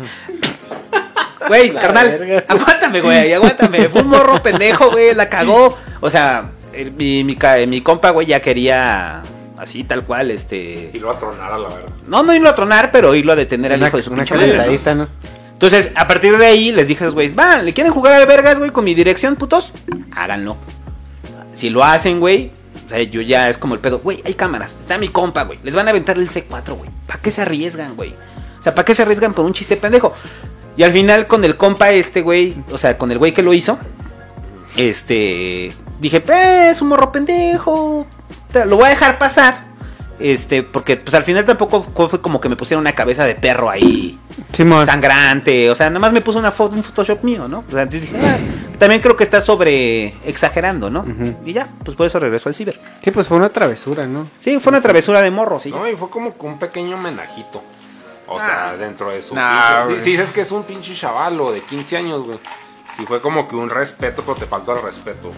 Güey, 1.48 1.72
carnal, 1.74 2.08
verga. 2.18 2.44
aguántame, 2.48 3.00
güey, 3.00 3.32
aguántame. 3.32 3.88
Fue 3.88 4.02
un 4.02 4.08
morro 4.08 4.42
pendejo, 4.42 4.90
güey, 4.90 5.14
la 5.14 5.28
cagó. 5.28 5.76
O 6.00 6.10
sea, 6.10 6.50
el- 6.72 6.92
mi, 6.92 7.24
mi, 7.24 7.36
ca- 7.36 7.58
mi 7.66 7.80
compa, 7.82 8.10
güey, 8.10 8.26
ya 8.26 8.40
quería 8.40 9.22
así, 9.58 9.84
tal 9.84 10.04
cual, 10.04 10.30
este. 10.30 10.90
Y 10.94 10.98
lo 10.98 11.08
va 11.08 11.14
a 11.14 11.18
tronar 11.18 11.52
a 11.52 11.58
la 11.58 11.68
verdad. 11.68 11.88
No, 12.06 12.22
no 12.22 12.34
irlo 12.34 12.48
a 12.48 12.54
tronar, 12.54 12.90
pero 12.90 13.14
irlo 13.14 13.32
a 13.32 13.36
detener 13.36 13.72
al 13.72 13.82
hijo 13.86 13.96
de 13.96 14.02
su 14.02 14.10
una 14.12 14.22
pinche 14.22 14.34
madre, 14.34 14.46
¿no? 14.48 14.52
calentadita, 14.54 14.94
¿no? 14.94 15.08
Entonces, 15.52 15.92
a 15.94 16.06
partir 16.06 16.36
de 16.36 16.46
ahí, 16.46 16.72
les 16.72 16.86
dije 16.88 17.04
a 17.04 17.06
los 17.06 17.14
güeyes, 17.14 17.38
va, 17.38 17.56
¿le 17.62 17.72
quieren 17.72 17.92
jugar 17.92 18.12
al 18.12 18.26
vergas, 18.26 18.58
güey, 18.58 18.70
con 18.70 18.84
mi 18.84 18.94
dirección, 18.94 19.36
putos? 19.36 19.72
Háganlo. 20.14 20.56
Si 21.54 21.70
lo 21.70 21.82
hacen, 21.84 22.20
güey, 22.20 22.50
o 22.84 22.88
sea, 22.90 23.02
yo 23.02 23.22
ya 23.22 23.48
es 23.48 23.56
como 23.56 23.74
el 23.74 23.80
pedo, 23.80 23.98
güey, 24.00 24.22
hay 24.26 24.34
cámaras, 24.34 24.76
está 24.78 24.98
mi 24.98 25.08
compa, 25.08 25.44
güey, 25.44 25.58
les 25.62 25.74
van 25.74 25.86
a 25.86 25.90
aventar 25.90 26.16
el 26.18 26.28
C4, 26.28 26.74
güey. 26.76 26.90
¿Para 27.06 27.20
qué 27.22 27.30
se 27.30 27.40
arriesgan, 27.42 27.96
güey? 27.96 28.14
O 28.58 28.62
sea, 28.62 28.74
¿para 28.74 28.84
qué 28.84 28.94
se 28.94 29.02
arriesgan 29.02 29.32
por 29.32 29.46
un 29.46 29.54
chiste 29.54 29.76
pendejo? 29.76 30.12
Y 30.76 30.82
al 30.82 30.92
final, 30.92 31.26
con 31.26 31.44
el 31.44 31.56
compa 31.56 31.90
este, 31.90 32.22
güey, 32.22 32.54
o 32.70 32.78
sea, 32.78 32.98
con 32.98 33.10
el 33.10 33.18
güey 33.18 33.32
que 33.32 33.42
lo 33.42 33.54
hizo, 33.54 33.78
este, 34.76 35.72
dije, 36.00 36.20
pues, 36.20 36.76
es 36.76 36.82
un 36.82 36.88
morro 36.88 37.12
pendejo, 37.12 38.06
lo 38.66 38.76
voy 38.76 38.86
a 38.86 38.90
dejar 38.90 39.18
pasar. 39.18 39.66
Este, 40.18 40.62
porque 40.62 40.96
pues 40.96 41.14
al 41.14 41.24
final 41.24 41.44
tampoco 41.44 41.82
fue 41.82 42.22
como 42.22 42.40
que 42.40 42.48
me 42.48 42.56
pusieron 42.56 42.80
una 42.80 42.94
cabeza 42.94 43.26
de 43.26 43.34
perro 43.34 43.68
ahí 43.68 44.18
Simón. 44.50 44.86
sangrante, 44.86 45.68
o 45.68 45.74
sea, 45.74 45.90
nada 45.90 46.00
más 46.00 46.12
me 46.14 46.22
puso 46.22 46.38
una 46.38 46.50
foto, 46.50 46.74
un 46.74 46.82
Photoshop 46.82 47.22
mío, 47.22 47.48
¿no? 47.48 47.64
O 47.68 47.70
sea, 47.70 47.82
entonces 47.82 48.10
dije, 48.10 48.26
ah, 48.26 48.38
también 48.78 49.02
creo 49.02 49.14
que 49.14 49.24
está 49.24 49.42
sobre 49.42 50.14
exagerando, 50.24 50.88
¿no? 50.88 51.04
Y 51.44 51.52
ya, 51.52 51.68
pues 51.84 51.96
por 51.98 52.06
eso 52.06 52.18
regresó 52.18 52.48
al 52.48 52.54
ciber. 52.54 52.80
Sí, 53.04 53.10
pues 53.10 53.28
fue 53.28 53.36
una 53.36 53.50
travesura, 53.50 54.06
¿no? 54.06 54.26
Sí, 54.40 54.58
fue 54.58 54.70
una 54.70 54.80
travesura 54.80 55.20
de 55.20 55.30
morro, 55.30 55.60
sí. 55.60 55.70
No, 55.70 55.86
y 55.86 55.94
fue 55.94 56.08
como 56.08 56.36
que 56.36 56.46
un 56.46 56.58
pequeño 56.58 56.96
homenajito. 56.96 57.62
O 58.28 58.38
sea, 58.40 58.76
dentro 58.76 59.10
de 59.10 59.22
su. 59.22 59.34
Nah, 59.34 59.82
pinche- 59.82 59.84
güey. 59.86 60.02
si 60.02 60.10
dices 60.12 60.32
que 60.32 60.40
es 60.40 60.50
un 60.50 60.64
pinche 60.64 60.94
chavalo 60.94 61.52
de 61.52 61.62
15 61.62 61.96
años, 61.96 62.22
güey. 62.22 62.38
Sí, 62.96 63.04
fue 63.06 63.20
como 63.20 63.46
que 63.46 63.54
un 63.56 63.68
respeto, 63.70 64.22
pero 64.24 64.36
te 64.36 64.46
faltó 64.46 64.74
el 64.76 64.82
respeto. 64.82 65.30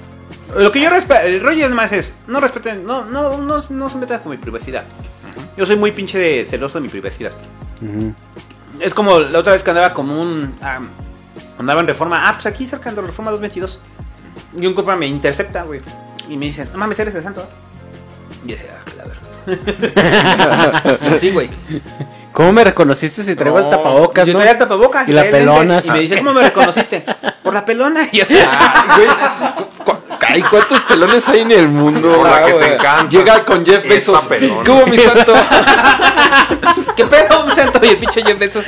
Lo 0.56 0.70
que 0.72 0.80
yo 0.80 0.88
respeto, 0.90 1.26
el 1.26 1.40
rollo 1.40 1.66
es 1.66 1.72
más 1.72 1.92
es, 1.92 2.16
no 2.26 2.40
respeten, 2.40 2.86
no, 2.86 3.04
no, 3.04 3.36
no, 3.36 3.60
no 3.68 3.90
se 3.90 3.98
metan 3.98 4.20
con 4.20 4.30
mi 4.30 4.38
privacidad. 4.38 4.84
Yo 5.56 5.66
soy 5.66 5.76
muy 5.76 5.92
pinche 5.92 6.18
de- 6.18 6.44
celoso 6.44 6.78
de 6.78 6.82
mi 6.82 6.88
privacidad. 6.88 7.32
Es 8.80 8.94
como 8.94 9.18
la 9.20 9.38
otra 9.40 9.52
vez 9.52 9.62
que 9.62 9.70
andaba 9.70 9.92
como 9.92 10.20
un. 10.20 10.56
ah, 10.62 10.78
andaba 11.58 11.80
en 11.80 11.88
reforma. 11.88 12.28
Ah, 12.28 12.32
pues 12.34 12.46
aquí 12.46 12.64
cerca 12.64 12.90
de 12.92 13.00
reforma 13.02 13.30
222. 13.32 13.80
Y 14.58 14.66
un 14.66 14.74
compa 14.74 14.94
me 14.96 15.06
intercepta, 15.06 15.62
güey. 15.64 15.80
Y 16.28 16.36
me 16.36 16.46
dice, 16.46 16.64
no 16.72 16.78
mames, 16.78 16.98
eres 17.00 17.14
el 17.16 17.22
santo. 17.22 17.42
¿eh?". 17.42 18.44
Y 18.44 18.48
yo 18.50 18.56
dije, 18.56 18.70
ah, 18.70 18.84
claro. 18.94 19.10
sí, 21.20 21.30
güey. 21.32 21.50
¿Cómo 22.32 22.52
me 22.52 22.64
reconociste 22.64 23.22
si 23.22 23.34
traigo 23.34 23.58
el 23.58 23.64
No, 23.64 23.70
tapabocas, 23.70 24.26
Yo 24.26 24.32
no? 24.32 24.38
traía 24.38 24.52
el 24.52 24.58
tapabocas 24.58 25.08
Y 25.08 25.12
la 25.12 25.24
pelona. 25.24 25.80
Y 25.84 25.90
me 25.90 26.00
dice, 26.00 26.18
¿cómo 26.18 26.32
me 26.32 26.42
reconociste? 26.42 27.04
Por 27.42 27.54
la 27.54 27.64
pelona. 27.64 28.06
Y 28.12 28.18
yo, 28.18 28.24
Ay, 28.28 30.40
güey. 30.40 30.50
¿cuántos 30.50 30.82
pelones 30.82 31.26
hay 31.28 31.40
en 31.40 31.52
el 31.52 31.68
mundo? 31.68 32.16
Por 32.18 32.28
la 32.30 32.44
que 32.44 32.52
te 32.52 32.74
encanta. 32.74 33.08
Llega 33.08 33.44
con 33.44 33.64
Jeff 33.64 33.88
Bezos. 33.88 34.28
¿Cómo 34.66 34.86
mi 34.86 34.96
santo? 34.98 35.32
¿Qué 36.96 37.06
pedo, 37.06 37.44
un 37.44 37.54
santo? 37.54 37.80
Y 37.82 37.88
el 37.88 37.96
pinche 37.96 38.22
Jeff 38.22 38.38
Bezos 38.38 38.64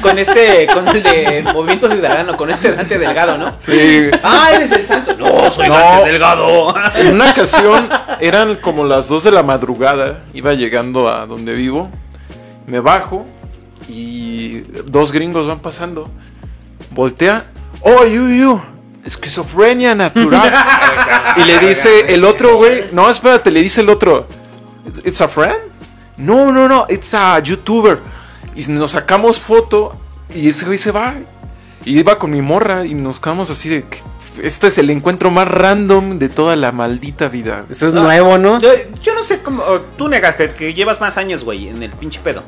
con 0.00 0.18
este, 0.18 0.66
con 0.72 0.88
el 0.88 1.02
de 1.02 1.44
Movimiento 1.52 1.88
Ciudadano, 1.88 2.36
con 2.36 2.50
este 2.50 2.72
Dante 2.74 2.98
Delgado, 2.98 3.36
¿no? 3.36 3.52
Sí. 3.58 4.10
Ah, 4.22 4.50
eres 4.54 4.72
el 4.72 4.84
santo. 4.84 5.14
No, 5.18 5.50
soy 5.50 5.68
No. 5.68 5.74
Dante 5.74 6.10
Delgado. 6.12 6.74
En 6.96 7.14
una 7.14 7.30
ocasión 7.30 7.88
eran 8.20 8.56
como 8.56 8.84
las 8.84 9.08
2 9.08 9.24
de 9.24 9.30
la 9.32 9.42
madrugada. 9.42 10.20
Iba 10.32 10.54
llegando 10.54 11.12
a 11.12 11.26
donde 11.26 11.52
vivo. 11.52 11.90
Me 12.72 12.80
bajo 12.80 13.26
y 13.86 14.60
dos 14.86 15.12
gringos 15.12 15.46
van 15.46 15.60
pasando. 15.60 16.08
Voltea. 16.90 17.44
Oh, 17.82 18.06
you, 18.06 18.28
you. 18.28 18.62
Esquizofrenia 19.04 19.94
natural. 19.94 20.50
y 21.36 21.44
le 21.44 21.58
dice 21.58 22.14
el 22.14 22.24
otro, 22.24 22.56
güey. 22.56 22.84
No, 22.92 23.10
espérate, 23.10 23.50
le 23.50 23.60
dice 23.60 23.82
el 23.82 23.90
otro. 23.90 24.26
It's, 24.86 25.02
it's 25.04 25.20
a 25.20 25.28
friend? 25.28 25.58
No, 26.16 26.50
no, 26.50 26.66
no. 26.66 26.86
It's 26.88 27.12
a 27.12 27.38
YouTuber. 27.40 27.98
Y 28.56 28.64
nos 28.70 28.92
sacamos 28.92 29.38
foto. 29.38 29.94
Y 30.34 30.48
ese 30.48 30.64
güey 30.64 30.78
se 30.78 30.92
va. 30.92 31.14
Y 31.84 31.98
iba 31.98 32.18
con 32.18 32.30
mi 32.30 32.40
morra. 32.40 32.86
Y 32.86 32.94
nos 32.94 33.20
quedamos 33.20 33.50
así 33.50 33.68
de. 33.68 33.82
que 33.84 33.98
Este 34.42 34.68
es 34.68 34.78
el 34.78 34.88
encuentro 34.88 35.30
más 35.30 35.46
random 35.46 36.18
de 36.18 36.30
toda 36.30 36.56
la 36.56 36.72
maldita 36.72 37.28
vida. 37.28 37.66
Eso 37.68 37.88
es 37.88 37.92
No. 37.92 38.04
nuevo, 38.04 38.38
¿no? 38.38 38.58
Yo, 38.60 38.70
yo 39.02 39.14
no 39.14 39.24
sé 39.24 39.40
cómo. 39.42 39.62
Tú 39.98 40.08
negas 40.08 40.36
que, 40.36 40.48
que 40.48 40.72
llevas 40.72 41.02
más 41.02 41.18
años, 41.18 41.44
güey, 41.44 41.68
en 41.68 41.82
el 41.82 41.90
pinche 41.90 42.18
pedo. 42.24 42.44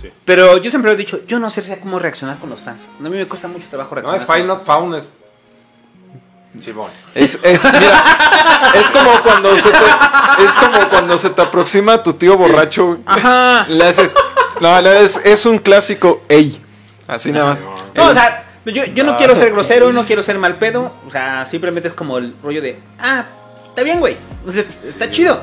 Sí. 0.00 0.10
Pero 0.24 0.56
yo 0.58 0.70
siempre 0.70 0.90
lo 0.90 0.94
he 0.94 0.96
dicho, 0.96 1.20
yo 1.26 1.38
no 1.38 1.50
sé 1.50 1.78
cómo 1.80 1.98
reaccionar 1.98 2.38
con 2.38 2.48
los 2.50 2.60
fans. 2.60 2.88
A 2.98 3.02
mí 3.02 3.10
me 3.10 3.26
cuesta 3.26 3.48
mucho 3.48 3.66
trabajo 3.68 3.94
No, 3.96 4.02
reaccionar. 4.02 4.20
es 4.20 4.26
con 4.26 4.34
Find 4.36 4.46
los 4.48 4.56
Not 4.58 4.66
Found. 4.66 4.94
Es. 4.94 5.12
Simón. 6.58 6.90
Es, 7.14 7.38
es, 7.42 7.64
mira, 7.64 8.72
es 8.74 8.90
como 8.90 9.22
cuando 9.22 9.56
se 9.56 9.70
te, 9.70 10.44
es 10.44 10.52
como 10.56 10.88
cuando 10.88 11.16
se 11.16 11.30
te 11.30 11.42
aproxima 11.42 12.02
tu 12.02 12.14
tío 12.14 12.36
borracho. 12.36 12.98
Ajá. 13.06 13.66
Le 13.68 13.84
haces. 13.84 14.14
No, 14.60 14.80
le 14.80 15.02
es, 15.02 15.20
es 15.24 15.46
un 15.46 15.58
clásico. 15.58 16.22
Ey. 16.28 16.60
Así 17.06 17.30
nada 17.32 17.50
más. 17.50 17.68
No, 17.94 18.08
o 18.08 18.12
sea, 18.12 18.44
yo, 18.66 18.84
yo 18.84 19.04
no 19.04 19.16
quiero 19.16 19.36
ser 19.36 19.52
grosero, 19.52 19.92
no 19.92 20.06
quiero 20.06 20.22
ser 20.22 20.38
mal 20.38 20.56
pedo. 20.56 20.92
O 21.06 21.10
sea, 21.10 21.46
simplemente 21.46 21.88
es 21.88 21.94
como 21.94 22.18
el 22.18 22.34
rollo 22.42 22.60
de, 22.60 22.78
ah, 22.98 23.24
está 23.68 23.82
bien, 23.82 24.00
güey. 24.00 24.16
Está 24.86 25.10
chido. 25.10 25.40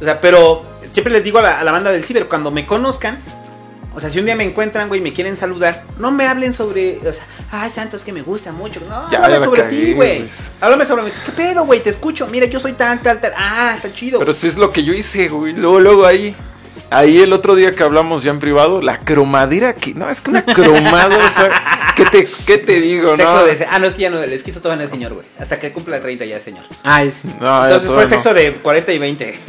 O 0.00 0.04
sea, 0.04 0.20
pero 0.20 0.64
siempre 0.90 1.12
les 1.12 1.24
digo 1.24 1.38
a 1.38 1.42
la, 1.42 1.60
a 1.60 1.64
la 1.64 1.72
banda 1.72 1.90
del 1.90 2.04
ciber, 2.04 2.26
cuando 2.26 2.50
me 2.50 2.66
conozcan, 2.66 3.18
o 3.94 4.00
sea, 4.00 4.10
si 4.10 4.18
un 4.18 4.26
día 4.26 4.36
me 4.36 4.44
encuentran, 4.44 4.88
güey, 4.88 5.00
y 5.00 5.02
me 5.04 5.12
quieren 5.12 5.36
saludar, 5.36 5.84
no 5.98 6.10
me 6.10 6.26
hablen 6.26 6.52
sobre, 6.52 6.98
o 7.06 7.12
sea, 7.12 7.24
ay, 7.50 7.68
Santos, 7.70 8.04
que 8.04 8.12
me 8.12 8.22
gusta 8.22 8.52
mucho. 8.52 8.80
No, 8.88 9.10
Ya, 9.10 9.18
háblame 9.18 9.32
ya 9.34 9.38
la 9.40 9.44
sobre 9.46 9.62
ti, 9.64 9.92
güey. 9.94 10.18
pues. 10.20 10.52
Háblame 10.60 10.84
sobre 10.86 11.02
mí. 11.04 11.10
¿Qué 11.26 11.32
pedo, 11.32 11.64
güey? 11.64 11.82
Te 11.82 11.90
escucho. 11.90 12.26
Mira, 12.28 12.46
yo 12.46 12.60
soy 12.60 12.74
tal, 12.74 13.00
tal, 13.00 13.20
tal. 13.20 13.32
Ah, 13.36 13.72
está 13.76 13.92
chido. 13.92 14.18
Pero 14.20 14.32
si 14.32 14.46
es 14.46 14.56
lo 14.56 14.70
que 14.72 14.84
yo 14.84 14.92
hice, 14.92 15.28
güey. 15.28 15.52
Luego, 15.54 15.80
luego 15.80 16.06
ahí. 16.06 16.36
Ahí 16.90 17.20
el 17.20 17.34
otro 17.34 17.54
día 17.54 17.72
que 17.72 17.82
hablamos 17.82 18.22
ya 18.22 18.30
en 18.30 18.38
privado, 18.40 18.80
la 18.80 18.98
cromadera 19.00 19.74
que. 19.74 19.92
No, 19.94 20.08
es 20.08 20.22
que 20.22 20.30
una 20.30 20.42
cromada, 20.44 21.18
o 21.26 21.30
sea, 21.30 21.50
¿Qué 21.94 22.04
te, 22.06 22.26
qué 22.46 22.56
te 22.56 22.80
digo, 22.80 23.14
Sexo 23.16 23.34
no? 23.40 23.44
de. 23.44 23.66
Ah, 23.68 23.78
no, 23.78 23.86
es 23.88 23.94
que 23.94 24.02
ya 24.02 24.10
no, 24.10 24.22
el 24.22 24.32
esquizo 24.32 24.60
todavía 24.60 24.84
no 24.84 24.84
es 24.86 24.90
señor, 24.90 25.12
güey. 25.12 25.26
Hasta 25.38 25.58
que 25.58 25.70
cumpla 25.72 26.00
30 26.00 26.24
ya 26.24 26.36
es 26.38 26.42
señor. 26.44 26.64
Ay, 26.84 27.10
sí. 27.12 27.28
No, 27.40 27.64
Entonces 27.64 27.90
fue 27.90 28.04
no. 28.04 28.08
sexo 28.08 28.32
de 28.32 28.54
40 28.54 28.92
y 28.92 28.98
20. 28.98 29.38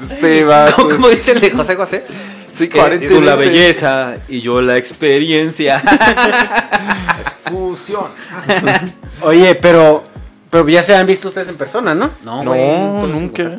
Este 0.00 0.44
va. 0.44 0.70
¿Cómo, 0.76 0.88
cómo 0.88 1.08
dice 1.08 1.32
el 1.32 1.40
de 1.40 1.50
José 1.50 1.74
José? 1.76 2.04
Sí, 2.52 2.68
Que 2.68 2.78
40 2.78 3.04
y 3.04 3.08
tú 3.08 3.20
la 3.22 3.34
20. 3.34 3.52
belleza 3.58 4.14
y 4.28 4.40
yo 4.40 4.60
la 4.60 4.76
experiencia. 4.76 5.82
Es 7.24 7.50
fusión. 7.50 8.06
Oye, 9.22 9.54
pero, 9.54 10.04
pero 10.50 10.68
ya 10.68 10.82
se 10.82 10.94
han 10.94 11.06
visto 11.06 11.28
ustedes 11.28 11.48
en 11.48 11.56
persona, 11.56 11.94
¿no? 11.94 12.10
No, 12.24 12.42
No, 12.42 13.06
nunca. 13.06 13.50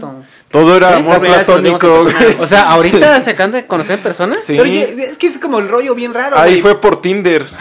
Todo 0.54 0.78
era 0.78 0.90
Sí, 0.90 0.96
amor 0.98 1.20
platónico. 1.20 2.06
O 2.40 2.46
sea, 2.46 2.70
ahorita 2.70 3.20
se 3.24 3.32
acaban 3.32 3.54
de 3.54 3.66
conocer 3.66 3.98
en 3.98 4.04
persona. 4.04 4.36
Sí. 4.40 4.54
Pero 4.56 4.66
es 4.66 5.18
que 5.18 5.26
es 5.26 5.40
como 5.40 5.58
el 5.58 5.68
rollo 5.68 5.96
bien 5.96 6.14
raro. 6.14 6.38
Ahí 6.38 6.52
güey. 6.52 6.62
fue 6.62 6.80
por 6.80 7.02
Tinder. 7.02 7.48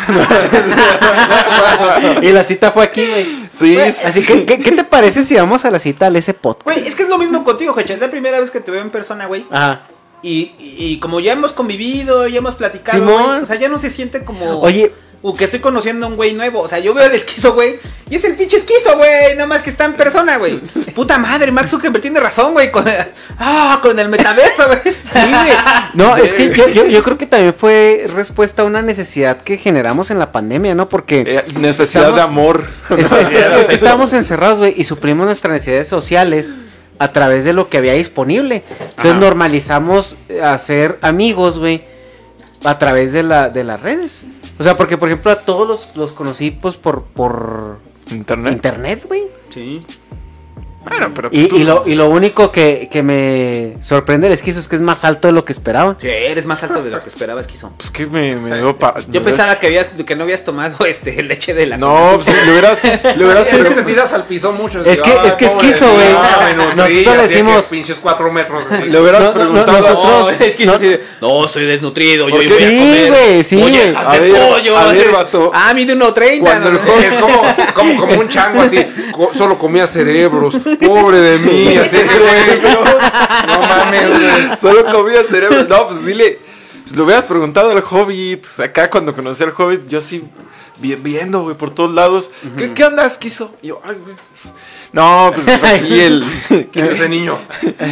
Y 2.20 2.32
la 2.32 2.44
cita 2.44 2.70
fue 2.70 2.84
aquí, 2.84 3.06
güey. 3.06 3.26
Sí. 3.50 3.78
Así 3.78 4.22
que, 4.22 4.44
¿qué, 4.44 4.58
qué 4.58 4.72
te 4.72 4.84
parece 4.84 5.24
si 5.24 5.36
vamos 5.36 5.64
a 5.64 5.70
la 5.70 5.78
cita 5.78 6.08
al 6.08 6.16
ese 6.16 6.34
podcast? 6.34 6.64
Güey, 6.64 6.86
es 6.86 6.94
que 6.94 7.04
es 7.04 7.08
lo 7.08 7.16
mismo 7.16 7.44
contigo, 7.44 7.74
Hecha. 7.78 7.94
Es 7.94 8.00
la 8.00 8.10
primera 8.10 8.38
vez 8.38 8.50
que 8.50 8.60
te 8.60 8.70
veo 8.70 8.82
en 8.82 8.90
persona, 8.90 9.24
güey. 9.26 9.46
Ajá. 9.50 9.84
Y, 10.22 10.52
y, 10.58 10.74
y 10.78 11.00
como 11.00 11.18
ya 11.20 11.32
hemos 11.32 11.52
convivido, 11.52 12.28
ya 12.28 12.38
hemos 12.38 12.56
platicado, 12.56 12.98
Simón. 12.98 13.22
güey, 13.24 13.42
o 13.42 13.46
sea, 13.46 13.56
ya 13.56 13.68
no 13.68 13.78
se 13.78 13.88
siente 13.88 14.22
como... 14.24 14.60
Oye, 14.60 14.92
Uh, 15.24 15.36
que 15.36 15.44
estoy 15.44 15.60
conociendo 15.60 16.06
a 16.06 16.08
un 16.08 16.16
güey 16.16 16.32
nuevo. 16.32 16.60
O 16.60 16.68
sea, 16.68 16.80
yo 16.80 16.92
veo 16.94 17.06
el 17.06 17.12
esquizo, 17.14 17.54
güey. 17.54 17.76
Y 18.10 18.16
es 18.16 18.24
el 18.24 18.34
pinche 18.34 18.56
esquizo, 18.56 18.96
güey. 18.96 19.34
Nada 19.36 19.46
más 19.46 19.62
que 19.62 19.70
está 19.70 19.84
en 19.84 19.92
persona, 19.92 20.36
güey. 20.36 20.56
Puta 20.96 21.16
madre, 21.16 21.52
Mark 21.52 21.68
Zuckerberg 21.68 22.02
tiene 22.02 22.18
razón, 22.18 22.52
güey. 22.54 22.72
Con, 22.72 22.84
ah, 23.38 23.78
con 23.82 23.96
el 24.00 24.08
metaverso, 24.08 24.66
güey. 24.66 24.80
Sí, 25.00 25.20
güey. 25.20 25.52
No, 25.94 26.16
es 26.16 26.34
que 26.34 26.52
yo, 26.52 26.68
yo, 26.68 26.86
yo 26.86 27.02
creo 27.04 27.16
que 27.18 27.26
también 27.26 27.54
fue 27.54 28.06
respuesta 28.12 28.62
a 28.62 28.64
una 28.64 28.82
necesidad 28.82 29.36
que 29.40 29.56
generamos 29.58 30.10
en 30.10 30.18
la 30.18 30.32
pandemia, 30.32 30.74
¿no? 30.74 30.88
Porque 30.88 31.20
Eh, 31.24 31.44
necesidad 31.60 32.08
Estamos- 32.08 32.16
de 32.16 32.22
amor. 32.22 32.64
es, 32.98 33.06
es- 33.12 33.30
es- 33.30 33.30
es 33.60 33.66
que 33.68 33.74
estábamos 33.74 34.12
encerrados, 34.14 34.58
güey, 34.58 34.74
y 34.76 34.82
suprimos 34.82 35.24
nuestras 35.26 35.52
necesidades 35.52 35.86
sociales 35.86 36.56
a 36.98 37.12
través 37.12 37.44
de 37.44 37.52
lo 37.52 37.68
que 37.68 37.78
había 37.78 37.92
disponible. 37.92 38.64
Entonces 38.80 39.12
Ajá. 39.12 39.20
normalizamos 39.20 40.16
eh, 40.28 40.42
hacer 40.42 40.98
amigos, 41.00 41.60
güey, 41.60 41.84
a 42.64 42.78
través 42.78 43.12
de, 43.12 43.22
la, 43.22 43.48
de 43.50 43.62
las 43.64 43.80
redes. 43.80 44.24
O 44.58 44.62
sea, 44.62 44.76
porque, 44.76 44.98
por 44.98 45.08
ejemplo, 45.08 45.30
a 45.30 45.36
todos 45.36 45.66
los, 45.66 45.96
los 45.96 46.12
conocí, 46.12 46.50
pues, 46.50 46.76
por, 46.76 47.02
por 47.04 47.78
Internet. 48.10 48.54
internet, 48.54 49.04
güey. 49.08 49.22
Sí. 49.50 49.82
Bueno, 50.84 51.12
pero 51.14 51.30
pues 51.30 51.42
Y, 51.44 51.48
tú- 51.48 51.56
y 51.56 51.64
lo, 51.64 51.84
y 51.86 51.94
lo 51.94 52.08
único 52.08 52.50
que, 52.50 52.88
que 52.90 53.02
me 53.02 53.76
sorprende 53.80 54.26
el 54.26 54.32
esquizo 54.32 54.58
es 54.60 54.68
que 54.68 54.76
es 54.76 54.82
más 54.82 55.04
alto 55.04 55.28
de 55.28 55.32
lo 55.32 55.44
que 55.44 55.52
esperaba. 55.52 55.96
Sí, 56.00 56.08
eres 56.08 56.44
más 56.46 56.62
alto 56.62 56.82
de 56.82 56.90
lo 56.90 57.02
que 57.02 57.08
esperaba, 57.08 57.40
esquizo. 57.40 57.72
Pues 57.76 57.90
que 57.90 58.06
me, 58.06 58.34
me 58.36 58.56
dio 58.56 58.76
pa- 58.76 58.96
Yo 59.08 59.20
me 59.20 59.26
pensaba 59.26 59.58
que, 59.58 59.68
habías, 59.68 59.88
que 59.88 60.16
no 60.16 60.24
habías 60.24 60.44
tomado 60.44 60.84
este 60.86 61.22
leche 61.22 61.54
de 61.54 61.66
la 61.66 61.76
No, 61.78 62.12
pues 62.22 62.26
le 62.44 62.50
hubieras, 62.52 62.82
le 62.84 62.90
hubieras 63.24 63.42
Es 63.42 63.48
que 63.48 63.52
te 63.56 63.58
preguntado. 63.60 63.86
tiras 63.86 64.12
al 64.12 64.24
piso 64.24 64.52
mucho. 64.52 64.84
Es 64.84 65.00
que- 65.00 65.10
Ay, 65.12 65.28
es 65.28 65.34
que 65.36 65.44
es 65.46 65.52
pobre 65.52 65.66
quiso, 65.68 65.86
de 65.86 65.92
mí, 65.92 65.98
güey. 65.98 66.14
ah, 66.14 66.52
Nosotros 66.56 66.88
le 66.90 67.04
que 67.04 67.16
decimos- 67.28 67.64
pinches 67.64 67.98
cuatro 68.00 68.32
metros 68.32 68.64
así. 68.70 68.84
Le 68.88 69.00
hubieras 69.00 69.22
No, 69.22 69.32
preguntado. 69.34 69.72
nosotros- 69.78 70.38
No, 70.38 70.44
es 70.46 70.54
que 70.54 70.66
no- 70.66 70.72
así 70.74 70.86
de, 70.88 71.02
no, 71.20 71.46
estoy 71.46 71.64
desnutrido, 71.66 72.28
yo 72.28 72.34
¿Por 72.34 72.40
hoy 72.40 72.46
qué? 72.48 72.54
voy 72.54 72.62
a 72.64 72.68
Sí, 72.68 72.76
comer 72.78 73.08
güey, 73.08 73.44
sí, 73.44 73.56
de 73.56 73.96
A 73.96 74.12
ver, 74.18 74.32
pollo. 74.32 74.76
a 74.76 74.92
ver, 74.92 75.10
vato. 75.12 75.50
Ah, 75.54 75.72
mide 75.74 75.94
1.30. 75.94 76.40
Cuando 76.40 76.68
el 76.70 76.74
¿no? 76.74 76.80
joven- 76.80 77.04
Es 77.04 77.14
como, 77.14 77.42
como, 77.74 78.00
como 78.00 78.20
un 78.20 78.28
chango 78.28 78.62
así, 78.62 78.84
solo 79.34 79.58
comía 79.58 79.86
cerebros, 79.86 80.56
pobre 80.76 81.18
de 81.18 81.38
mí, 81.38 81.76
así 81.80 81.96
que 81.96 82.04
güey, 82.04 82.60
no 83.46 83.60
mames, 83.60 84.10
güey. 84.10 84.56
Solo 84.58 84.84
comía 84.92 85.22
cerebro. 85.24 85.64
No, 85.68 85.86
pues 85.88 86.04
dile. 86.04 86.38
Pues 86.84 86.96
le 86.96 87.02
hubieras 87.02 87.24
preguntado 87.24 87.70
al 87.70 87.82
Hobbit. 87.88 88.44
Acá 88.58 88.90
cuando 88.90 89.14
conocí 89.14 89.42
al 89.42 89.52
Hobbit, 89.56 89.88
yo 89.88 90.00
sí 90.00 90.24
vi- 90.78 90.96
viendo, 90.96 91.42
güey, 91.42 91.56
por 91.56 91.72
todos 91.74 91.92
lados. 91.92 92.30
¿Qué, 92.58 92.74
¿Qué 92.74 92.84
andas, 92.84 93.18
quiso? 93.18 93.54
Y 93.62 93.68
yo, 93.68 93.80
ay, 93.84 93.96
güey. 94.02 94.16
pues, 94.16 94.52
No, 94.92 95.30
pues, 95.34 95.44
pues, 95.60 95.64
así 95.64 96.00
el. 96.02 96.24
¿Quién 96.72 96.86
es 96.86 96.92
ese 96.94 97.08
niño? 97.08 97.38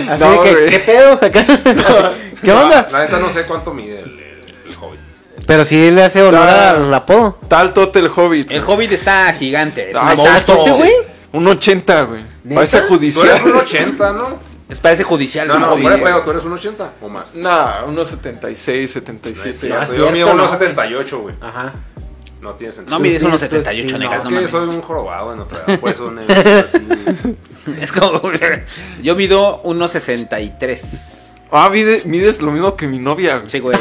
Así 0.09 0.25
No, 0.25 0.43
que. 0.43 0.67
¿qué 0.67 0.79
pedo? 0.81 1.13
Acá. 1.23 1.41
Así, 1.41 2.35
¿Qué 2.43 2.49
La- 2.53 2.63
onda? 2.65 2.89
La, 2.91 3.03
neta 3.05 3.19
no 3.19 3.31
sé 3.31 3.45
cuánto 3.45 3.73
mide 3.73 4.01
el, 4.01 4.11
el, 4.19 4.45
el 4.71 4.77
hobbit. 4.81 5.01
Pero 5.47 5.65
sí 5.65 5.91
le 5.91 6.03
hace 6.03 6.23
honor 6.23 6.47
Ah. 6.49 6.71
al 6.71 6.93
apodo. 6.95 7.39
Tal 7.49 7.73
tote 7.73 7.99
el 8.01 8.09
Hobbit. 8.15 8.51
El 8.51 8.63
Hobbit 8.65 8.93
está 8.93 9.33
gigante. 9.33 9.91
Es 9.91 9.97
Ah, 9.97 10.11
un 10.13 10.19
monstruo. 10.19 10.67
¿Exacto, 10.67 10.79
güey? 10.79 10.93
Un 11.33 11.47
80, 11.47 12.03
güey. 12.03 12.25
Parece 12.55 12.79
Tú 12.79 12.85
eres 12.85 12.89
judicial. 12.99 13.43
un 13.45 13.57
80, 13.57 14.13
¿no? 14.13 14.39
Es 14.69 14.81
parece 14.81 15.03
judicial. 15.03 15.49
No, 15.49 15.59
no, 15.59 15.75
Sí, 15.75 15.81
fuera 15.83 15.97
de 15.97 16.03
pedo, 16.03 16.21
tú 16.23 16.31
eres 16.31 16.45
un 16.45 16.53
80 16.53 16.93
o 17.03 17.09
más. 17.09 17.35
Nah, 17.35 17.85
unos 17.87 18.09
76, 18.09 18.83
No 18.83 19.01
77. 19.01 19.49
es 19.51 19.61
cierto, 19.61 19.83
es 19.93 19.97
yo 19.99 20.11
mido 20.13 20.33
¿no? 20.35 20.47
1.78, 20.47 21.19
güey. 21.21 21.35
Ajá. 21.41 21.73
No 22.41 22.55
tiene 22.55 22.73
sentido. 22.73 22.97
No 22.97 23.03
mides 23.03 23.23
unos 23.23 23.39
sí, 23.41 23.47
78, 23.49 23.89
sí, 23.89 23.99
negas, 23.99 24.17
es 24.19 24.25
no 24.25 24.29
que 24.31 24.35
mames. 24.37 24.51
soy 24.51 24.69
un 24.69 24.81
jorobado 24.81 25.33
en 25.35 25.41
otra 25.41 25.63
edad, 25.67 25.79
por 25.79 25.91
eso 25.91 26.11
veo 26.13 26.65
así. 26.65 26.79
Es 27.81 27.93
como. 27.93 28.23
Yo 29.03 29.15
mido 29.15 29.61
unos 29.63 29.91
63. 29.91 31.37
Ah, 31.53 31.69
mide- 31.71 32.03
mides 32.07 32.41
lo 32.41 32.51
mismo 32.53 32.77
que 32.77 32.87
mi 32.89 32.99
novia, 32.99 33.37
güey. 33.39 33.51
Sí, 33.51 33.59
güey. 33.59 33.77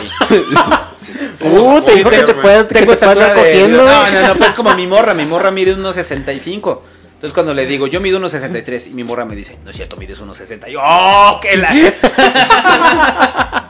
Uh, 1.41 1.81
te 1.81 1.95
dijo 1.95 2.09
que 2.09 2.17
te 2.17 2.33
Tengo 2.33 2.65
te 2.65 2.93
estatura 2.93 3.33
de. 3.33 3.39
cogiendo, 3.39 3.77
No, 3.85 4.01
güey. 4.01 4.13
no, 4.13 4.27
no, 4.27 4.35
pues 4.35 4.53
como 4.53 4.73
mi 4.75 4.87
morra. 4.87 5.13
Mi 5.13 5.25
morra 5.25 5.51
mide 5.51 5.73
unos 5.75 5.95
65. 5.95 6.83
Entonces 7.19 7.33
cuando 7.33 7.53
le 7.53 7.65
digo, 7.65 7.85
yo 7.85 7.99
mido 7.99 8.17
unos 8.17 8.31
63 8.31 8.87
y 8.87 8.89
mi 8.91 9.03
morra 9.03 9.25
me 9.25 9.35
dice, 9.35 9.57
no 9.65 9.71
es 9.71 9.75
cierto, 9.75 9.97
mides 9.97 10.21
unos 10.21 10.37
60. 10.37 10.69
Y 10.69 10.71
yo, 10.71 10.79
¡oh, 10.81 11.37
qué 11.41 11.57
la! 11.57 11.69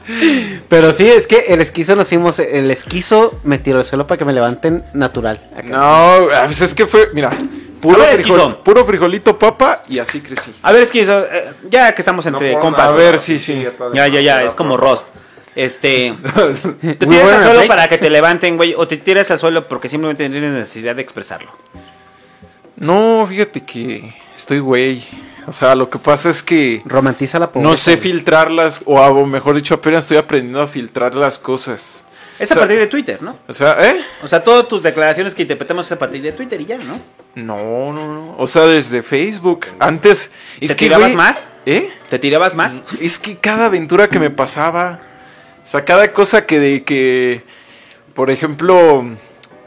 Pero 0.69 0.93
sí, 0.93 1.09
es 1.09 1.25
que 1.25 1.45
el 1.47 1.59
esquizo 1.59 1.95
nos 1.95 2.05
hicimos. 2.05 2.37
El 2.37 2.69
esquizo 2.69 3.39
me 3.43 3.57
tiró 3.57 3.79
el 3.79 3.85
suelo 3.85 4.05
para 4.05 4.19
que 4.19 4.25
me 4.25 4.33
levanten 4.33 4.85
natural. 4.93 5.49
Acá. 5.55 5.67
No, 5.67 6.27
pues 6.45 6.61
es 6.61 6.75
que 6.75 6.85
fue, 6.85 7.09
mira, 7.11 7.35
puro, 7.81 7.97
ver, 7.97 8.23
frijol- 8.23 8.61
puro 8.61 8.85
frijolito 8.85 9.39
papa 9.39 9.81
y 9.89 9.97
así 9.97 10.21
crecí. 10.21 10.53
A 10.61 10.71
ver, 10.71 10.83
es 10.83 10.91
que 10.91 11.01
eso, 11.01 11.25
eh, 11.25 11.51
ya 11.71 11.95
que 11.95 12.03
estamos 12.03 12.27
entre 12.27 12.53
compas. 12.59 12.89
A 12.89 12.91
ver, 12.91 13.13
¿no? 13.13 13.19
sí, 13.19 13.39
sí. 13.39 13.65
Ya, 13.95 14.07
ya, 14.07 14.21
ya, 14.21 14.43
es 14.43 14.53
como 14.53 14.77
Rost. 14.77 15.07
Este. 15.55 16.15
¿Te 16.81 16.93
tiras 16.95 17.31
al 17.31 17.43
suelo 17.45 17.67
para 17.67 17.87
que 17.87 17.97
te 17.97 18.11
levanten, 18.11 18.57
güey? 18.57 18.75
¿O 18.77 18.87
te 18.87 18.97
tiras 18.97 19.31
al 19.31 19.39
suelo 19.39 19.67
porque 19.67 19.89
simplemente 19.89 20.29
tienes 20.29 20.53
necesidad 20.53 20.95
de 20.95 21.01
expresarlo? 21.01 21.49
No, 22.79 23.25
fíjate 23.27 23.61
que 23.61 24.13
estoy 24.35 24.59
güey. 24.59 25.05
O 25.45 25.51
sea, 25.51 25.75
lo 25.75 25.89
que 25.89 25.99
pasa 25.99 26.29
es 26.29 26.41
que 26.41 26.81
Romantiza 26.85 27.39
la 27.39 27.51
pobreza. 27.51 27.69
no 27.69 27.77
sé 27.77 27.97
filtrarlas, 27.97 28.81
o, 28.85 28.99
o 28.99 29.25
mejor 29.25 29.55
dicho, 29.55 29.73
apenas 29.75 30.05
estoy 30.05 30.17
aprendiendo 30.17 30.61
a 30.61 30.67
filtrar 30.67 31.15
las 31.15 31.39
cosas. 31.39 32.05
Es 32.39 32.51
O 32.51 32.55
a 32.55 32.57
partir 32.59 32.79
de 32.79 32.87
Twitter, 32.87 33.21
¿no? 33.21 33.37
O 33.47 33.53
sea, 33.53 33.77
¿eh? 33.85 34.01
O 34.23 34.27
sea, 34.27 34.41
todas 34.41 34.65
tus 34.67 34.81
declaraciones 34.81 35.35
que 35.35 35.41
interpretamos 35.41 35.87
es 35.87 35.91
a 35.91 35.99
partir 35.99 36.21
de 36.21 36.31
Twitter 36.31 36.61
y 36.61 36.65
ya, 36.65 36.77
¿no? 36.77 36.97
No, 37.35 37.91
no, 37.91 38.07
no. 38.07 38.35
O 38.37 38.47
sea, 38.47 38.63
desde 38.65 39.03
Facebook. 39.03 39.65
Antes. 39.77 40.31
Es 40.61 40.71
¿Te 40.71 40.77
que, 40.77 40.85
tirabas 40.85 41.13
más? 41.15 41.49
¿Eh? 41.65 41.91
¿Te 42.09 42.17
tirabas 42.17 42.55
más? 42.55 42.83
Es 43.01 43.19
que 43.19 43.37
cada 43.37 43.65
aventura 43.65 44.07
que 44.07 44.19
me 44.19 44.29
pasaba, 44.29 45.01
o 45.63 45.67
sea, 45.67 45.83
cada 45.83 46.13
cosa 46.13 46.45
que 46.45 46.59
de 46.59 46.83
que, 46.83 47.43
por 48.13 48.31
ejemplo, 48.31 49.05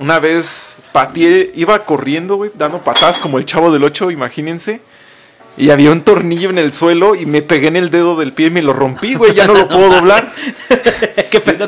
una 0.03 0.19
vez 0.19 0.81
pateé, 0.93 1.53
iba 1.55 1.79
corriendo, 1.85 2.37
güey, 2.37 2.51
dando 2.55 2.79
patadas 2.83 3.19
como 3.19 3.39
el 3.39 3.45
chavo 3.47 3.73
del 3.73 3.85
8, 3.85 4.11
imagínense. 4.11 4.81
Y 5.57 5.71
había 5.71 5.91
un 5.93 6.01
tornillo 6.01 6.51
en 6.51 6.59
el 6.59 6.73
suelo 6.73 7.15
y 7.15 7.27
me 7.27 7.43
pegué 7.43 7.69
en 7.69 7.77
el 7.77 7.91
dedo 7.91 8.17
del 8.17 8.33
pie 8.33 8.47
y 8.47 8.51
me 8.51 8.63
lo 8.63 8.73
rompí, 8.73 9.15
güey, 9.15 9.35
ya 9.35 9.47
no 9.47 9.55
lo 9.55 9.69
puedo 9.69 9.89
doblar. 9.91 10.33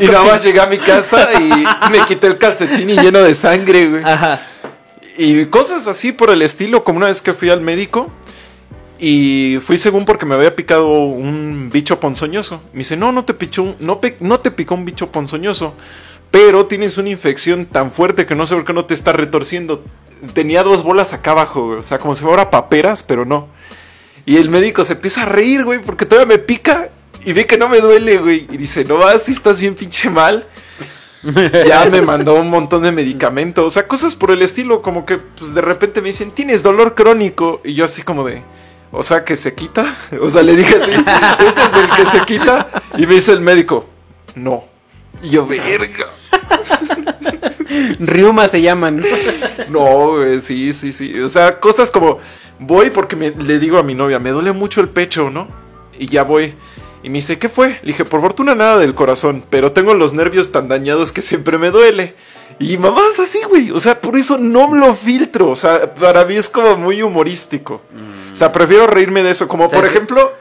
Y 0.00 0.06
nada 0.06 0.24
más 0.24 0.42
llegué 0.44 0.60
a 0.60 0.66
mi 0.66 0.76
casa 0.78 1.30
y 1.40 1.48
me 1.90 2.04
quité 2.06 2.26
el 2.26 2.36
calcetín 2.36 2.90
y 2.90 2.96
lleno 2.98 3.20
de 3.20 3.32
sangre, 3.34 3.88
güey. 3.88 4.04
Ajá. 4.04 4.40
Y 5.16 5.46
cosas 5.46 5.86
así 5.86 6.12
por 6.12 6.28
el 6.30 6.42
estilo, 6.42 6.84
como 6.84 6.98
una 6.98 7.06
vez 7.06 7.22
que 7.22 7.32
fui 7.32 7.48
al 7.50 7.60
médico 7.62 8.10
y 8.98 9.58
fui 9.64 9.78
según 9.78 10.04
porque 10.04 10.26
me 10.26 10.34
había 10.34 10.54
picado 10.54 10.88
un 10.88 11.70
bicho 11.72 11.98
ponzoñoso. 11.98 12.62
Me 12.72 12.78
dice, 12.78 12.96
no, 12.96 13.10
no 13.12 13.24
te, 13.24 13.32
pichó 13.34 13.62
un- 13.62 13.76
no, 13.80 14.00
no 14.20 14.40
te 14.40 14.50
picó 14.50 14.74
un 14.74 14.84
bicho 14.84 15.10
ponzoñoso, 15.10 15.74
pero 16.34 16.66
tienes 16.66 16.98
una 16.98 17.10
infección 17.10 17.64
tan 17.64 17.92
fuerte 17.92 18.26
que 18.26 18.34
no 18.34 18.44
sé 18.44 18.56
por 18.56 18.64
qué 18.64 18.72
no 18.72 18.86
te 18.86 18.94
está 18.94 19.12
retorciendo. 19.12 19.84
Tenía 20.32 20.64
dos 20.64 20.82
bolas 20.82 21.12
acá 21.12 21.30
abajo, 21.30 21.66
güey, 21.66 21.78
o 21.78 21.82
sea, 21.84 22.00
como 22.00 22.16
si 22.16 22.24
fuera 22.24 22.50
paperas, 22.50 23.04
pero 23.04 23.24
no. 23.24 23.46
Y 24.26 24.38
el 24.38 24.48
médico 24.48 24.82
se 24.82 24.94
empieza 24.94 25.22
a 25.22 25.26
reír, 25.26 25.62
güey, 25.62 25.80
porque 25.80 26.06
todavía 26.06 26.34
me 26.34 26.40
pica 26.40 26.90
y 27.24 27.32
ve 27.34 27.46
que 27.46 27.56
no 27.56 27.68
me 27.68 27.80
duele, 27.80 28.18
güey. 28.18 28.48
Y 28.50 28.56
dice, 28.56 28.84
no 28.84 28.98
vas, 28.98 29.22
si 29.22 29.30
estás 29.30 29.60
bien 29.60 29.76
pinche 29.76 30.10
mal. 30.10 30.48
Ya 31.68 31.84
me 31.84 32.02
mandó 32.02 32.34
un 32.34 32.50
montón 32.50 32.82
de 32.82 32.90
medicamentos, 32.90 33.64
o 33.64 33.70
sea, 33.70 33.86
cosas 33.86 34.14
por 34.16 34.32
el 34.32 34.42
estilo, 34.42 34.82
como 34.82 35.06
que 35.06 35.16
pues 35.16 35.54
de 35.54 35.62
repente 35.62 36.02
me 36.02 36.08
dicen, 36.08 36.32
tienes 36.32 36.62
dolor 36.62 36.94
crónico, 36.94 37.62
y 37.64 37.72
yo 37.72 37.86
así 37.86 38.02
como 38.02 38.24
de, 38.24 38.42
o 38.92 39.02
sea, 39.02 39.24
que 39.24 39.34
se 39.36 39.54
quita, 39.54 39.96
o 40.20 40.28
sea, 40.28 40.42
le 40.42 40.54
dije 40.54 40.76
así, 40.82 40.92
este 40.92 41.62
es 41.62 41.72
del 41.72 41.90
que 41.96 42.04
se 42.04 42.20
quita, 42.26 42.68
y 42.98 43.06
me 43.06 43.14
dice 43.14 43.32
el 43.32 43.40
médico, 43.40 43.86
no, 44.34 44.64
y 45.22 45.30
yo, 45.30 45.46
verga, 45.46 46.10
Riuma 47.98 48.48
se 48.48 48.62
llaman. 48.62 49.04
no, 49.68 50.12
güey, 50.12 50.40
sí, 50.40 50.72
sí, 50.72 50.92
sí, 50.92 51.20
o 51.20 51.28
sea, 51.28 51.60
cosas 51.60 51.90
como, 51.90 52.18
voy 52.58 52.90
porque 52.90 53.16
me, 53.16 53.30
le 53.30 53.58
digo 53.58 53.78
a 53.78 53.82
mi 53.82 53.94
novia, 53.94 54.18
me 54.18 54.30
duele 54.30 54.52
mucho 54.52 54.80
el 54.80 54.88
pecho, 54.88 55.30
¿no? 55.30 55.48
Y 55.98 56.06
ya 56.06 56.22
voy. 56.22 56.54
Y 57.02 57.10
me 57.10 57.16
dice, 57.16 57.38
¿qué 57.38 57.48
fue? 57.50 57.78
Le 57.82 57.88
dije, 57.88 58.04
por 58.06 58.22
fortuna 58.22 58.54
nada 58.54 58.78
del 58.78 58.94
corazón, 58.94 59.44
pero 59.50 59.72
tengo 59.72 59.92
los 59.94 60.14
nervios 60.14 60.52
tan 60.52 60.68
dañados 60.68 61.12
que 61.12 61.20
siempre 61.20 61.58
me 61.58 61.70
duele. 61.70 62.14
Y 62.58 62.78
mamá 62.78 63.02
es 63.10 63.20
así, 63.20 63.42
güey. 63.48 63.70
O 63.72 63.80
sea, 63.80 64.00
por 64.00 64.16
eso 64.16 64.38
no 64.38 64.68
me 64.68 64.78
lo 64.78 64.94
filtro. 64.94 65.50
O 65.50 65.56
sea, 65.56 65.92
para 65.94 66.24
mí 66.24 66.36
es 66.36 66.48
como 66.48 66.76
muy 66.76 67.02
humorístico. 67.02 67.82
O 68.32 68.36
sea, 68.36 68.52
prefiero 68.52 68.86
reírme 68.86 69.22
de 69.22 69.32
eso. 69.32 69.48
Como 69.48 69.68
sea, 69.68 69.78
por 69.78 69.86
ejemplo, 69.86 70.32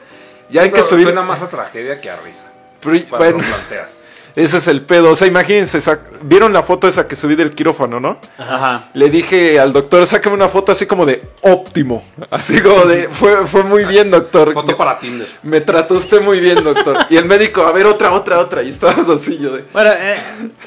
ya 0.48 0.62
hay 0.62 0.70
que 0.70 0.82
subir. 0.82 1.04
Suena 1.06 1.22
más 1.22 1.42
a 1.42 1.48
tragedia 1.48 2.00
que 2.00 2.08
a 2.08 2.16
risa. 2.16 2.52
Pero- 2.80 3.04
Cuando 3.10 3.18
bueno, 3.32 3.38
lo 3.38 3.44
planteas. 3.56 4.00
Ese 4.36 4.56
es 4.56 4.68
el 4.68 4.82
pedo. 4.82 5.10
O 5.10 5.14
sea, 5.14 5.28
imagínense, 5.28 5.78
vieron 6.22 6.52
la 6.52 6.62
foto 6.62 6.88
esa 6.88 7.06
que 7.06 7.14
subí 7.14 7.36
del 7.36 7.52
quirófano, 7.54 8.00
¿no? 8.00 8.18
Ajá. 8.36 8.90
Le 8.94 9.10
dije 9.10 9.60
al 9.60 9.72
doctor, 9.72 10.06
sácame 10.06 10.34
una 10.34 10.48
foto 10.48 10.72
así 10.72 10.86
como 10.86 11.06
de 11.06 11.22
óptimo. 11.42 12.04
Así 12.30 12.60
como 12.60 12.84
de, 12.86 13.08
fue, 13.08 13.46
fue 13.46 13.62
muy 13.62 13.84
bien, 13.84 14.10
doctor. 14.10 14.52
Foto 14.52 14.76
para 14.76 14.98
Tinder. 14.98 15.28
Me 15.42 15.60
trató 15.60 15.94
usted 15.94 16.20
muy 16.20 16.40
bien, 16.40 16.64
doctor. 16.64 17.06
Y 17.10 17.16
el 17.16 17.26
médico, 17.26 17.62
a 17.62 17.72
ver, 17.72 17.86
otra, 17.86 18.12
otra, 18.12 18.40
otra. 18.40 18.62
Y 18.62 18.70
estabas 18.70 19.08
así 19.08 19.38
yo 19.38 19.52
de... 19.52 19.64
Bueno, 19.72 19.90
eh, 19.92 20.16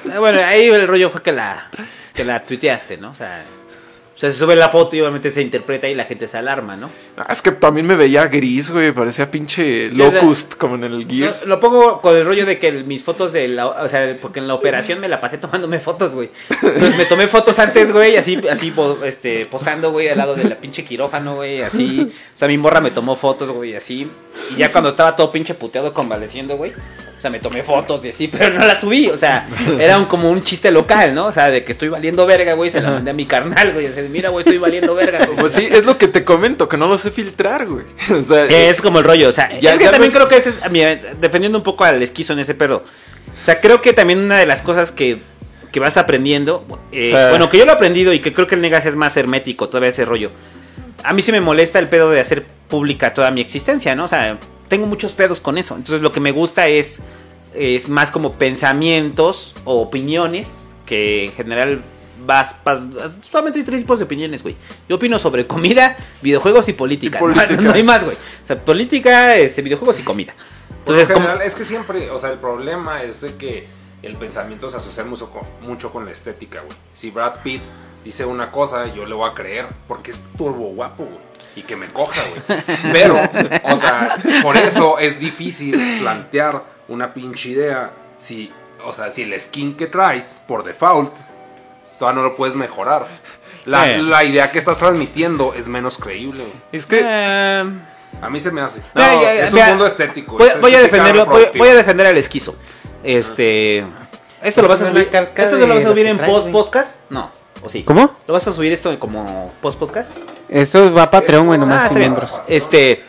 eh, 0.05 0.17
bueno, 0.17 0.39
ahí 0.45 0.67
el 0.67 0.87
rollo 0.87 1.09
fue 1.09 1.21
que 1.21 1.31
la, 1.31 1.69
que 2.13 2.23
la 2.23 2.43
tuiteaste, 2.43 2.97
¿no? 2.97 3.11
O 3.11 3.15
sea, 3.15 3.43
o 4.17 4.19
sea, 4.19 4.31
se 4.31 4.35
sube 4.39 4.55
la 4.55 4.69
foto 4.69 4.95
y 4.95 5.01
obviamente 5.01 5.29
se 5.29 5.43
interpreta 5.43 5.87
y 5.87 5.93
la 5.93 6.03
gente 6.03 6.25
se 6.25 6.39
alarma, 6.39 6.75
¿no? 6.75 6.89
Ah, 7.17 7.27
es 7.29 7.43
que 7.43 7.51
también 7.51 7.85
me 7.85 7.95
veía 7.95 8.25
gris, 8.25 8.71
güey. 8.71 8.91
Parecía 8.91 9.29
pinche 9.29 9.91
locust, 9.91 10.55
como 10.55 10.73
en 10.73 10.85
el 10.85 11.01
No, 11.01 11.07
Gears. 11.07 11.45
lo 11.45 11.59
pongo 11.59 12.01
con 12.01 12.15
el 12.15 12.25
rollo 12.25 12.47
de 12.47 12.57
que 12.57 12.71
mis 12.71 13.03
fotos 13.03 13.31
de 13.31 13.47
la, 13.47 13.67
o 13.67 13.87
sea, 13.87 14.17
porque 14.19 14.39
en 14.39 14.47
la 14.47 14.55
operación 14.55 14.99
me 14.99 15.07
la 15.07 15.21
pasé 15.21 15.37
tomándome 15.37 15.79
fotos, 15.79 16.13
güey. 16.15 16.31
Entonces 16.49 16.97
me 16.97 17.05
tomé 17.05 17.27
fotos 17.27 17.59
antes, 17.59 17.93
güey, 17.93 18.17
así, 18.17 18.41
así, 18.49 18.73
este, 19.03 19.45
posando, 19.45 19.91
güey, 19.91 20.09
al 20.09 20.17
lado 20.17 20.33
de 20.33 20.45
la 20.45 20.55
pinche 20.57 20.83
quirófano, 20.83 21.35
güey, 21.35 21.61
así. 21.61 22.11
O 22.11 22.37
sea, 22.37 22.47
mi 22.47 22.57
morra 22.57 22.81
me 22.81 22.89
tomó 22.89 23.15
fotos, 23.15 23.49
güey, 23.51 23.75
así. 23.75 24.09
Y 24.51 24.55
ya 24.55 24.71
cuando 24.71 24.89
estaba 24.89 25.15
todo 25.15 25.31
pinche 25.31 25.53
puteado 25.53 25.93
convaleciendo, 25.93 26.57
güey. 26.57 26.71
O 27.17 27.19
sea, 27.19 27.31
me 27.31 27.39
tomé 27.39 27.63
fotos 27.63 28.05
y 28.05 28.09
así, 28.09 28.27
pero 28.27 28.51
no 28.57 28.65
las 28.65 28.81
subí. 28.81 29.09
O 29.09 29.17
sea, 29.17 29.49
era 29.79 29.97
un, 29.97 30.05
como 30.05 30.29
un 30.29 30.43
chiste 30.43 30.69
local, 30.69 31.15
¿no? 31.15 31.25
O 31.25 31.31
sea, 31.31 31.49
de 31.49 31.63
que 31.63 31.71
estoy 31.71 31.89
valiendo 31.89 32.25
verga, 32.27 32.53
güey. 32.53 32.69
Se 32.69 32.79
la 32.79 32.91
mandé 32.91 33.09
a 33.09 33.13
mi 33.15 33.25
carnal, 33.25 33.73
güey. 33.73 33.87
Mira, 34.09 34.29
güey, 34.29 34.43
estoy 34.43 34.57
valiendo 34.57 34.93
verga. 34.95 35.25
güey. 35.25 35.37
Pues 35.39 35.53
sí, 35.53 35.67
es 35.69 35.85
lo 35.85 35.97
que 35.97 36.07
te 36.07 36.23
comento, 36.23 36.67
que 36.69 36.77
no 36.77 36.87
lo 36.87 36.97
sé 36.97 37.11
filtrar, 37.11 37.65
güey. 37.67 37.85
O 38.19 38.21
sea, 38.23 38.45
Es 38.45 38.81
como 38.81 38.99
el 38.99 39.05
rollo, 39.05 39.29
o 39.29 39.31
sea, 39.31 39.57
Ya- 39.59 39.73
es 39.73 39.79
que 39.79 39.87
también 39.89 40.11
creo 40.11 40.27
que 40.27 40.37
ese 40.37 40.49
es, 40.49 40.63
a 40.63 40.69
mí, 40.69 40.81
defendiendo 41.19 41.57
un 41.57 41.63
poco 41.63 41.83
al 41.83 42.01
esquizo 42.01 42.33
en 42.33 42.39
ese 42.39 42.53
pedo. 42.55 42.83
O 43.39 43.43
sea, 43.45 43.61
creo 43.61 43.81
que 43.81 43.93
también 43.93 44.19
una 44.19 44.37
de 44.37 44.45
las 44.45 44.61
cosas 44.61 44.91
que, 44.91 45.19
que 45.71 45.79
vas 45.79 45.97
aprendiendo, 45.97 46.65
eh, 46.91 47.07
O 47.07 47.15
sea- 47.15 47.29
bueno, 47.29 47.49
que 47.49 47.57
yo 47.57 47.65
lo 47.65 47.71
he 47.71 47.75
aprendido 47.75 48.13
y 48.13 48.19
que 48.19 48.33
creo 48.33 48.47
que 48.47 48.55
el 48.55 48.61
Negas 48.61 48.85
es 48.85 48.95
más 48.95 49.15
hermético, 49.17 49.67
todavía 49.69 49.89
ese 49.89 50.05
rollo. 50.05 50.31
A 51.03 51.13
mí 51.13 51.21
sí 51.21 51.31
me 51.31 51.41
molesta 51.41 51.77
el 51.79 51.89
pedo 51.89 52.09
de 52.09 52.19
hacer 52.19 52.43
pública 52.67 53.13
toda 53.13 53.29
mi 53.31 53.41
existencia, 53.41 53.95
¿no? 53.95 54.05
O 54.05 54.07
sea, 54.07 54.39
tengo 54.67 54.87
muchos 54.87 55.11
pedos 55.13 55.39
con 55.39 55.57
eso. 55.57 55.75
Entonces 55.75 56.01
lo 56.01 56.11
que 56.11 56.19
me 56.19 56.31
gusta 56.31 56.67
es, 56.67 57.01
es 57.53 57.87
más 57.87 58.09
como 58.11 58.33
pensamientos 58.37 59.55
o 59.65 59.81
opiniones 59.81 60.75
que 60.85 61.25
en 61.25 61.31
general 61.33 61.81
vas, 62.25 62.55
vas- 62.63 63.19
solamente 63.29 63.59
hay 63.59 63.65
tres 63.65 63.81
tipos 63.81 63.97
de 63.99 64.05
opiniones, 64.05 64.43
güey. 64.43 64.55
Yo 64.89 64.95
opino 64.97 65.19
sobre 65.19 65.45
comida, 65.47 65.97
videojuegos 66.21 66.67
y 66.69 66.73
política. 66.73 67.17
Y 67.17 67.21
política. 67.21 67.47
No, 67.55 67.61
no 67.61 67.73
hay 67.73 67.83
más, 67.83 68.03
güey. 68.03 68.15
O 68.15 68.45
sea, 68.45 68.63
política, 68.63 69.35
este, 69.37 69.61
videojuegos 69.61 69.99
y 69.99 70.03
comida. 70.03 70.33
Entonces, 70.79 71.07
como- 71.07 71.21
general, 71.27 71.41
es 71.45 71.55
que 71.55 71.63
siempre, 71.63 72.09
o 72.11 72.17
sea, 72.17 72.31
el 72.31 72.39
problema 72.39 73.03
es 73.03 73.21
de 73.21 73.35
que 73.35 73.67
el 74.03 74.15
pensamiento 74.15 74.69
se 74.69 74.77
asocia 74.77 75.03
mucho 75.03 75.29
con, 75.29 75.41
mucho 75.61 75.91
con 75.91 76.05
la 76.05 76.11
estética, 76.11 76.61
güey. 76.61 76.77
Si 76.93 77.09
Brad 77.11 77.41
Pitt 77.43 77.61
dice 78.05 78.25
una 78.25 78.51
cosa, 78.51 78.93
yo 78.93 79.05
le 79.05 79.13
voy 79.13 79.29
a 79.29 79.33
creer 79.33 79.67
porque 79.87 80.11
es 80.11 80.21
turbo 80.37 80.69
guapo, 80.69 81.03
güey. 81.03 81.27
Y 81.55 81.63
que 81.63 81.75
me 81.75 81.87
coja, 81.87 82.21
güey. 82.29 82.61
Pero, 82.93 83.19
o 83.63 83.75
sea, 83.77 84.15
por 84.43 84.55
eso 84.57 84.99
es 84.99 85.19
difícil 85.19 85.99
plantear 85.99 86.63
una 86.87 87.13
pinche 87.13 87.49
idea 87.49 87.91
si, 88.19 88.51
o 88.85 88.93
sea, 88.93 89.09
si 89.09 89.23
el 89.23 89.39
skin 89.41 89.75
que 89.75 89.87
traes 89.87 90.41
por 90.47 90.63
default 90.63 91.13
todavía 91.99 92.21
no 92.21 92.27
lo 92.29 92.35
puedes 92.35 92.55
mejorar. 92.55 93.07
La, 93.65 93.89
Eh. 93.91 93.97
la 94.01 94.23
idea 94.23 94.49
que 94.51 94.59
estás 94.59 94.77
transmitiendo 94.77 95.53
es 95.53 95.67
menos 95.67 95.97
creíble, 95.97 96.43
güey. 96.45 96.55
es 96.71 96.85
que... 96.85 97.01
Eh, 97.03 97.63
A 98.21 98.29
mí 98.29 98.39
se 98.39 98.51
me 98.51 98.61
hace. 98.61 98.81
No, 98.93 99.21
es 99.27 99.53
un 99.53 99.65
mundo 99.67 99.85
estético. 99.85 100.37
voy, 100.61 100.73
a 100.75 100.79
defenderlo, 100.81 101.25
voy, 101.25 101.67
a 101.67 101.75
defender 101.75 102.07
al 102.07 102.17
esquizo. 102.17 102.55
Este. 103.03 103.85
¿Esto 104.41 104.61
lo 104.61 104.67
vas 104.67 104.81
a 104.81 104.91
Pues 104.91 105.05
es 105.07 105.09
una 105.11 105.25
subir? 105.25 105.43
¿Esto 105.45 105.57
lo 105.57 105.67
vas 105.67 105.85
a 105.85 105.89
subir 105.89 106.05
que 106.05 106.11
en 106.11 106.17
traes, 106.17 106.31
post 106.31 106.43
güey. 106.49 106.53
podcast? 106.63 106.99
No, 107.09 107.31
o 107.61 107.69
sí. 107.69 107.83
¿Cómo? 107.83 108.17
¿Lo 108.27 108.33
vas 108.33 108.47
a 108.47 108.53
subir 108.53 108.71
esto 108.71 108.97
como 108.99 109.53
post 109.61 109.77
podcast? 109.79 110.11
Esto 110.49 110.93
va 110.93 111.03
a 111.03 111.11
Patreon, 111.11 111.45
güey, 111.47 111.59
nomás 111.59 111.85
Ah, 111.85 111.89
sin 111.89 111.99
miembros. 111.99 112.39
Este. 112.47 113.03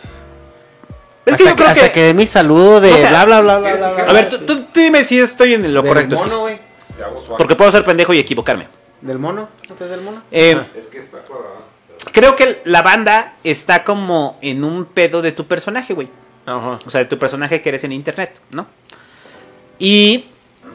Es 1.24 1.34
hasta 1.34 1.36
que 1.36 1.44
yo 1.50 1.56
creo 1.56 1.68
hasta 1.68 1.86
que. 1.86 1.92
que 1.92 2.02
dé 2.02 2.14
mi 2.14 2.26
saludo 2.26 2.80
de 2.80 2.92
O 2.92 2.96
sea, 2.96 3.10
bla, 3.10 3.24
bla, 3.26 3.40
bla, 3.40 3.58
bla, 3.58 3.70
es 3.72 3.78
bla, 3.78 3.90
bla. 3.92 4.04
A 4.04 4.12
ver, 4.12 4.30
tú, 4.30 4.38
tú- 4.46 4.56
tú 4.64 4.80
dime 4.80 5.04
si 5.04 5.18
estoy 5.20 5.54
en 5.54 5.72
lo 5.74 5.84
correcto, 5.84 6.16
mono, 6.16 6.46
Porque 7.36 7.56
puedo 7.56 7.70
ser 7.70 7.84
pendejo 7.84 8.12
y 8.14 8.18
equivocarme. 8.18 8.66
¿Del 9.00 9.18
mono? 9.18 9.48
¿No 9.68 9.74
te 9.76 9.86
del 9.86 10.00
mono? 10.00 10.22
Eh, 10.30 10.60
Es 10.76 10.86
que 10.86 10.98
está 10.98 11.18
cuadrado. 11.18 11.62
creo 12.12 12.34
que 12.36 12.60
la 12.64 12.82
banda 12.82 13.36
está 13.44 13.84
como 13.84 14.38
en 14.42 14.64
un 14.64 14.84
pedo 14.86 15.22
de 15.22 15.32
tu 15.32 15.46
personaje, 15.46 15.94
güey. 15.94 16.08
Ajá. 16.46 16.78
O 16.84 16.90
sea, 16.90 17.00
de 17.00 17.06
tu 17.06 17.18
personaje 17.18 17.60
que 17.62 17.68
eres 17.68 17.84
en 17.84 17.92
internet, 17.92 18.40
¿no? 18.50 18.66
Y 19.78 20.24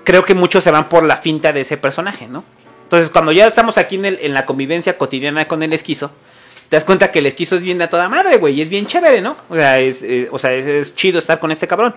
creo 0.04 0.24
que 0.24 0.34
muchos 0.34 0.64
se 0.64 0.72
van 0.72 0.88
por 0.90 1.04
la 1.04 1.18
finta 1.18 1.52
de 1.54 1.62
ese 1.62 1.78
personaje, 1.78 2.28
¿no? 2.28 2.44
Entonces, 2.84 3.10
cuando 3.10 3.32
ya 3.32 3.48
estamos 3.48 3.78
aquí 3.78 3.96
en, 3.96 4.06
el- 4.06 4.20
en 4.22 4.34
la 4.34 4.46
convivencia 4.46 4.98
cotidiana 4.98 5.48
con 5.48 5.64
el 5.64 5.74
esquizo, 5.74 6.12
te 6.70 6.76
das 6.78 6.84
cuenta 6.86 7.12
que 7.12 7.20
el 7.20 7.26
esquizo 7.26 7.56
es 7.56 7.64
bien 7.64 7.82
a 7.82 7.88
toda 7.90 8.08
madre, 8.08 8.38
güey, 8.38 8.54
y 8.56 8.62
es 8.62 8.70
bien 8.70 8.86
chévere, 8.88 9.22
¿no? 9.22 9.36
O 9.50 9.56
sea, 9.56 9.80
es, 9.80 10.04
eh, 10.04 10.30
o 10.32 10.38
sea, 10.40 10.54
es, 10.54 10.66
es 10.66 10.96
chido 10.96 11.20
estar 11.20 11.40
con 11.40 11.52
este 11.52 11.68
cabrón, 11.68 11.96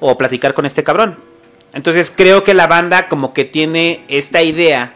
o 0.00 0.16
platicar 0.18 0.52
con 0.54 0.66
este 0.66 0.82
cabrón. 0.82 1.16
Entonces, 1.74 2.12
creo 2.14 2.42
que 2.42 2.54
la 2.54 2.66
banda 2.66 3.08
como 3.08 3.32
que 3.32 3.44
tiene 3.44 4.04
esta 4.08 4.42
idea 4.42 4.94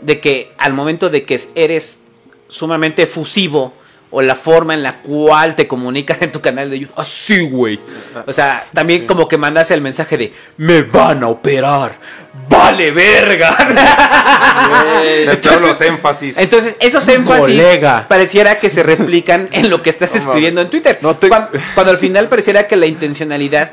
de 0.00 0.20
que 0.20 0.52
al 0.58 0.74
momento 0.74 1.10
de 1.10 1.22
que 1.22 1.40
eres 1.54 2.00
sumamente 2.48 3.02
efusivo, 3.02 3.72
o 4.16 4.22
la 4.22 4.36
forma 4.36 4.74
en 4.74 4.84
la 4.84 4.98
cual 4.98 5.56
te 5.56 5.66
comunicas 5.66 6.22
en 6.22 6.30
tu 6.30 6.40
canal 6.40 6.70
de 6.70 6.78
YouTube. 6.78 6.94
Así, 6.96 7.40
güey. 7.50 7.80
O 8.26 8.32
sea, 8.32 8.62
también 8.72 9.08
como 9.08 9.26
que 9.26 9.36
mandas 9.36 9.72
el 9.72 9.80
mensaje 9.80 10.16
de 10.16 10.32
me 10.56 10.82
van 10.82 11.24
a 11.24 11.28
operar. 11.28 11.98
Vale, 12.48 12.92
verga. 12.92 13.56
Se 15.24 15.36
todos 15.38 15.60
los 15.62 15.80
énfasis. 15.80 16.38
Entonces, 16.38 16.76
esos 16.78 17.08
énfasis 17.08 17.40
Colega. 17.40 18.06
pareciera 18.06 18.54
que 18.54 18.70
se 18.70 18.84
replican 18.84 19.48
en 19.50 19.68
lo 19.68 19.82
que 19.82 19.90
estás 19.90 20.12
No 20.14 20.20
escribiendo 20.20 20.60
en 20.60 20.70
Twitter. 20.70 20.96
No 21.02 21.16
te- 21.16 21.28
cuando, 21.28 21.50
cuando 21.74 21.90
al 21.90 21.98
final 21.98 22.28
pareciera 22.28 22.68
que 22.68 22.76
la 22.76 22.86
intencionalidad 22.86 23.72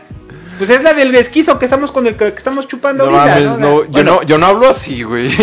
pues 0.68 0.78
es 0.78 0.84
la 0.84 0.94
del 0.94 1.16
esquizo 1.16 1.58
que 1.58 1.66
estamos 1.66 1.92
con 1.92 2.06
el 2.06 2.16
que, 2.16 2.34
que 2.34 2.38
estamos 2.38 2.68
chupando 2.68 3.08
No 3.10 3.18
ahorita, 3.20 3.40
mames, 3.40 3.58
¿no? 3.58 3.84
Yo 3.86 3.90
bueno, 3.90 4.12
no, 4.18 4.24
yo 4.24 4.38
no 4.38 4.46
hablo 4.46 4.70
así, 4.70 5.02
güey. 5.02 5.36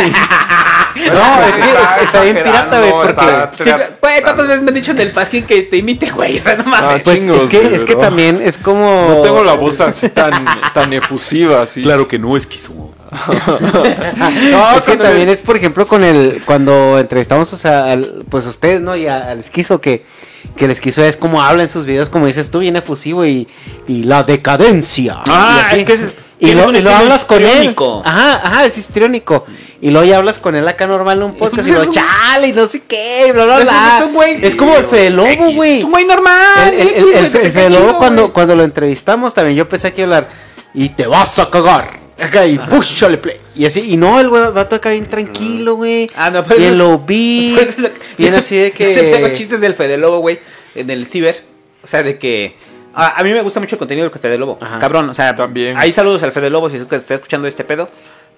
No, 0.99 1.43
es 1.47 1.55
que 1.55 1.61
es- 1.61 2.03
está 2.05 2.23
bien 2.23 2.37
pirata, 2.43 2.81
güey, 2.81 2.93
porque... 2.93 3.65
sí, 3.65 3.71
güey, 4.01 4.23
¿cuántas 4.23 4.47
veces 4.49 4.63
me 4.63 4.69
han 4.69 4.75
dicho 4.75 4.91
en 4.91 5.01
el 5.01 5.11
pasquín 5.13 5.47
que 5.47 5.63
te 5.63 5.77
imite, 5.77 6.11
güey? 6.11 6.39
O 6.41 6.43
sea, 6.45 6.57
no 6.57 6.65
mames. 6.65 6.81
Ah, 6.83 7.01
Pues 7.05 7.17
Chingos, 7.19 7.43
es 7.43 7.49
que, 7.51 7.61
güey, 7.61 7.75
es 7.75 7.85
que 7.85 7.95
también 7.97 8.41
es 8.43 8.59
como... 8.59 9.07
No 9.09 9.21
tengo 9.23 9.43
la 9.45 9.55
voz 9.55 9.81
así 9.81 10.09
tan, 10.09 10.45
tan 10.75 10.93
efusiva, 10.93 11.63
así. 11.63 11.85
que 12.09 12.19
no 12.19 12.37
esquizo. 12.37 12.91
No, 13.11 14.77
es 14.77 14.85
que 14.85 14.97
también 14.97 15.29
es, 15.29 15.43
por 15.43 15.57
ejemplo, 15.57 15.87
con 15.87 16.05
el 16.05 16.43
cuando 16.45 16.99
entrevistamos 16.99 17.53
o 17.53 17.57
sea, 17.57 17.85
al, 17.87 18.25
pues 18.29 18.47
a 18.47 18.51
ustedes, 18.51 18.81
¿no? 18.81 18.97
Y 18.97 19.07
a- 19.07 19.31
al 19.31 19.39
esquizo, 19.41 19.81
que, 19.81 20.05
que 20.57 20.67
el 20.67 20.71
esquizo 20.71 21.05
es 21.05 21.17
como 21.17 21.43
habla 21.43 21.63
en 21.63 21.69
sus 21.69 21.85
videos, 21.85 22.09
como 22.09 22.27
dices 22.27 22.51
tú, 22.51 22.61
bien 22.61 22.77
efusivo 22.77 23.25
y, 23.25 23.49
y 23.87 24.05
la 24.05 24.23
decadencia. 24.25 25.23
Ah, 25.29 25.71
y 25.75 25.79
es 25.81 25.85
que 25.85 25.93
es- 25.95 26.13
y 26.41 26.53
lo, 26.55 26.71
y 26.73 26.81
lo 26.83 26.95
hablas 26.95 27.25
con 27.25 27.43
él. 27.43 27.49
Ajá, 28.05 28.41
ajá, 28.45 28.65
es 28.65 28.79
histriónico. 28.79 29.45
Y 29.81 29.91
luego 29.91 30.07
ya 30.07 30.19
hablas 30.19 30.39
con 30.39 30.55
él 30.55 30.69
acá 30.69 30.87
normal 30.87 31.19
en 31.19 31.25
un 31.25 31.35
podcast 31.37 31.67
y 31.69 31.73
lo 31.73 31.81
un- 31.83 31.91
chale 31.93 32.49
y 32.49 32.53
no 32.53 32.65
sé 32.67 32.83
qué, 32.87 33.27
y 33.29 33.33
bla, 33.33 33.45
bla, 33.45 33.59
bla. 33.61 33.99
es 33.99 34.05
un 34.05 34.15
güey- 34.15 34.39
Es 34.43 34.55
como 34.55 34.77
el 34.77 34.85
Fede 34.85 35.11
Lobo, 35.11 35.27
güey. 35.57 35.79
Es 35.79 35.85
un 35.85 35.91
güey 35.91 36.05
normal. 36.05 36.75
El, 36.75 36.89
el, 36.89 37.15
el, 37.15 37.31
Fede 37.31 37.71
Lobo 37.71 37.99
cuando, 37.99 38.33
cuando 38.33 38.55
lo 38.55 38.63
entrevistamos 38.63 39.35
también 39.35 39.57
yo 39.57 39.63
empecé 39.63 39.89
aquí 39.89 40.03
a 40.03 40.05
hablar 40.05 40.29
y 40.75 40.91
te 40.91 41.07
vas 41.09 41.39
a 41.41 41.51
cagar. 41.51 41.99
Acá 42.21 42.47
y 42.47 42.59
púchale 42.59 43.19
play. 43.19 43.37
Y 43.55 43.65
así, 43.67 43.81
y 43.93 43.97
no, 43.97 44.19
el 44.21 44.29
güey 44.29 44.51
vato 44.53 44.77
acá 44.77 44.91
bien 44.91 45.07
tranquilo, 45.09 45.77
güey. 45.77 46.11
Ah, 46.17 46.31
no, 46.31 46.45
pero 46.45 46.59
Bien 46.59 46.75
eso- 46.75 46.83
lo 46.91 46.99
vi. 46.99 47.53
Por 47.55 47.63
eso 47.63 47.71
es 47.73 47.79
lo 47.79 47.95
que- 47.95 48.01
Bien 48.19 48.35
así 48.35 48.57
de 48.57 48.73
que. 48.73 48.93
Siempre 48.93 49.17
hago 49.25 49.35
chistes 49.35 49.61
del 49.61 49.75
Fede 49.75 49.97
Lobo, 49.99 50.19
güey, 50.19 50.39
en 50.75 50.91
el 50.91 51.07
ciber. 51.07 51.45
O 51.83 51.87
sea, 51.87 52.03
de 52.03 52.19
que. 52.19 52.57
A, 52.95 53.21
a 53.21 53.23
mí 53.23 53.31
me 53.33 53.43
gusta 53.43 53.61
mucho 53.61 53.77
el 53.77 53.79
contenido 53.79 54.09
del 54.09 54.19
Fede 54.19 54.37
Lobo. 54.39 54.59
Ajá. 54.61 54.79
Cabrón, 54.81 55.09
o 55.11 55.15
sea, 55.15 55.37
También. 55.37 55.77
Hay 55.77 55.93
saludos 55.93 56.23
al 56.25 56.33
Fede 56.33 56.51
Lobo 56.51 56.69
si 56.71 56.77
es 56.79 56.85
que 56.85 56.97
está 56.97 57.15
escuchando 57.15 57.47
este 57.47 57.63
pedo. 57.63 57.89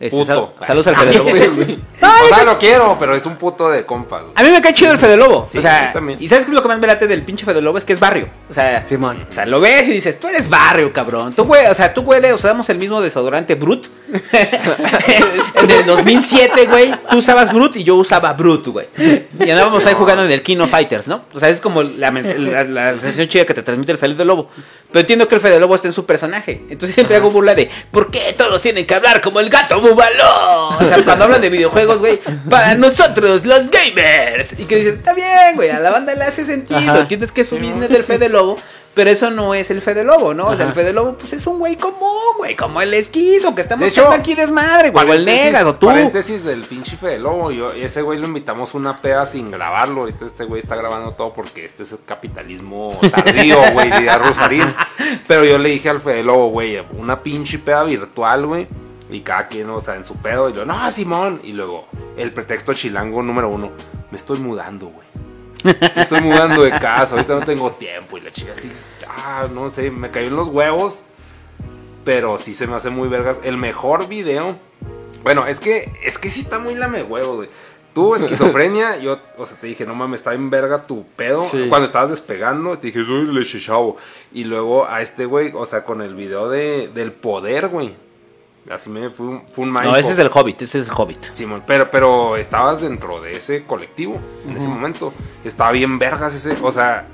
Este, 0.00 0.16
Puto. 0.16 0.54
sal- 0.58 0.66
saludos 0.66 0.86
al 0.86 0.94
Ah, 0.94 1.00
Fede 1.02 1.46
Lobo. 1.48 1.76
O 2.24 2.28
sea, 2.34 2.44
lo 2.44 2.58
quiero, 2.58 2.96
pero 2.98 3.14
es 3.14 3.26
un 3.26 3.36
puto 3.36 3.68
de 3.70 3.84
compas. 3.84 4.22
güey. 4.22 4.32
A 4.34 4.42
mí 4.42 4.48
me 4.50 4.62
cae 4.62 4.72
chido 4.72 4.92
el 4.92 4.98
Fede 4.98 5.18
Lobo. 5.18 5.46
Sí, 5.50 5.58
o 5.58 5.60
sea. 5.60 5.92
¿y 6.18 6.26
sabes 6.26 6.44
qué 6.46 6.50
es 6.52 6.54
lo 6.54 6.62
que 6.62 6.68
más 6.68 6.78
me 6.78 6.86
late 6.86 7.06
del 7.06 7.22
pinche 7.22 7.44
Fede 7.44 7.60
Lobo? 7.60 7.76
Es 7.76 7.84
que 7.84 7.92
es 7.92 8.00
barrio. 8.00 8.28
O 8.48 8.54
sea, 8.54 8.84
Simón. 8.86 9.26
o 9.28 9.32
sea, 9.32 9.44
lo 9.44 9.60
ves 9.60 9.88
y 9.88 9.92
dices, 9.92 10.18
tú 10.18 10.28
eres 10.28 10.48
barrio, 10.48 10.90
cabrón. 10.92 11.34
Tú 11.34 11.46
o 11.54 11.74
sea, 11.74 11.92
tú 11.92 12.00
huele, 12.00 12.32
usamos 12.32 12.68
el 12.70 12.78
mismo 12.78 13.00
desodorante 13.02 13.54
Brut. 13.56 13.88
en 15.62 15.70
el 15.70 15.86
2007, 15.86 16.66
güey, 16.66 16.92
tú 17.10 17.18
usabas 17.18 17.52
Brut 17.52 17.76
y 17.76 17.84
yo 17.84 17.96
usaba 17.96 18.32
Brut, 18.32 18.66
güey. 18.68 18.86
Y 18.98 19.50
andábamos 19.50 19.84
ahí 19.86 19.94
jugando 19.94 20.24
en 20.24 20.30
el 20.30 20.42
Kino 20.42 20.66
Fighters, 20.66 21.08
¿no? 21.08 21.24
O 21.34 21.40
sea, 21.40 21.48
es 21.50 21.60
como 21.60 21.82
la, 21.82 22.10
la 22.10 22.90
sensación 22.98 23.28
chida 23.28 23.44
que 23.44 23.54
te 23.54 23.62
transmite 23.62 23.92
el 23.92 23.98
Fede 23.98 24.24
Lobo. 24.24 24.48
Pero 24.90 25.00
entiendo 25.00 25.28
que 25.28 25.34
el 25.34 25.40
Fede 25.40 25.60
Lobo 25.60 25.74
está 25.74 25.88
en 25.88 25.92
su 25.92 26.06
personaje. 26.06 26.62
Entonces 26.70 26.94
siempre 26.94 27.16
hago 27.16 27.30
burla 27.30 27.54
de, 27.54 27.70
¿por 27.90 28.10
qué 28.10 28.34
todos 28.36 28.60
tienen 28.62 28.86
que 28.86 28.94
hablar 28.94 29.20
como 29.20 29.40
el 29.40 29.48
gato 29.48 29.80
bubaló? 29.90 30.78
O 30.78 30.84
sea, 30.84 31.04
cuando 31.04 31.24
hablan 31.24 31.40
de 31.40 31.50
videojuegos, 31.50 32.00
güey, 32.00 32.18
para 32.48 32.74
nosotros, 32.74 33.44
los 33.44 33.70
gamers. 33.70 34.58
Y 34.58 34.64
que 34.64 34.76
dices, 34.76 34.94
está 34.94 35.14
bien, 35.14 35.56
güey, 35.56 35.70
a 35.70 35.78
la 35.78 35.90
banda 35.90 36.14
le 36.14 36.24
hace 36.24 36.44
sentido. 36.44 36.78
Ajá. 36.78 37.00
Entiendes 37.00 37.32
que 37.32 37.42
es 37.42 37.48
su 37.48 37.56
business 37.56 37.90
del 37.90 38.04
Fede 38.04 38.28
Lobo. 38.28 38.58
Pero 38.92 39.08
eso 39.10 39.30
no 39.30 39.54
es 39.54 39.70
el 39.70 39.80
Fede 39.80 40.02
Lobo, 40.02 40.34
¿no? 40.34 40.48
O 40.48 40.56
sea, 40.56 40.66
el 40.66 40.72
Fede 40.72 40.92
Lobo, 40.92 41.16
pues 41.16 41.32
es 41.32 41.46
un 41.46 41.60
güey 41.60 41.76
común, 41.76 42.36
güey, 42.38 42.56
como 42.56 42.82
el 42.82 42.92
esquizo, 42.92 43.54
que 43.54 43.62
estamos 43.62 43.82
De 43.84 43.88
hecho, 43.88 44.10
aquí 44.10 44.34
desmadre, 44.34 44.90
güey, 44.90 45.08
o 45.08 45.12
el 45.14 45.24
Negas, 45.24 45.64
o 45.64 45.74
tú. 45.76 45.86
Paréntesis 45.86 46.44
del 46.44 46.62
pinche 46.64 46.96
Fede 46.96 47.20
Lobo. 47.20 47.52
Yo, 47.52 47.72
ese 47.72 48.02
güey 48.02 48.18
lo 48.18 48.26
invitamos 48.26 48.74
una 48.74 48.96
peda 48.96 49.26
sin 49.26 49.52
grabarlo. 49.52 50.00
Ahorita 50.00 50.24
este 50.24 50.44
güey 50.44 50.60
está 50.60 50.74
grabando 50.74 51.12
todo 51.12 51.32
porque 51.32 51.64
este 51.64 51.84
es 51.84 51.92
el 51.92 52.00
capitalismo 52.04 52.98
tardío, 53.14 53.58
güey, 53.72 53.92
diría 53.92 54.18
Rosarín. 54.18 54.74
Pero 55.28 55.44
yo 55.44 55.58
le 55.58 55.68
dije 55.68 55.88
al 55.88 56.00
Fede 56.00 56.24
Lobo, 56.24 56.48
güey, 56.48 56.84
una 56.98 57.22
pinche 57.22 57.60
peda 57.60 57.84
virtual, 57.84 58.46
güey. 58.46 58.66
Y 59.10 59.20
cada 59.20 59.48
quien, 59.48 59.68
o 59.70 59.80
sea, 59.80 59.96
en 59.96 60.04
su 60.04 60.16
pedo. 60.16 60.48
Y 60.48 60.52
yo, 60.52 60.64
no, 60.64 60.90
Simón. 60.90 61.40
Y 61.42 61.52
luego, 61.52 61.86
el 62.16 62.32
pretexto 62.32 62.72
chilango 62.74 63.22
número 63.22 63.48
uno. 63.48 63.72
Me 64.10 64.16
estoy 64.16 64.38
mudando, 64.38 64.86
güey. 64.86 65.06
Me 65.64 66.02
estoy 66.02 66.20
mudando 66.20 66.62
de 66.62 66.70
casa. 66.70 67.16
Ahorita 67.16 67.38
no 67.38 67.44
tengo 67.44 67.70
tiempo. 67.72 68.18
Y 68.18 68.22
la 68.22 68.30
chica 68.30 68.52
así, 68.52 68.70
ah, 69.08 69.48
no 69.52 69.68
sé, 69.68 69.90
me 69.90 70.10
cayó 70.10 70.28
en 70.28 70.36
los 70.36 70.48
huevos. 70.48 71.04
Pero 72.04 72.38
sí 72.38 72.54
se 72.54 72.66
me 72.66 72.76
hace 72.76 72.90
muy 72.90 73.08
vergas. 73.08 73.40
El 73.44 73.56
mejor 73.56 74.08
video. 74.08 74.56
Bueno, 75.22 75.46
es 75.46 75.60
que 75.60 75.92
es 76.02 76.18
que 76.18 76.30
sí 76.30 76.40
está 76.40 76.58
muy 76.58 76.74
lame 76.74 77.02
huevo, 77.02 77.36
güey. 77.36 77.48
Tú, 77.92 78.14
esquizofrenia, 78.16 78.98
yo, 78.98 79.18
o 79.36 79.44
sea, 79.44 79.58
te 79.58 79.66
dije, 79.66 79.84
no 79.84 79.94
mames, 79.94 80.20
está 80.20 80.34
en 80.34 80.48
verga 80.48 80.86
tu 80.86 81.04
pedo. 81.04 81.42
Sí. 81.42 81.66
Cuando 81.68 81.86
estabas 81.86 82.10
despegando, 82.10 82.78
te 82.78 82.88
dije, 82.88 83.04
soy 83.04 83.26
leche 83.26 83.60
chavo. 83.60 83.96
Y 84.32 84.44
luego 84.44 84.88
a 84.88 85.02
este 85.02 85.26
güey, 85.26 85.52
o 85.54 85.66
sea, 85.66 85.84
con 85.84 86.00
el 86.00 86.14
video 86.14 86.48
de, 86.48 86.88
del 86.94 87.12
poder, 87.12 87.68
güey. 87.68 87.94
Así 88.68 88.90
me 88.90 89.08
fue 89.10 89.26
un, 89.26 89.42
fue 89.52 89.64
un 89.64 89.72
No, 89.72 89.96
ese 89.96 90.12
es 90.12 90.18
el 90.18 90.30
Hobbit, 90.32 90.62
ese 90.62 90.78
es 90.80 90.88
el 90.88 90.94
Hobbit. 90.94 91.32
Simón, 91.32 91.62
pero, 91.66 91.90
pero 91.90 92.36
estabas 92.36 92.80
dentro 92.82 93.20
de 93.20 93.36
ese 93.36 93.64
colectivo 93.64 94.20
en 94.46 94.56
ese 94.56 94.68
momento. 94.68 95.12
Estaba 95.44 95.72
bien 95.72 95.98
vergas 95.98 96.34
ese, 96.34 96.56
o 96.62 96.70
sea, 96.70 97.06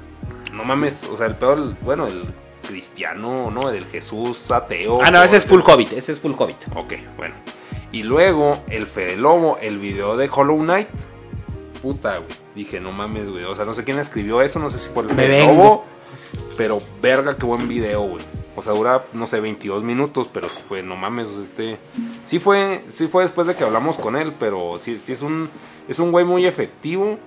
no 0.53 0.64
mames, 0.64 1.05
o 1.11 1.16
sea, 1.16 1.26
el 1.26 1.36
pedo, 1.36 1.55
el- 1.55 1.76
bueno, 1.82 2.07
el 2.09 2.24
cristiano, 2.66 3.51
¿no? 3.51 3.70
El 3.70 3.86
Jesús 3.86 4.51
ateo. 4.51 4.99
Ah, 5.03 5.11
no, 5.11 5.22
ese 5.22 5.36
es 5.36 5.47
full 5.47 5.61
Hobbit, 5.64 5.92
ese 5.92 6.12
es 6.12 6.20
full 6.20 6.32
Hobbit. 6.36 6.59
Ok, 6.74 6.94
bueno. 7.16 7.34
Y 7.92 8.03
luego, 8.03 8.59
el 8.68 8.86
Fede 8.86 9.16
Lobo, 9.16 9.57
el 9.62 9.78
video 9.78 10.16
de 10.16 10.28
Hollow 10.30 10.59
Knight. 10.59 10.88
Puta, 11.80 12.18
güey. 12.18 12.28
Dije, 12.55 12.80
no 12.80 12.90
mames, 12.90 13.30
güey. 13.30 13.44
O 13.44 13.55
sea, 13.55 13.64
no 13.64 13.72
sé 13.72 13.84
quién 13.84 13.99
escribió 13.99 14.42
eso, 14.42 14.59
no 14.59 14.68
sé 14.68 14.78
si 14.78 14.88
fue 14.88 15.05
el 15.05 15.11
Fede. 15.11 15.47
Lobo. 15.47 15.84
Pero 16.57 16.82
verga, 17.01 17.36
qué 17.36 17.47
buen 17.47 17.68
video, 17.68 18.01
güey. 18.03 18.24
O 18.57 18.62
sea, 18.62 18.72
dura, 18.72 19.04
no 19.12 19.26
sé, 19.26 19.40
22 19.40 19.84
minutos, 19.84 20.28
pero 20.32 20.48
sí 20.48 20.62
fue, 20.66 20.82
no 20.82 20.96
mames, 20.96 21.28
este... 21.36 21.76
Sí 22.24 22.38
fue, 22.38 22.82
sí 22.88 23.07
fue 23.07 23.22
después 23.22 23.46
de 23.46 23.54
que 23.54 23.64
hablamos 23.64 23.98
con 23.98 24.16
él, 24.16 24.32
pero 24.38 24.78
sí, 24.80 24.98
sí 24.98 25.12
es 25.12 25.22
un, 25.22 25.50
es 25.88 25.98
un 25.98 26.11
güey 26.11 26.24
muy 26.24 26.46
efectivo. 26.46 27.18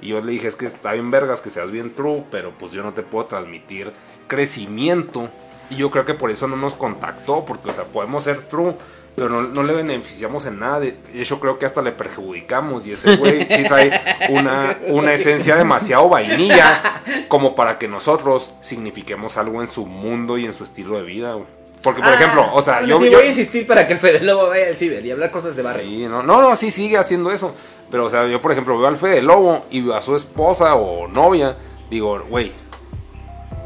Y 0.00 0.08
yo 0.08 0.20
le 0.20 0.32
dije, 0.32 0.48
es 0.48 0.56
que 0.56 0.66
está 0.66 0.92
bien 0.92 1.10
vergas, 1.10 1.42
que 1.42 1.50
seas 1.50 1.70
bien 1.70 1.94
true, 1.94 2.24
pero 2.30 2.52
pues 2.58 2.72
yo 2.72 2.82
no 2.82 2.94
te 2.94 3.02
puedo 3.02 3.26
transmitir 3.26 3.92
crecimiento. 4.26 5.28
Y 5.70 5.76
yo 5.76 5.90
creo 5.90 6.06
que 6.06 6.14
por 6.14 6.30
eso 6.30 6.48
no 6.48 6.56
nos 6.56 6.74
contactó, 6.74 7.44
porque, 7.44 7.70
o 7.70 7.72
sea, 7.72 7.84
podemos 7.84 8.24
ser 8.24 8.40
true, 8.48 8.74
pero 9.18 9.28
no, 9.30 9.42
no 9.42 9.62
le 9.64 9.72
beneficiamos 9.74 10.46
en 10.46 10.58
nada. 10.60 10.80
De 10.80 10.96
hecho, 11.14 11.40
creo 11.40 11.58
que 11.58 11.66
hasta 11.66 11.82
le 11.82 11.92
perjudicamos. 11.92 12.86
Y 12.86 12.92
ese 12.92 13.16
güey 13.16 13.46
sí 13.50 13.64
trae 13.64 13.90
una, 14.30 14.78
una 14.86 15.12
esencia 15.12 15.56
demasiado 15.56 16.08
vainilla 16.08 17.02
como 17.28 17.54
para 17.54 17.78
que 17.78 17.88
nosotros 17.88 18.52
signifiquemos 18.60 19.36
algo 19.36 19.60
en 19.60 19.66
su 19.68 19.86
mundo 19.86 20.38
y 20.38 20.46
en 20.46 20.52
su 20.54 20.64
estilo 20.64 20.96
de 20.96 21.02
vida, 21.02 21.34
güey. 21.34 21.46
Porque, 21.82 22.02
por 22.02 22.12
ejemplo, 22.12 22.44
o 22.54 22.60
sea, 22.62 22.82
yo, 22.84 22.98
sí, 22.98 23.04
yo- 23.06 23.18
voy 23.18 23.26
a 23.26 23.28
insistir 23.28 23.66
para 23.66 23.86
que 23.86 23.92
el 23.92 23.98
Fede 24.00 24.20
Lobo 24.20 24.48
vaya 24.48 24.66
al 24.66 24.76
ciber 24.76 25.04
y 25.06 25.10
hablar 25.12 25.30
cosas 25.30 25.54
de 25.54 25.62
barrio. 25.62 25.82
Sí, 25.84 26.06
no, 26.08 26.22
no, 26.24 26.40
no, 26.42 26.56
sí 26.56 26.70
sigue 26.72 26.96
haciendo 26.98 27.30
eso. 27.30 27.54
Pero, 27.90 28.04
o 28.06 28.10
sea, 28.10 28.26
yo, 28.26 28.40
por 28.42 28.50
ejemplo, 28.52 28.76
veo 28.78 28.88
al 28.88 28.96
Fede 28.96 29.22
Lobo 29.22 29.64
y 29.70 29.80
veo 29.82 29.94
a 29.94 30.02
su 30.02 30.14
esposa 30.16 30.74
o 30.74 31.06
novia. 31.08 31.56
Digo, 31.88 32.20
güey, 32.28 32.52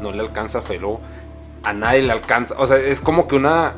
no 0.01 0.11
le 0.11 0.19
alcanza 0.19 0.59
a 0.59 0.61
Fede 0.61 0.79
Lobo. 0.79 1.01
A 1.63 1.73
nadie 1.73 2.03
le 2.03 2.11
alcanza. 2.11 2.55
O 2.57 2.67
sea, 2.67 2.77
es 2.77 3.01
como 3.01 3.27
que 3.27 3.35
una. 3.35 3.73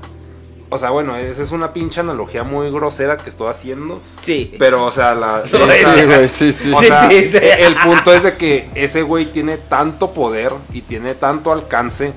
O 0.69 0.77
sea, 0.77 0.89
bueno, 0.89 1.15
esa 1.15 1.41
es 1.43 1.51
una 1.51 1.73
pinche 1.73 1.99
analogía 1.99 2.43
muy 2.43 2.71
grosera 2.71 3.17
que 3.17 3.29
estoy 3.29 3.49
haciendo. 3.49 4.01
Sí. 4.21 4.55
Pero, 4.57 4.83
o 4.85 4.91
sea, 4.91 5.13
la. 5.15 5.41
Sí, 5.45 5.57
Sí, 5.57 6.05
güey, 6.05 6.27
sí, 6.27 6.51
sí. 6.51 6.71
o 6.73 6.81
sea, 6.81 7.09
sí, 7.09 7.27
sí. 7.29 7.37
el 7.41 7.75
punto 7.75 8.13
es 8.13 8.23
de 8.23 8.35
que 8.35 8.67
ese 8.75 9.03
güey 9.03 9.25
tiene 9.27 9.57
tanto 9.57 10.11
poder 10.13 10.51
y 10.73 10.81
tiene 10.81 11.13
tanto 11.15 11.51
alcance 11.51 12.13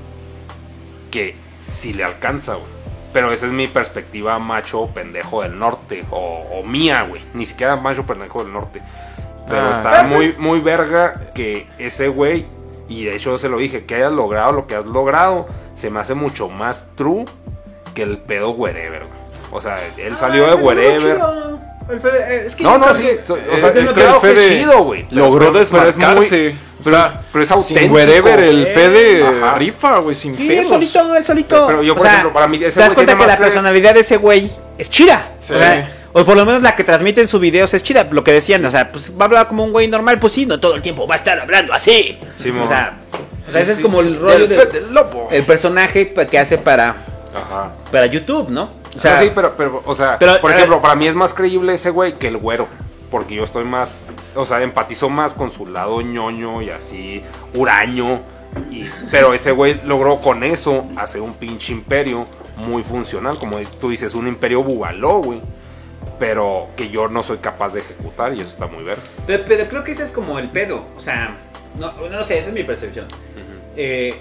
que 1.11 1.37
sí 1.61 1.93
le 1.93 2.05
alcanza, 2.05 2.55
güey. 2.55 2.67
Pero 3.13 3.33
esa 3.33 3.47
es 3.47 3.53
mi 3.53 3.67
perspectiva 3.69 4.39
macho 4.39 4.87
pendejo 4.95 5.43
del 5.43 5.59
norte. 5.59 6.05
O, 6.11 6.45
o 6.53 6.63
mía, 6.63 7.03
güey. 7.09 7.23
Ni 7.35 7.47
siquiera 7.47 7.77
macho 7.77 8.05
pendejo 8.05 8.43
del 8.45 8.53
norte. 8.53 8.83
Pero 9.49 9.69
Ah. 9.69 9.71
está 9.73 10.03
muy, 10.05 10.35
muy 10.39 10.61
verga 10.61 11.33
que 11.35 11.67
ese 11.79 12.09
güey, 12.09 12.47
y 12.89 13.05
de 13.05 13.17
hecho 13.17 13.39
se 13.39 13.49
lo 13.49 13.57
dije, 13.59 13.85
que 13.87 13.95
hayas 13.95 14.13
logrado 14.13 14.53
lo 14.53 14.67
que 14.67 14.75
has 14.75 14.85
logrado, 14.85 15.47
se 15.75 15.89
me 15.91 16.01
hace 16.01 16.13
mucho 16.15 16.49
más 16.51 16.91
true 16.97 17.25
que 17.99 18.03
el 18.05 18.19
pedo 18.19 18.51
wherever, 18.51 19.01
güey. 19.01 19.13
O 19.51 19.61
sea, 19.61 19.79
él 19.97 20.17
salió 20.17 20.47
de 20.47 20.55
wherever. 20.55 21.19
Es 22.47 22.55
que 22.55 22.63
No, 22.63 22.79
no, 22.79 22.93
sí. 22.95 23.03
que- 23.03 23.33
O 23.33 23.37
Eh, 23.37 23.41
sea, 23.59 23.69
es 23.71 23.77
es 23.89 23.95
que 23.95 24.05
el 24.05 24.13
Fede 24.21 24.49
chido, 24.61 24.85
güey. 24.85 25.07
Logró 25.11 25.39
pero- 25.39 25.53
pero 25.53 25.63
es 25.63 25.71
desmarcarse. 25.97 26.55
pero, 26.85 26.97
o 26.97 27.01
sea, 27.01 27.23
pero 27.33 27.43
es 27.43 27.49
sin 27.49 27.57
auténtico. 27.59 27.95
wherever 27.95 28.41
el 28.41 28.67
Eh, 28.67 28.67
Fede 28.67 29.27
ajá. 29.27 29.55
rifa, 29.59 29.99
güey, 29.99 30.15
sin 30.15 30.35
Sí, 30.35 30.43
él 30.43 30.49
pedos. 30.67 30.69
solito, 30.93 31.17
él 31.17 31.25
solito. 31.25 31.67
Pero 31.67 31.83
yo, 31.83 31.95
por 31.95 32.01
O 32.01 32.05
sea, 32.05 32.13
ejemplo, 32.13 32.33
para 32.35 32.47
mí 32.47 32.59
ese 32.63 32.75
te 32.75 32.81
das 32.81 32.93
cuenta 32.95 33.17
que 33.17 33.27
la 33.27 33.37
que- 33.37 33.43
personalidad 33.43 33.95
de 33.95 34.01
ese 34.01 34.17
güey 34.19 34.51
es 34.77 34.91
chida. 34.91 35.27
Sí. 35.41 35.55
O 35.55 35.57
sea, 35.57 35.91
o 36.13 36.25
por 36.27 36.37
lo 36.37 36.45
menos 36.45 36.61
la 36.63 36.77
que 36.77 36.85
transmite 36.85 37.23
en 37.23 37.27
sus 37.29 37.41
videos 37.41 37.73
es 37.75 37.83
chida. 37.83 38.07
Lo 38.11 38.23
que 38.23 38.33
decían, 38.33 38.65
o 38.67 38.71
sea, 38.71 38.93
pues 38.93 39.11
va 39.19 39.23
a 39.23 39.25
hablar 39.25 39.49
como 39.49 39.65
un 39.65 39.73
güey 39.73 39.89
normal, 39.89 40.19
pues 40.21 40.35
sí, 40.35 40.45
no 40.47 40.61
todo 40.61 40.75
el 40.75 40.83
tiempo 40.83 41.07
va 41.09 41.15
a 41.15 41.19
estar 41.19 41.41
hablando 41.41 41.73
así. 41.73 42.19
Sí, 42.37 42.51
o 42.51 42.55
mo. 42.55 42.69
sea, 42.69 42.99
o 43.49 43.53
sea, 43.53 43.63
ese 43.63 43.73
es 43.73 43.81
como 43.81 44.01
el 44.01 44.19
rollo 44.21 44.47
Del 44.47 44.49
de, 44.51 44.57
Fede 44.59 44.83
Lobo. 44.93 45.29
el 45.33 45.45
personaje 45.47 46.13
que 46.13 46.39
hace 46.39 46.59
para, 46.59 46.97
Ajá. 47.35 47.73
para 47.91 48.07
YouTube, 48.07 48.49
¿no? 48.49 48.71
O 48.97 49.01
sea, 49.01 49.17
sea, 49.17 49.21
sí, 49.21 49.33
pero, 49.35 49.55
pero, 49.57 49.83
o 49.85 49.95
sea, 49.95 50.19
pero, 50.19 50.41
por 50.41 50.51
a 50.51 50.57
ejemplo, 50.57 50.81
para 50.81 50.95
mí 50.95 51.07
es 51.07 51.15
más 51.15 51.35
creíble 51.35 51.75
ese 51.75 51.91
güey 51.91 52.19
que 52.19 52.29
el 52.29 52.37
güero. 52.37 52.69
Porque 53.11 53.35
yo 53.35 53.45
estoy 53.45 53.65
más, 53.65 54.07
o 54.35 54.45
sea, 54.45 54.61
empatizo 54.63 55.09
más 55.09 55.33
con 55.33 55.51
su 55.51 55.67
lado 55.67 56.03
ñoño 56.03 56.61
y 56.61 56.71
así, 56.71 57.23
huraño. 57.55 58.21
Y, 58.71 58.87
pero 59.11 59.33
ese 59.33 59.51
güey 59.51 59.81
logró 59.85 60.19
con 60.19 60.43
eso 60.43 60.85
hacer 60.97 61.23
un 61.23 61.35
pinche 61.35 61.73
imperio 61.73 62.27
muy 62.57 62.83
funcional. 62.83 63.39
Como 63.39 63.59
tú 63.81 63.91
dices, 63.91 64.15
un 64.15 64.29
imperio 64.29 64.63
bubaló, 64.63 65.23
güey. 65.23 65.41
Pero 66.19 66.69
que 66.77 66.91
yo 66.91 67.09
no 67.09 67.23
soy 67.23 67.39
capaz 67.39 67.73
de 67.73 67.81
ejecutar 67.81 68.35
y 68.35 68.41
eso 68.41 68.51
está 68.51 68.67
muy 68.67 68.85
verde. 68.85 69.03
Pero, 69.27 69.45
pero 69.47 69.69
creo 69.69 69.85
que 69.85 69.93
ese 69.93 70.03
es 70.03 70.13
como 70.13 70.39
el 70.39 70.51
pedo. 70.51 70.85
O 70.97 71.01
sea, 71.01 71.37
no, 71.79 71.93
no 71.93 72.25
sé, 72.25 72.39
esa 72.39 72.49
es 72.49 72.55
mi 72.55 72.65
percepción. 72.65 73.07
Eh, 73.77 74.21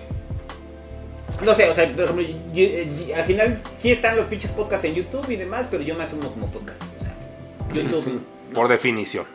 no 1.43 1.53
sé, 1.53 1.69
o 1.69 1.73
sea, 1.73 1.91
por 1.93 2.03
ejemplo, 2.05 2.23
y- 2.23 2.59
y- 2.59 3.11
al 3.15 3.25
final 3.25 3.61
sí 3.77 3.91
están 3.91 4.15
los 4.15 4.25
pinches 4.25 4.51
podcasts 4.51 4.85
en 4.85 4.95
YouTube 4.95 5.29
y 5.29 5.35
demás, 5.35 5.67
pero 5.69 5.83
yo 5.83 5.95
me 5.95 6.03
asumo 6.03 6.31
como 6.31 6.47
podcast. 6.51 6.81
O 6.99 7.03
sea, 7.73 7.83
YouTube 7.83 8.21
no, 8.49 8.53
Por 8.53 8.67
definición. 8.67 9.25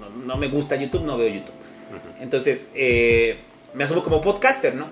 no- 0.00 0.24
no 0.26 0.36
me 0.36 0.48
gusta 0.48 0.76
YouTube, 0.76 1.02
no 1.04 1.16
veo 1.18 1.28
YouTube. 1.28 1.54
Entonces, 2.20 2.70
eh, 2.74 3.38
me 3.74 3.84
asumo 3.84 4.02
como 4.02 4.20
podcaster, 4.22 4.74
¿no? 4.74 4.88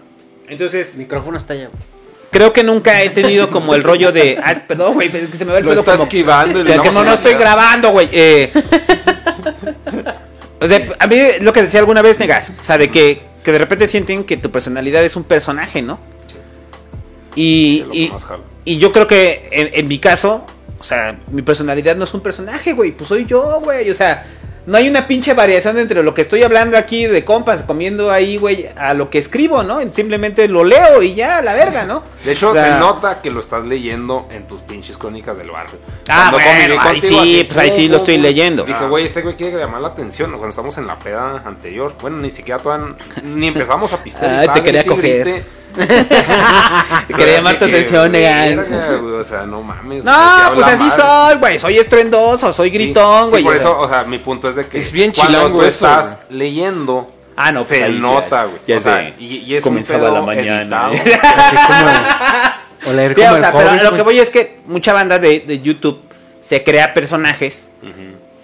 Entonces, 0.48 0.92
El 0.94 1.00
micrófono 1.00 1.36
está 1.38 1.54
allá. 1.54 1.68
güey. 1.68 1.82
creo 2.30 2.52
que 2.52 2.64
nunca 2.64 3.02
he 3.02 3.10
tenido 3.10 3.50
como 3.50 3.74
el 3.74 3.82
rollo 3.82 4.10
de. 4.12 4.38
Ah, 4.42 4.54
perdón, 4.66 4.94
güey, 4.94 5.14
es 5.14 5.28
que 5.30 5.36
se 5.36 5.44
me 5.44 5.52
va 5.52 5.58
el 5.58 5.64
Lo 5.64 5.72
está 5.74 5.92
como- 5.92 6.04
esquivando 6.04 6.60
y 6.60 6.64
que, 6.64 6.76
no, 6.76 7.04
no 7.04 7.12
estoy 7.14 7.34
grabando, 7.34 7.90
güey. 7.90 8.08
eh. 8.12 8.50
o 10.60 10.66
sea, 10.66 10.86
a 10.98 11.06
mí 11.06 11.16
lo 11.40 11.52
que 11.52 11.62
decía 11.62 11.80
alguna 11.80 12.02
vez, 12.02 12.18
Negas, 12.18 12.52
o 12.60 12.64
sea, 12.64 12.78
de 12.78 12.90
que, 12.90 13.22
que 13.44 13.52
de 13.52 13.58
repente 13.58 13.86
sienten 13.86 14.24
que 14.24 14.36
tu 14.36 14.50
personalidad 14.50 15.04
es 15.04 15.16
un 15.16 15.24
personaje, 15.24 15.82
¿no? 15.82 15.98
Y, 17.34 17.84
y, 18.64 18.78
yo 18.78 18.92
creo 18.92 19.06
que 19.06 19.48
en, 19.52 19.70
en 19.72 19.88
mi 19.88 19.98
caso, 19.98 20.44
o 20.78 20.82
sea, 20.82 21.18
mi 21.30 21.42
personalidad 21.42 21.96
no 21.96 22.04
es 22.04 22.14
un 22.14 22.20
personaje, 22.20 22.72
güey, 22.72 22.92
pues 22.92 23.08
soy 23.08 23.24
yo, 23.26 23.60
güey. 23.62 23.90
O 23.90 23.94
sea, 23.94 24.26
no 24.64 24.76
hay 24.78 24.88
una 24.88 25.08
pinche 25.08 25.34
variación 25.34 25.76
entre 25.78 26.04
lo 26.04 26.14
que 26.14 26.20
estoy 26.22 26.44
hablando 26.44 26.76
aquí 26.76 27.06
de 27.06 27.24
compas 27.24 27.64
comiendo 27.64 28.12
ahí, 28.12 28.36
güey, 28.36 28.68
a 28.76 28.94
lo 28.94 29.10
que 29.10 29.18
escribo, 29.18 29.64
¿no? 29.64 29.80
Simplemente 29.92 30.46
lo 30.46 30.62
leo 30.62 31.02
y 31.02 31.14
ya, 31.14 31.42
la 31.42 31.54
verga, 31.54 31.84
¿no? 31.84 32.04
De 32.24 32.30
hecho, 32.30 32.50
O 32.50 32.54
sea, 32.54 32.74
se 32.74 32.78
nota 32.78 33.20
que 33.20 33.32
lo 33.32 33.40
estás 33.40 33.64
leyendo 33.66 34.28
en 34.30 34.46
tus 34.46 34.60
pinches 34.60 34.96
crónicas 34.96 35.36
del 35.36 35.50
barrio. 35.50 35.80
Ah, 36.08 36.28
Cuando 36.30 36.36
bueno, 36.38 36.50
conviví 36.52 36.72
ahí 36.72 36.78
contigo, 36.78 37.22
sí, 37.22 37.34
así, 37.38 37.44
pues 37.44 37.58
ahí 37.58 37.70
sí 37.72 37.88
lo 37.88 37.96
estoy 37.96 38.18
leyendo. 38.18 38.62
Dije, 38.62 38.78
Ah. 38.84 38.88
güey, 38.88 39.04
este 39.04 39.22
güey 39.22 39.34
quiere 39.34 39.58
llamar 39.58 39.80
la 39.80 39.88
atención. 39.88 40.30
Cuando 40.30 40.48
estamos 40.50 40.78
en 40.78 40.86
la 40.86 40.96
peda 40.96 41.42
anterior, 41.44 41.96
bueno, 42.00 42.18
ni 42.18 42.30
siquiera 42.30 42.60
todavía, 42.62 42.94
ni 43.24 43.48
empezamos 43.48 43.92
a 43.92 43.96
pistear. 44.04 44.40
estaba 44.42 44.54
te 44.54 44.62
quería 44.62 44.84
coger. 44.86 45.24
grite. 45.24 45.44
Quería 47.16 47.36
llamar 47.36 47.54
tu 47.58 47.66
que, 47.66 47.72
atención, 47.72 48.12
negan. 48.12 48.56
verga, 48.56 48.96
güey, 48.96 49.14
O 49.14 49.24
sea, 49.24 49.42
no 49.46 49.62
mames. 49.62 50.04
No, 50.04 50.10
o 50.12 50.14
sea, 50.14 50.50
pues 50.54 50.66
así 50.66 50.84
mal. 50.84 50.90
soy, 50.92 51.36
güey. 51.38 51.58
Soy 51.58 51.78
estrendoso, 51.78 52.52
soy 52.52 52.70
Sí, 52.70 52.74
gritón, 52.78 53.24
sí, 53.26 53.30
güey. 53.30 53.44
por 53.44 53.54
o 53.54 53.58
sea. 53.58 53.70
eso, 53.70 53.80
o 53.80 53.88
sea, 53.88 54.04
mi 54.04 54.18
punto 54.18 54.48
es 54.48 54.56
de 54.56 54.66
que 54.66 54.78
Es 54.78 54.92
bien 54.92 55.12
cuando 55.12 55.32
chilango 55.38 55.58
tú 55.60 55.64
eso, 55.64 55.86
estás 55.86 56.18
leyendo, 56.30 57.10
Ah, 57.36 57.50
no, 57.52 57.60
pues 57.60 57.68
se 57.70 57.80
ya- 57.80 57.88
nota, 57.88 58.44
güey. 58.44 58.58
ya 58.66 58.74
O 58.74 58.78
es 58.78 58.82
sea, 58.84 59.14
y, 59.18 59.36
y 59.46 59.54
es 59.56 59.62
comenzaba 59.62 59.98
un 59.98 60.04
pedo 60.04 60.14
la 60.14 60.26
mañana, 60.26 60.90
editado. 60.90 60.94
¿eh? 60.94 61.20
Así 61.36 61.56
como. 61.66 62.90
O 62.90 62.92
leer 62.96 63.14
Sí, 63.14 63.20
como 63.20 63.32
o 63.34 63.36
el 63.36 63.44
pero 63.52 63.82
lo 63.90 63.94
que 63.96 64.02
voy 64.02 64.18
es 64.18 64.28
que 64.30 64.58
mucha 64.66 64.92
banda 64.92 65.18
de, 65.18 65.40
de 65.40 65.58
YouTube 65.60 66.00
se 66.40 66.64
crea 66.64 66.92
personajes 66.92 67.70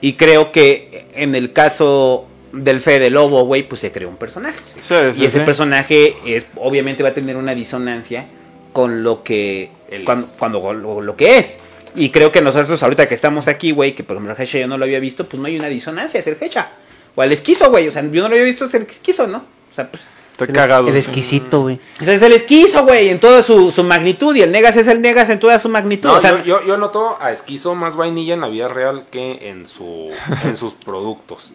y 0.01 0.13
creo 0.13 0.53
que 0.53 1.09
en 1.15 1.35
el 1.35 1.53
caso 1.53 2.28
del 2.53 2.81
Fede 2.81 3.11
Lobo, 3.11 3.45
güey, 3.45 3.69
pues 3.69 3.81
se 3.81 3.93
creó 3.93 4.09
un 4.09 4.17
personaje. 4.17 4.59
Sí, 4.81 4.95
sí, 5.13 5.23
y 5.23 5.27
ese 5.27 5.41
sí. 5.41 5.45
personaje 5.45 6.17
es 6.25 6.47
obviamente 6.57 7.03
va 7.03 7.11
a 7.11 7.15
tener 7.15 7.37
una 7.37 7.55
disonancia 7.55 8.27
con 8.73 9.03
lo 9.03 9.23
que 9.23 9.71
cuando, 10.05 10.25
es. 10.25 10.37
cuando 10.39 10.73
lo, 10.73 11.01
lo 11.01 11.17
que 11.17 11.39
es. 11.39 11.59
Y 11.95 12.11
creo 12.11 12.31
que 12.31 12.43
nosotros 12.43 12.83
ahorita 12.83 13.09
que 13.09 13.15
estamos 13.15 13.49
aquí, 13.49 13.73
güey, 13.73 13.95
que 13.95 14.05
por 14.05 14.17
ejemplo 14.17 14.35
el 14.35 14.43
Hecha 14.43 14.59
yo 14.59 14.69
no 14.69 14.79
lo 14.79 14.85
había 14.85 15.01
visto, 15.01 15.29
pues 15.29 15.41
no 15.41 15.47
hay 15.47 15.59
una 15.59 15.69
disonancia, 15.69 16.21
es 16.21 16.27
el 16.27 16.37
Hecha. 16.41 16.71
O 17.15 17.23
el 17.23 17.33
esquizo, 17.33 17.71
güey, 17.71 17.89
o 17.89 17.93
sea, 17.93 18.03
yo 18.03 18.23
no 18.23 18.29
lo 18.29 18.35
había 18.35 18.45
visto, 18.45 18.67
es 18.67 18.75
el 18.75 18.83
esquizo, 18.83 19.27
¿no? 19.27 19.39
O 19.39 19.73
sea, 19.73 19.91
pues 19.91 20.05
Estoy 20.41 20.55
cagado. 20.55 20.87
El 20.87 20.97
exquisito, 20.97 21.63
güey. 21.63 21.81
o 22.01 22.05
sea, 22.05 22.15
es 22.15 22.23
el 22.23 22.33
esquizo, 22.33 22.85
güey, 22.85 23.09
en 23.09 23.19
toda 23.19 23.43
su, 23.43 23.73
su 23.73 23.83
magnitud. 23.83 24.37
Y 24.37 24.43
el 24.43 24.53
Negas 24.53 24.77
es 24.77 24.87
el 24.87 25.03
Negas 25.03 25.29
en 25.31 25.41
toda 25.41 25.59
su 25.59 25.69
magnitud. 25.69 26.09
No, 26.09 26.15
o 26.15 26.21
sea, 26.21 26.45
yo, 26.45 26.61
yo, 26.61 26.67
yo 26.67 26.79
noto 26.79 27.17
a 27.21 27.33
Esquizo 27.33 27.75
más 27.75 27.97
vainilla 27.97 28.35
en 28.35 28.43
la 28.43 28.49
vida 28.49 28.69
real 28.69 29.05
que 29.11 29.51
en, 29.51 29.67
su, 29.67 30.11
en 30.45 30.57
sus 30.57 30.75
productos. 30.75 31.55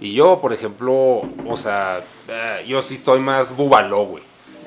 Y 0.00 0.14
yo, 0.14 0.38
por 0.40 0.52
ejemplo, 0.52 1.20
o 1.46 1.56
sea, 1.56 2.00
eh, 2.28 2.64
yo 2.66 2.80
sí 2.82 2.94
estoy 2.94 3.20
más 3.20 3.54
bubaló, 3.56 4.04
güey. 4.06 4.22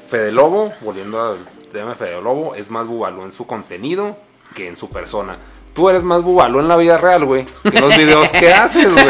Fede 0.07 0.31
Lobo, 0.31 0.71
volviendo 0.81 1.21
al 1.23 1.37
tema 1.71 1.89
de 1.89 1.95
Fede 1.95 2.21
Lobo, 2.21 2.53
es 2.55 2.69
más 2.69 2.85
bubaló 2.87 3.23
en 3.23 3.33
su 3.33 3.47
contenido 3.47 4.15
que 4.53 4.67
en 4.67 4.77
su 4.77 4.89
persona. 4.89 5.35
Tú 5.73 5.89
eres 5.89 6.03
más 6.03 6.21
bubaló 6.21 6.59
en 6.59 6.67
la 6.67 6.77
vida 6.77 6.97
real, 6.99 7.25
güey, 7.25 7.47
que 7.63 7.77
en 7.77 7.81
los 7.81 7.97
videos 7.97 8.31
que 8.31 8.53
haces, 8.53 8.93
güey. 8.93 9.07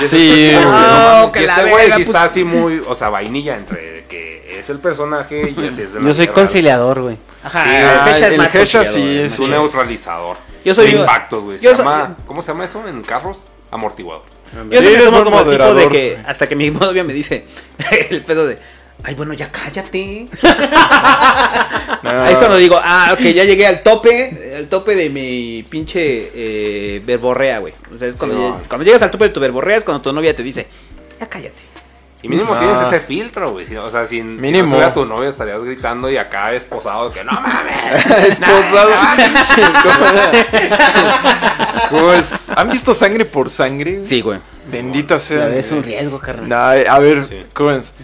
Y 0.00 0.04
eso 0.04 0.16
Sí, 0.16 0.50
güey. 0.52 0.64
no 0.64 1.26
No, 1.26 1.32
que 1.32 1.44
este 1.44 1.70
güey 1.70 1.86
sí 1.86 1.90
pues- 1.92 2.06
está 2.06 2.22
así 2.22 2.44
muy, 2.44 2.84
o 2.86 2.94
sea, 2.94 3.08
vainilla 3.08 3.56
entre 3.56 4.06
que 4.08 4.58
es 4.60 4.70
el 4.70 4.78
personaje 4.78 5.52
y 5.56 5.66
así 5.66 5.82
es 5.82 5.94
la 5.94 6.02
Yo 6.02 6.14
soy 6.14 6.28
conciliador, 6.28 7.00
güey. 7.02 7.18
Ajá, 7.42 7.64
Sí, 7.64 7.68
el 7.70 8.32
el 8.32 8.38
más 8.38 8.54
Hecha 8.54 8.78
conciliador, 8.78 8.86
sí 8.86 9.20
es 9.20 9.32
Es 9.32 9.38
un 9.40 9.50
neutralizador. 9.50 10.36
Yo 10.64 10.72
soy- 10.74 10.92
de 10.92 11.00
impactos, 11.00 11.42
güey. 11.42 11.58
¿cómo 12.26 12.42
se 12.42 12.52
llama 12.52 12.64
eso 12.64 12.86
en 12.86 13.02
carros? 13.02 13.48
Amortiguador. 13.72 14.22
Yo 14.52 14.60
Sí, 14.62 14.68
siempre 14.70 14.92
eres 14.92 15.04
tomo 15.04 15.16
buen 15.22 15.24
como 15.24 15.38
el 15.38 15.44
tipo 15.44 15.52
de 15.52 15.58
moderador, 15.58 15.92
que 15.92 16.10
güey. 16.14 16.24
hasta 16.26 16.48
que 16.48 16.56
mi 16.56 16.70
novia 16.72 17.04
me 17.04 17.12
dice 17.12 17.44
el 18.10 18.22
pedo 18.22 18.46
de 18.46 18.58
ay 19.04 19.14
bueno 19.14 19.32
ya 19.32 19.50
cállate 19.52 20.26
No. 22.02 22.10
ahí 22.10 22.32
es 22.32 22.38
cuando 22.38 22.56
digo 22.56 22.80
ah 22.82 23.10
ok 23.14 23.20
ya 23.26 23.44
llegué 23.44 23.66
al 23.66 23.82
tope 23.82 24.54
al 24.56 24.66
tope 24.68 24.94
de 24.96 25.08
mi 25.10 25.62
pinche 25.68 26.30
eh, 26.34 27.02
verborrea 27.04 27.58
güey 27.60 27.74
o 27.94 27.98
sea 27.98 28.08
es 28.08 28.16
cuando, 28.16 28.58
Sí, 28.60 28.64
cuando 28.68 28.84
llegas 28.84 29.02
al 29.02 29.10
tope 29.10 29.24
de 29.24 29.30
tu 29.30 29.40
verborrea 29.40 29.76
es 29.76 29.84
cuando 29.84 30.02
tu 30.02 30.12
novia 30.12 30.34
te 30.34 30.42
dice 30.42 30.66
ya 31.20 31.28
cállate 31.28 31.62
Y 32.20 32.28
mínimo 32.28 32.52
Ah. 32.54 32.58
tienes 32.58 32.80
ese 32.82 32.98
filtro, 33.00 33.52
güey. 33.52 33.64
O 33.76 33.90
sea, 33.90 34.04
si, 34.06 34.16
si 34.18 34.22
no 34.24 34.40
estuviera 34.44 34.92
tu 34.92 35.04
novio 35.06 35.28
estarías 35.28 35.62
gritando 35.62 36.10
y 36.10 36.16
acá 36.16 36.52
esposado 36.52 37.12
que 37.12 37.22
no 37.22 37.30
mames. 37.32 38.06
Esposado. 38.28 38.90
¿Cómo 41.90 42.12
es? 42.12 42.50
¿Han 42.56 42.70
visto 42.70 42.92
sangre 42.94 43.24
por 43.24 43.50
sangre? 43.50 44.02
sí 44.02 44.20
güey 44.20 44.40
Bendita 44.70 45.18
sea. 45.18 45.48
Es 45.48 45.70
un 45.70 45.82
riesgo, 45.82 46.18
carnal. 46.18 46.48
Nah, 46.48 46.92
a 46.92 46.98
ver, 46.98 47.24
Sí. 47.26 47.46
¿cómo 47.54 47.70
es? 47.70 47.94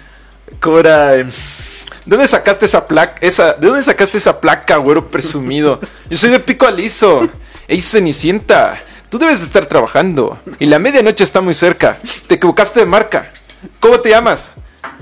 ¿Cómo 0.61 0.79
era? 0.79 1.15
eh? 1.17 1.25
¿De 1.25 1.31
dónde 2.17 2.27
sacaste 2.27 2.65
esa 2.65 2.87
placa? 2.87 3.17
Esa, 3.21 3.53
¿De 3.55 3.67
dónde 3.67 3.83
sacaste 3.83 4.17
esa 4.19 4.41
placa, 4.41 4.77
güero 4.77 5.09
presumido? 5.09 5.81
Yo 6.09 6.17
soy 6.17 6.31
de 6.31 6.41
Pico 6.41 6.67
Aliso. 6.67 7.29
Ey, 7.69 7.81
Cenicienta. 7.83 8.81
Tú 9.11 9.19
debes 9.19 9.41
de 9.41 9.47
estar 9.47 9.67
trabajando. 9.67 10.39
Y 10.59 10.67
la 10.67 10.79
medianoche 10.79 11.23
está 11.25 11.41
muy 11.43 11.55
cerca. 11.55 11.99
Te 12.27 12.37
equivocaste 12.37 12.81
de 12.81 12.87
marca. 12.87 13.31
¿Cómo 13.81 14.01
te 14.01 14.11
llamas? 14.11 14.55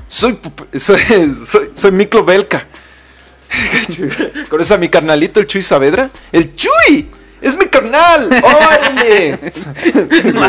Soy 0.09 0.39
soy, 0.79 1.01
soy, 1.47 1.71
soy 1.75 1.91
Miklo 1.93 2.25
Belka. 2.25 2.67
¿Conoces 4.49 4.73
a 4.73 4.79
mi 4.79 4.89
carnalito, 4.89 5.41
el 5.41 5.47
Chuy 5.47 5.63
Saavedra? 5.63 6.11
¡El 6.31 6.55
Chuy! 6.55 7.11
¡Es 7.41 7.59
mi 7.59 7.67
carnal! 7.67 8.29
¡Órale! 8.43 9.39
No. 10.33 10.45
A 10.45 10.49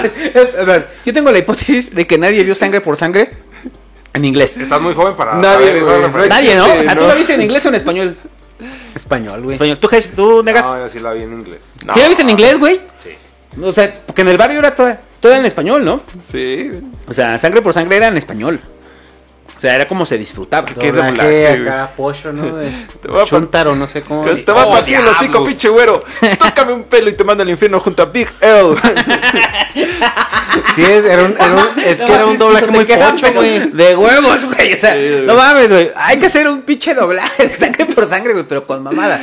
ver, 0.63 0.87
yo 1.05 1.11
tengo 1.13 1.31
la 1.31 1.39
hipótesis 1.39 1.93
de 1.93 2.05
que 2.07 2.17
nadie 2.17 2.43
vio 2.43 2.55
sangre 2.55 2.79
por 2.81 2.95
sangre 2.95 3.31
en 4.13 4.25
inglés 4.25 4.57
Estás 4.57 4.79
muy 4.79 4.93
joven 4.93 5.15
para 5.15 5.35
Nadie, 5.35 5.81
güey. 5.81 6.29
nadie 6.29 6.55
no 6.55 6.65
o 6.65 6.83
sea 6.83 6.93
tú 6.95 7.01
¿no? 7.01 7.07
la 7.07 7.15
viste 7.15 7.33
en 7.33 7.41
inglés 7.41 7.65
o 7.65 7.69
en 7.69 7.75
español 7.75 8.15
Español, 8.95 9.41
güey. 9.41 9.53
español 9.53 9.79
tú 9.79 9.89
tú 10.15 10.43
negas 10.43 10.65
No, 10.67 10.77
yo 10.79 10.87
sí 10.87 10.99
la 10.99 11.13
vi 11.13 11.23
en 11.23 11.33
inglés. 11.33 11.61
¿Sí 11.93 11.99
la 11.99 12.07
viste 12.07 12.21
en 12.23 12.29
inglés 12.29 12.59
güey 12.59 12.79
Sí. 12.99 13.09
O 13.61 13.73
sea, 13.73 14.01
porque 14.05 14.21
en 14.21 14.27
el 14.29 14.37
barrio 14.37 14.59
era 14.59 14.73
toda, 14.73 15.01
toda 15.23 15.37
en 15.37 15.45
español, 15.45 15.85
¿no? 15.85 16.01
Sí. 16.21 16.69
O 17.07 17.13
sea, 17.13 17.37
sangre 17.37 17.61
por 17.61 17.73
sangre 17.73 17.95
era 17.95 18.09
en 18.09 18.17
español. 18.17 18.59
O 19.63 19.65
sea, 19.65 19.75
era 19.75 19.87
como 19.87 20.05
se 20.05 20.17
disfrutaba. 20.17 20.65
qué 20.65 20.91
Doblaje 20.91 21.11
doblaje, 21.11 21.47
acá, 21.47 21.91
pollo, 21.95 22.33
¿no? 22.33 22.55
De 22.57 22.69
Te 23.01 23.07
voy 23.07 23.21
a 23.21 23.23
Chuntaro, 23.23 23.73
no 23.77 23.87
sé 23.87 24.01
cómo. 24.03 24.25
Te 24.25 24.51
va 24.51 24.63
a 24.63 24.65
Oh, 24.65 24.71
partir 24.73 24.95
el 24.97 25.07
hocico, 25.07 25.31
diablos. 25.31 25.47
pinche 25.47 25.69
güero. 25.69 25.99
Tócame 26.37 26.73
un 26.73 26.83
pelo 26.83 27.09
y 27.09 27.13
te 27.13 27.23
mando 27.23 27.43
al 27.43 27.49
infierno 27.49 27.79
junto 27.79 28.03
a 28.03 28.07
Big 28.07 28.27
L. 28.41 28.75
Sí, 30.75 30.81
es, 30.83 31.05
era 31.05 31.23
un, 31.23 31.31
era 31.31 31.53
un- 31.53 31.79
es 31.83 32.01
que 32.01 32.11
era 32.13 32.25
un 32.25 32.37
doblaje 32.37 32.67
muy 32.67 32.83
pocho, 32.83 33.31
güey. 33.33 33.69
De 33.71 33.95
huevos, 33.95 34.43
güey. 34.45 34.73
O 34.73 34.77
sea, 34.77 34.93
Sí, 34.95 34.99
güey. 35.11 35.21
no 35.27 35.35
mames, 35.35 35.71
güey. 35.71 35.91
Hay 35.95 36.17
que 36.19 36.25
hacer 36.25 36.47
un 36.49 36.61
pinche 36.63 36.93
doblaje 36.93 37.47
de 37.47 37.55
sangre 37.55 37.85
por 37.85 38.05
sangre, 38.05 38.33
güey, 38.33 38.45
pero 38.45 38.67
con 38.67 38.83
mamadas. 38.83 39.21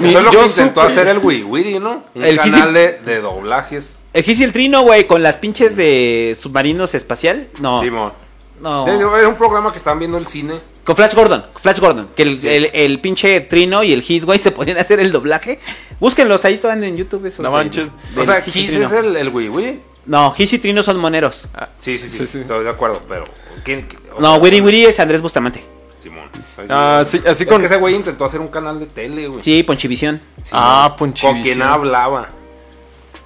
Mi- 0.00 0.10
Eso 0.10 0.18
es 0.18 0.24
lo 0.24 0.32
yo 0.32 0.40
que 0.42 0.46
intentó 0.48 0.82
supe- 0.82 0.86
hacer 0.92 1.08
el 1.08 1.18
Wiri 1.18 1.44
Wiri, 1.44 1.78
¿no? 1.78 2.04
Un 2.14 2.24
El 2.24 2.36
canal 2.36 2.74
de, 2.74 2.98
de 3.04 3.20
doblajes. 3.20 4.00
El 4.12 4.42
el 4.42 4.52
Trino, 4.52 4.82
güey, 4.82 5.06
con 5.06 5.22
las 5.22 5.38
pinches 5.38 5.76
de 5.76 6.36
submarinos 6.38 6.94
espacial. 6.94 7.48
No. 7.58 7.80
Simón. 7.80 8.12
No. 8.60 8.86
Era 8.86 9.28
un 9.28 9.36
programa 9.36 9.70
que 9.72 9.78
estaban 9.78 9.98
viendo 9.98 10.18
el 10.18 10.26
cine. 10.26 10.54
Con 10.84 10.94
Flash 10.94 11.14
Gordon, 11.14 11.46
con 11.52 11.60
Flash 11.62 11.80
Gordon, 11.80 12.08
que 12.14 12.22
el, 12.22 12.38
Sí. 12.38 12.48
el, 12.48 12.70
el 12.72 13.00
pinche 13.00 13.40
Trino 13.40 13.82
y 13.82 13.92
el 13.92 14.02
Giz, 14.02 14.24
güey, 14.24 14.38
se 14.38 14.52
ponían 14.52 14.78
a 14.78 14.82
hacer 14.82 15.00
el 15.00 15.10
doblaje. 15.10 15.58
Búsquenlos, 15.98 16.44
ahí 16.44 16.54
están 16.54 16.84
en 16.84 16.96
YouTube 16.96 17.26
esos. 17.26 17.40
No 17.40 17.50
de- 17.50 17.56
manches. 17.56 17.90
O 18.16 18.24
sea, 18.24 18.42
Trino. 18.44 18.84
es 18.84 18.92
el, 18.92 19.16
el 19.16 19.28
Wiri 19.30 19.48
Wiri. 19.48 19.82
No, 20.06 20.30
Giz 20.32 20.52
y 20.52 20.58
Trino 20.60 20.82
son 20.84 20.98
moneros. 20.98 21.48
Sí, 21.80 21.98
sí, 21.98 22.08
sí, 22.08 22.18
Sí, 22.18 22.26
sí. 22.26 22.38
Estoy 22.38 22.62
de 22.62 22.70
acuerdo, 22.70 23.02
pero. 23.08 23.24
¿quién- 23.64 23.88
qué- 23.88 23.96
o 24.16 24.20
No, 24.20 24.34
sea, 24.34 24.40
Wiri 24.42 24.60
Wiri 24.60 24.84
es 24.86 25.00
Andrés 25.00 25.20
Bustamante. 25.22 25.64
Simón. 25.98 26.30
Ah, 26.68 27.02
sí, 27.04 27.20
así 27.26 27.42
Es 27.42 27.48
con. 27.48 27.60
que 27.60 27.66
ese 27.66 27.76
güey 27.78 27.96
intentó 27.96 28.24
hacer 28.24 28.40
un 28.40 28.46
canal 28.48 28.78
de 28.78 28.86
tele, 28.86 29.26
güey. 29.26 29.42
Sí, 29.42 29.64
Ponchivisión. 29.64 30.20
Ah, 30.52 30.94
Con 30.96 31.08
Ponchivisión. 31.10 31.42
quien 31.42 31.62
hablaba. 31.62 32.28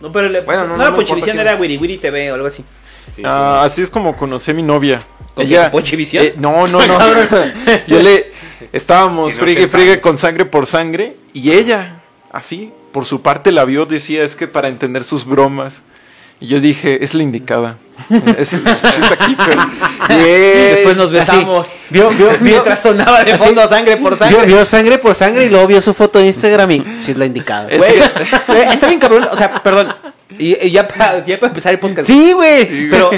No, 0.00 0.10
pero 0.10 0.30
le, 0.30 0.40
Bueno, 0.40 0.62
no, 0.62 0.68
no, 0.70 0.76
no 0.78 0.82
era 0.84 0.94
Ponchivisión, 0.94 1.38
era 1.38 1.56
Wiri 1.56 1.76
Wiri 1.76 1.98
TV 1.98 2.32
o 2.32 2.36
algo 2.36 2.46
así. 2.46 2.64
Sí, 3.10 3.22
Ah, 3.24 3.62
así 3.64 3.82
es 3.82 3.90
como 3.90 4.16
conocí 4.16 4.50
a 4.50 4.54
mi 4.54 4.62
novia. 4.62 5.02
¿Con 5.34 5.46
quién? 5.46 5.70
¿Ponchivisión? 5.70 6.24
Eh, 6.24 6.34
no, 6.38 6.66
no, 6.66 6.84
no. 6.86 6.98
Yo 7.86 8.00
le. 8.02 8.32
Estábamos 8.72 9.34
friegue, 9.34 9.62
80 9.64 9.76
friegue 9.76 10.00
con 10.00 10.16
sangre 10.18 10.44
por 10.44 10.66
sangre. 10.66 11.16
Y 11.32 11.52
ella, 11.52 12.00
así, 12.30 12.72
por 12.92 13.04
su 13.04 13.22
parte 13.22 13.50
la 13.52 13.64
vio, 13.64 13.86
decía, 13.86 14.22
es 14.22 14.36
que 14.36 14.46
para 14.46 14.68
entender 14.68 15.02
sus 15.04 15.24
bromas. 15.24 15.82
Y 16.42 16.46
yo 16.46 16.58
dije, 16.60 17.04
es 17.04 17.12
la 17.14 17.22
indicada. 17.22 17.76
Es, 18.38 18.54
es, 18.54 18.62
es 18.66 19.12
aquí, 19.12 19.36
pero. 19.44 19.62
Después 20.08 20.96
nos 20.96 21.06
Así. 21.08 21.14
besamos. 21.14 21.74
Vio, 21.90 22.08
vio, 22.10 22.28
vio, 22.30 22.38
Mientras 22.40 22.80
sonaba 22.82 23.22
de 23.24 23.32
Así. 23.32 23.44
fondo 23.44 23.66
sangre 23.68 23.96
por 23.98 24.16
sangre. 24.16 24.46
vio 24.46 24.64
sangre 24.64 24.98
por 24.98 25.14
sangre 25.14 25.44
y 25.44 25.48
luego 25.50 25.66
vio 25.66 25.80
su 25.82 25.92
foto 25.92 26.18
de 26.18 26.26
Instagram 26.26 26.70
y 26.70 26.78
sí 27.02 27.10
es 27.12 27.18
la 27.18 27.26
indicada. 27.26 27.68
Es- 27.68 27.78
güey, 28.46 28.62
está 28.72 28.86
bien 28.86 28.98
cabrón. 29.00 29.28
O 29.30 29.36
sea, 29.36 29.62
perdón. 29.62 29.94
Y, 30.38 30.56
y 30.66 30.70
ya 30.70 30.86
para 30.86 31.24
ya 31.24 31.38
pa 31.38 31.46
empezar 31.48 31.72
el 31.72 31.78
podcast. 31.78 32.06
Sí, 32.06 32.32
güey. 32.32 32.88
Pero 32.90 33.10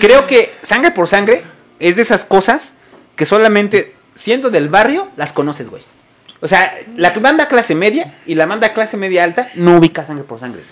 creo 0.00 0.26
que 0.26 0.52
sangre 0.62 0.90
por 0.90 1.08
sangre 1.08 1.42
es 1.78 1.96
de 1.96 2.02
esas 2.02 2.24
cosas 2.24 2.74
que 3.16 3.24
solamente 3.24 3.94
siendo 4.14 4.50
del 4.50 4.68
barrio 4.68 5.08
las 5.16 5.32
conoces, 5.32 5.70
güey. 5.70 5.82
O 6.40 6.48
sea, 6.48 6.76
la 6.96 7.10
banda 7.10 7.46
clase 7.46 7.74
media 7.74 8.18
y 8.26 8.34
la 8.34 8.46
banda 8.46 8.72
clase 8.72 8.96
media 8.96 9.24
alta 9.24 9.50
no 9.54 9.76
ubica 9.76 10.04
sangre 10.04 10.24
por 10.24 10.40
sangre. 10.40 10.62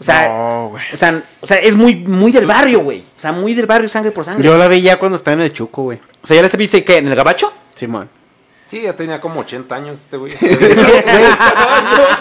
O 0.00 0.02
sea, 0.02 0.28
No, 0.28 0.66
o 0.66 0.96
sea, 0.96 1.22
o 1.40 1.46
sea, 1.46 1.58
es 1.58 1.76
muy, 1.76 1.94
muy 1.94 2.32
del 2.32 2.46
barrio, 2.46 2.80
güey. 2.80 3.04
O 3.16 3.20
sea, 3.20 3.30
muy 3.32 3.54
del 3.54 3.66
barrio 3.66 3.88
sangre 3.88 4.10
por 4.10 4.24
sangre. 4.24 4.44
Yo 4.44 4.58
la 4.58 4.66
vi 4.66 4.82
ya 4.82 4.98
cuando 4.98 5.16
estaba 5.16 5.34
en 5.34 5.42
el 5.42 5.52
Chuco, 5.52 5.84
güey. 5.84 6.00
O 6.20 6.26
sea, 6.26 6.36
¿ya 6.36 6.42
la 6.42 6.48
viste 6.58 6.82
que 6.84 6.98
en 6.98 7.06
el 7.08 7.14
gabacho? 7.14 7.52
Simón. 7.74 8.08
Sí, 8.08 8.23
ya 8.70 8.96
tenía 8.96 9.20
como 9.20 9.40
80 9.40 9.74
años 9.74 10.00
este 10.00 10.16
güey. 10.16 10.32
Es 10.40 10.48
que, 10.48 11.04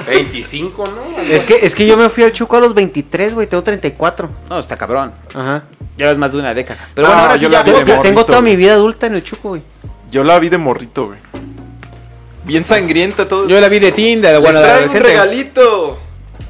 güey, 0.07 0.23
25, 0.23 0.87
¿no? 0.87 1.21
es 1.21 1.43
que, 1.45 1.55
es 1.65 1.73
que 1.75 1.87
yo 1.87 1.97
me 1.97 2.09
fui 2.09 2.23
al 2.23 2.31
Chuco 2.31 2.57
a 2.57 2.59
los 2.59 2.73
23, 2.73 3.33
güey, 3.35 3.47
tengo 3.47 3.63
34. 3.63 4.29
No, 4.49 4.59
está 4.59 4.77
cabrón. 4.77 5.13
Ajá. 5.33 5.63
Llevas 5.97 6.17
más 6.17 6.31
de 6.33 6.39
una 6.39 6.53
década. 6.53 6.87
Pero 6.93 7.07
Ah, 7.07 7.09
bueno, 7.09 7.23
ahora 7.23 7.37
sí 7.37 7.43
yo 7.43 7.49
ya. 7.49 7.57
la 7.59 7.63
vi 7.63 7.71
de 7.71 7.77
Tengo, 7.77 7.85
tengo 8.01 8.01
morrito, 8.15 8.25
toda 8.25 8.39
güey. 8.41 8.51
mi 8.51 8.55
vida 8.57 8.73
adulta 8.73 9.07
en 9.07 9.15
el 9.15 9.23
Chuco, 9.23 9.49
güey. 9.49 9.61
Yo 10.11 10.23
la 10.23 10.39
vi 10.39 10.49
de 10.49 10.57
morrito, 10.57 11.07
güey. 11.07 11.19
Bien 12.43 12.65
sangrienta 12.65 13.25
todo. 13.27 13.47
Yo 13.47 13.59
la 13.59 13.69
vi 13.69 13.79
de 13.79 13.91
Tinder, 13.91 14.33
Les 14.33 14.41
bueno, 14.41 14.59
de 14.59 14.63
traigo 14.65 14.83
un 14.83 14.89
adolescente. 14.89 15.07
regalito 15.07 15.99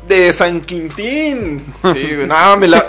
de 0.07 0.33
San 0.33 0.61
Quintín. 0.61 1.63
Sí, 1.93 2.15
güey. 2.15 2.25
No, 2.27 2.57
me 2.57 2.67
la. 2.67 2.85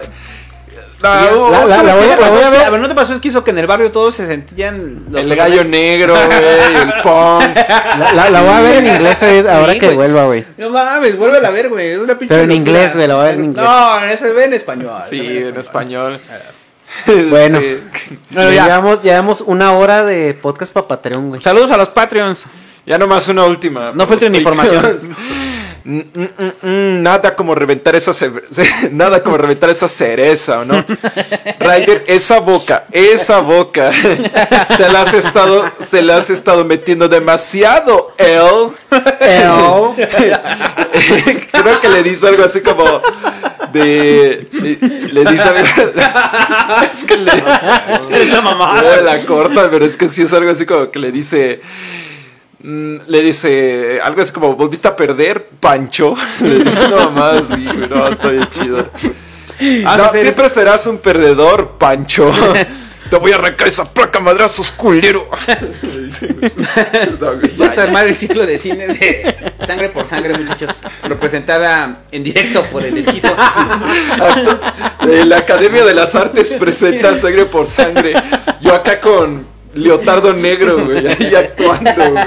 La- 1.04 1.64
la- 1.66 1.82
la- 1.82 1.82
tú 1.82 1.86
la 1.86 1.94
voy 1.94 2.02
a- 2.02 2.16
voy 2.30 2.50
ver. 2.50 2.66
A 2.66 2.70
ver, 2.70 2.80
¿no 2.80 2.88
te 2.88 2.94
pasó 2.94 3.14
es 3.14 3.20
que 3.20 3.28
hizo 3.28 3.44
que 3.44 3.50
en 3.50 3.58
el 3.58 3.66
barrio 3.66 3.90
todos 3.92 4.14
se 4.14 4.26
sentían 4.26 5.04
los 5.10 5.22
El 5.24 5.34
gallo 5.36 5.64
negro, 5.64 6.14
güey, 6.14 6.76
el 6.76 6.92
punk. 7.02 7.56
La, 8.14 8.40
voy 8.42 8.50
a 8.52 8.60
ver 8.60 8.76
en 8.76 8.86
inglés 8.94 9.18
Sí, 9.18 9.48
ahora 9.48 9.74
que 9.78 9.90
vuelva, 9.90 10.24
güey. 10.26 10.44
No 10.56 10.70
mames, 10.70 11.16
vuélvela 11.18 11.48
a 11.48 11.50
ver, 11.50 11.68
güey. 11.68 11.92
Es 11.92 11.98
una 11.98 12.18
pinche 12.18 12.34
Pero 12.34 12.42
en 12.42 12.48
locura. 12.48 12.54
inglés, 12.70 12.94
güey, 12.96 13.06
la 13.08 13.14
voy 13.14 13.22
a 13.22 13.26
ver 13.26 13.34
en 13.36 13.44
inglés. 13.44 13.64
No, 13.64 14.02
en 14.04 14.10
eso 14.10 14.34
ve 14.34 14.44
en 14.44 14.52
español. 14.54 15.02
Sí, 15.08 15.38
en 15.48 15.56
español. 15.56 16.18
Bueno. 17.30 17.58
Este, 17.58 17.80
Bueno, 18.30 18.50
ya 18.50 18.54
ya. 18.54 18.64
llevamos, 18.66 19.02
llevamos 19.02 19.40
una 19.40 19.72
hora 19.72 20.04
de 20.04 20.34
podcast 20.34 20.72
para 20.72 20.86
Patreon, 20.86 21.28
güey. 21.30 21.42
Saludos 21.42 21.70
a 21.72 21.76
los 21.76 21.88
Patreons. 21.90 22.44
Ya 22.86 22.98
nomás 22.98 23.26
una 23.28 23.44
última. 23.44 23.92
No 23.94 24.06
filtren 24.06 24.34
información. 24.34 25.00
Mm, 25.86 25.98
mm, 25.98 26.52
mm, 26.62 27.02
nada 27.02 27.36
como 27.36 27.54
reventar 27.54 27.94
esa 27.94 28.12
nada 28.90 29.22
como 29.22 29.36
reventar 29.36 29.68
esa 29.68 29.86
cereza, 29.86 30.60
¿o 30.60 30.64
no? 30.64 30.82
Ryder, 31.60 32.04
esa 32.06 32.40
boca, 32.40 32.86
esa 32.90 33.40
boca, 33.40 33.90
te 34.78 34.88
la 34.90 35.02
has 35.02 35.12
estado, 35.12 35.70
se 35.78 36.00
la 36.00 36.16
has 36.16 36.30
estado 36.30 36.64
metiendo 36.64 37.06
demasiado, 37.06 38.14
El. 38.16 38.72
Creo 41.52 41.80
que 41.82 41.88
le 41.90 42.02
dice 42.02 42.28
algo 42.28 42.44
así 42.44 42.62
como 42.62 43.02
de, 43.70 44.48
le, 44.52 44.78
le 45.12 45.30
dice 45.30 45.42
algo, 45.42 45.60
es 46.94 47.04
que 47.04 47.18
le, 47.18 48.26
la 48.26 48.40
mamá. 48.40 48.82
la 48.82 49.18
corta, 49.26 49.68
pero 49.70 49.84
es 49.84 49.98
que 49.98 50.08
sí 50.08 50.22
es 50.22 50.32
algo 50.32 50.50
así 50.50 50.64
como 50.64 50.90
que 50.90 50.98
le 50.98 51.12
dice. 51.12 51.60
Mm, 52.64 52.96
Le 53.06 53.22
dice 53.22 54.00
algo 54.02 54.22
así 54.22 54.32
como, 54.32 54.56
¿volviste 54.56 54.88
a 54.88 54.96
perder, 54.96 55.48
Pancho? 55.60 56.14
Le 56.40 56.64
dice 56.64 56.88
mamá 56.88 57.38
así, 57.38 57.64
güey, 57.64 57.88
no, 57.88 58.08
está 58.08 58.30
bien 58.30 58.48
chido. 58.50 58.90
Ah, 59.86 59.96
no, 59.96 60.10
sí, 60.10 60.20
siempre 60.20 60.48
serás 60.48 60.84
un 60.88 60.98
perdedor, 60.98 61.78
Pancho. 61.78 62.32
Te 63.10 63.16
voy 63.16 63.32
a 63.32 63.36
arrancar 63.36 63.68
esa 63.68 63.84
placa 63.84 64.18
madrazos, 64.18 64.70
culero. 64.72 65.28
No, 67.20 67.32
Vamos 67.56 67.78
a 67.78 67.82
armar 67.82 68.08
el 68.08 68.16
ciclo 68.16 68.46
de 68.46 68.58
cine 68.58 68.88
de 68.88 69.52
Sangre 69.64 69.90
por 69.90 70.06
Sangre, 70.06 70.36
muchachos. 70.36 70.84
Representada 71.04 72.02
en 72.10 72.24
directo 72.24 72.62
por 72.64 72.84
el 72.84 72.96
esquizo. 72.96 73.34
La 75.26 75.38
Academia 75.38 75.84
de 75.84 75.94
las 75.94 76.14
Artes 76.14 76.54
presenta 76.54 77.14
Sangre 77.14 77.44
por 77.44 77.66
Sangre. 77.66 78.14
Yo 78.60 78.74
acá 78.74 79.00
con 79.00 79.53
leotardo 79.74 80.32
negro, 80.32 80.84
güey, 80.84 81.06
ahí 81.06 81.34
actuando, 81.36 82.10
güey. 82.10 82.26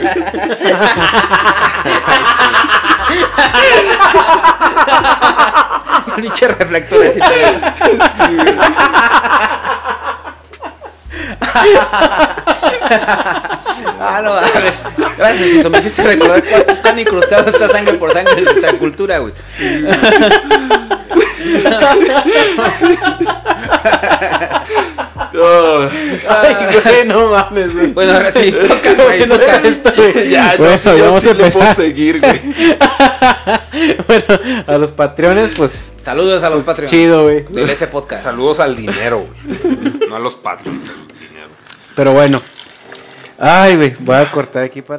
Pinche 6.16 6.48
reflector 6.48 7.06
así. 7.06 7.20
todo. 7.20 8.08
Sí, 8.10 8.36
güey. 8.36 8.56
Ah, 14.00 14.22
no, 14.24 14.32
mames. 14.34 14.84
Gracias, 15.18 15.41
esquizo. 15.41 15.70
Me 15.70 15.80
hiciste 15.80 16.04
recordar 16.04 16.43
cuán, 16.43 16.64
cuán 16.82 17.00
incrustado 17.00 17.50
está 17.50 17.68
Sangre 17.68 17.93
por 17.95 18.12
Sangre 18.14 18.39
en 18.39 18.43
nuestra 18.45 18.74
cultura, 18.74 19.20
güey. 19.20 19.34
Oh. 25.40 25.88
Ay, 26.30 26.56
güey, 26.84 27.06
no 27.06 27.30
mames, 27.32 27.74
güey. 27.74 27.92
Bueno, 27.94 28.14
ahora 28.14 28.32
sí, 28.32 28.52
podcast, 28.68 29.00
güey, 29.04 29.26
güey. 29.28 30.30
Ya, 30.30 30.52
no, 30.54 30.58
Bueno, 30.58 30.78
sí, 30.78 30.90
yo 30.98 31.06
vamos 31.06 31.24
sí 31.24 31.30
a 31.30 31.32
empezar. 31.32 31.76
seguir, 31.76 32.20
güey. 32.20 32.42
Bueno, 34.08 34.26
a 34.68 34.78
los 34.78 34.92
Patreones, 34.92 35.52
pues, 35.56 35.94
Saludos 36.02 36.44
a 36.44 36.50
los 36.50 36.62
Patreons. 36.64 36.92
chido, 36.92 37.24
güey. 37.24 37.44
Del 37.50 37.70
ese 37.70 37.88
podcast. 37.88 38.24
Saludos 38.24 38.60
al 38.60 38.76
dinero, 38.76 39.26
güey. 39.26 40.10
No 40.10 40.16
a 40.16 40.20
los 40.20 40.36
patrons. 40.36 40.84
al 40.86 41.08
dinero. 41.20 41.48
Pero 41.96 42.14
bueno. 42.14 42.42
Ay, 43.40 43.76
güey, 43.76 43.96
voy 44.00 44.16
a 44.16 44.32
cortar 44.32 44.64
aquí 44.64 44.82
para... 44.82 44.96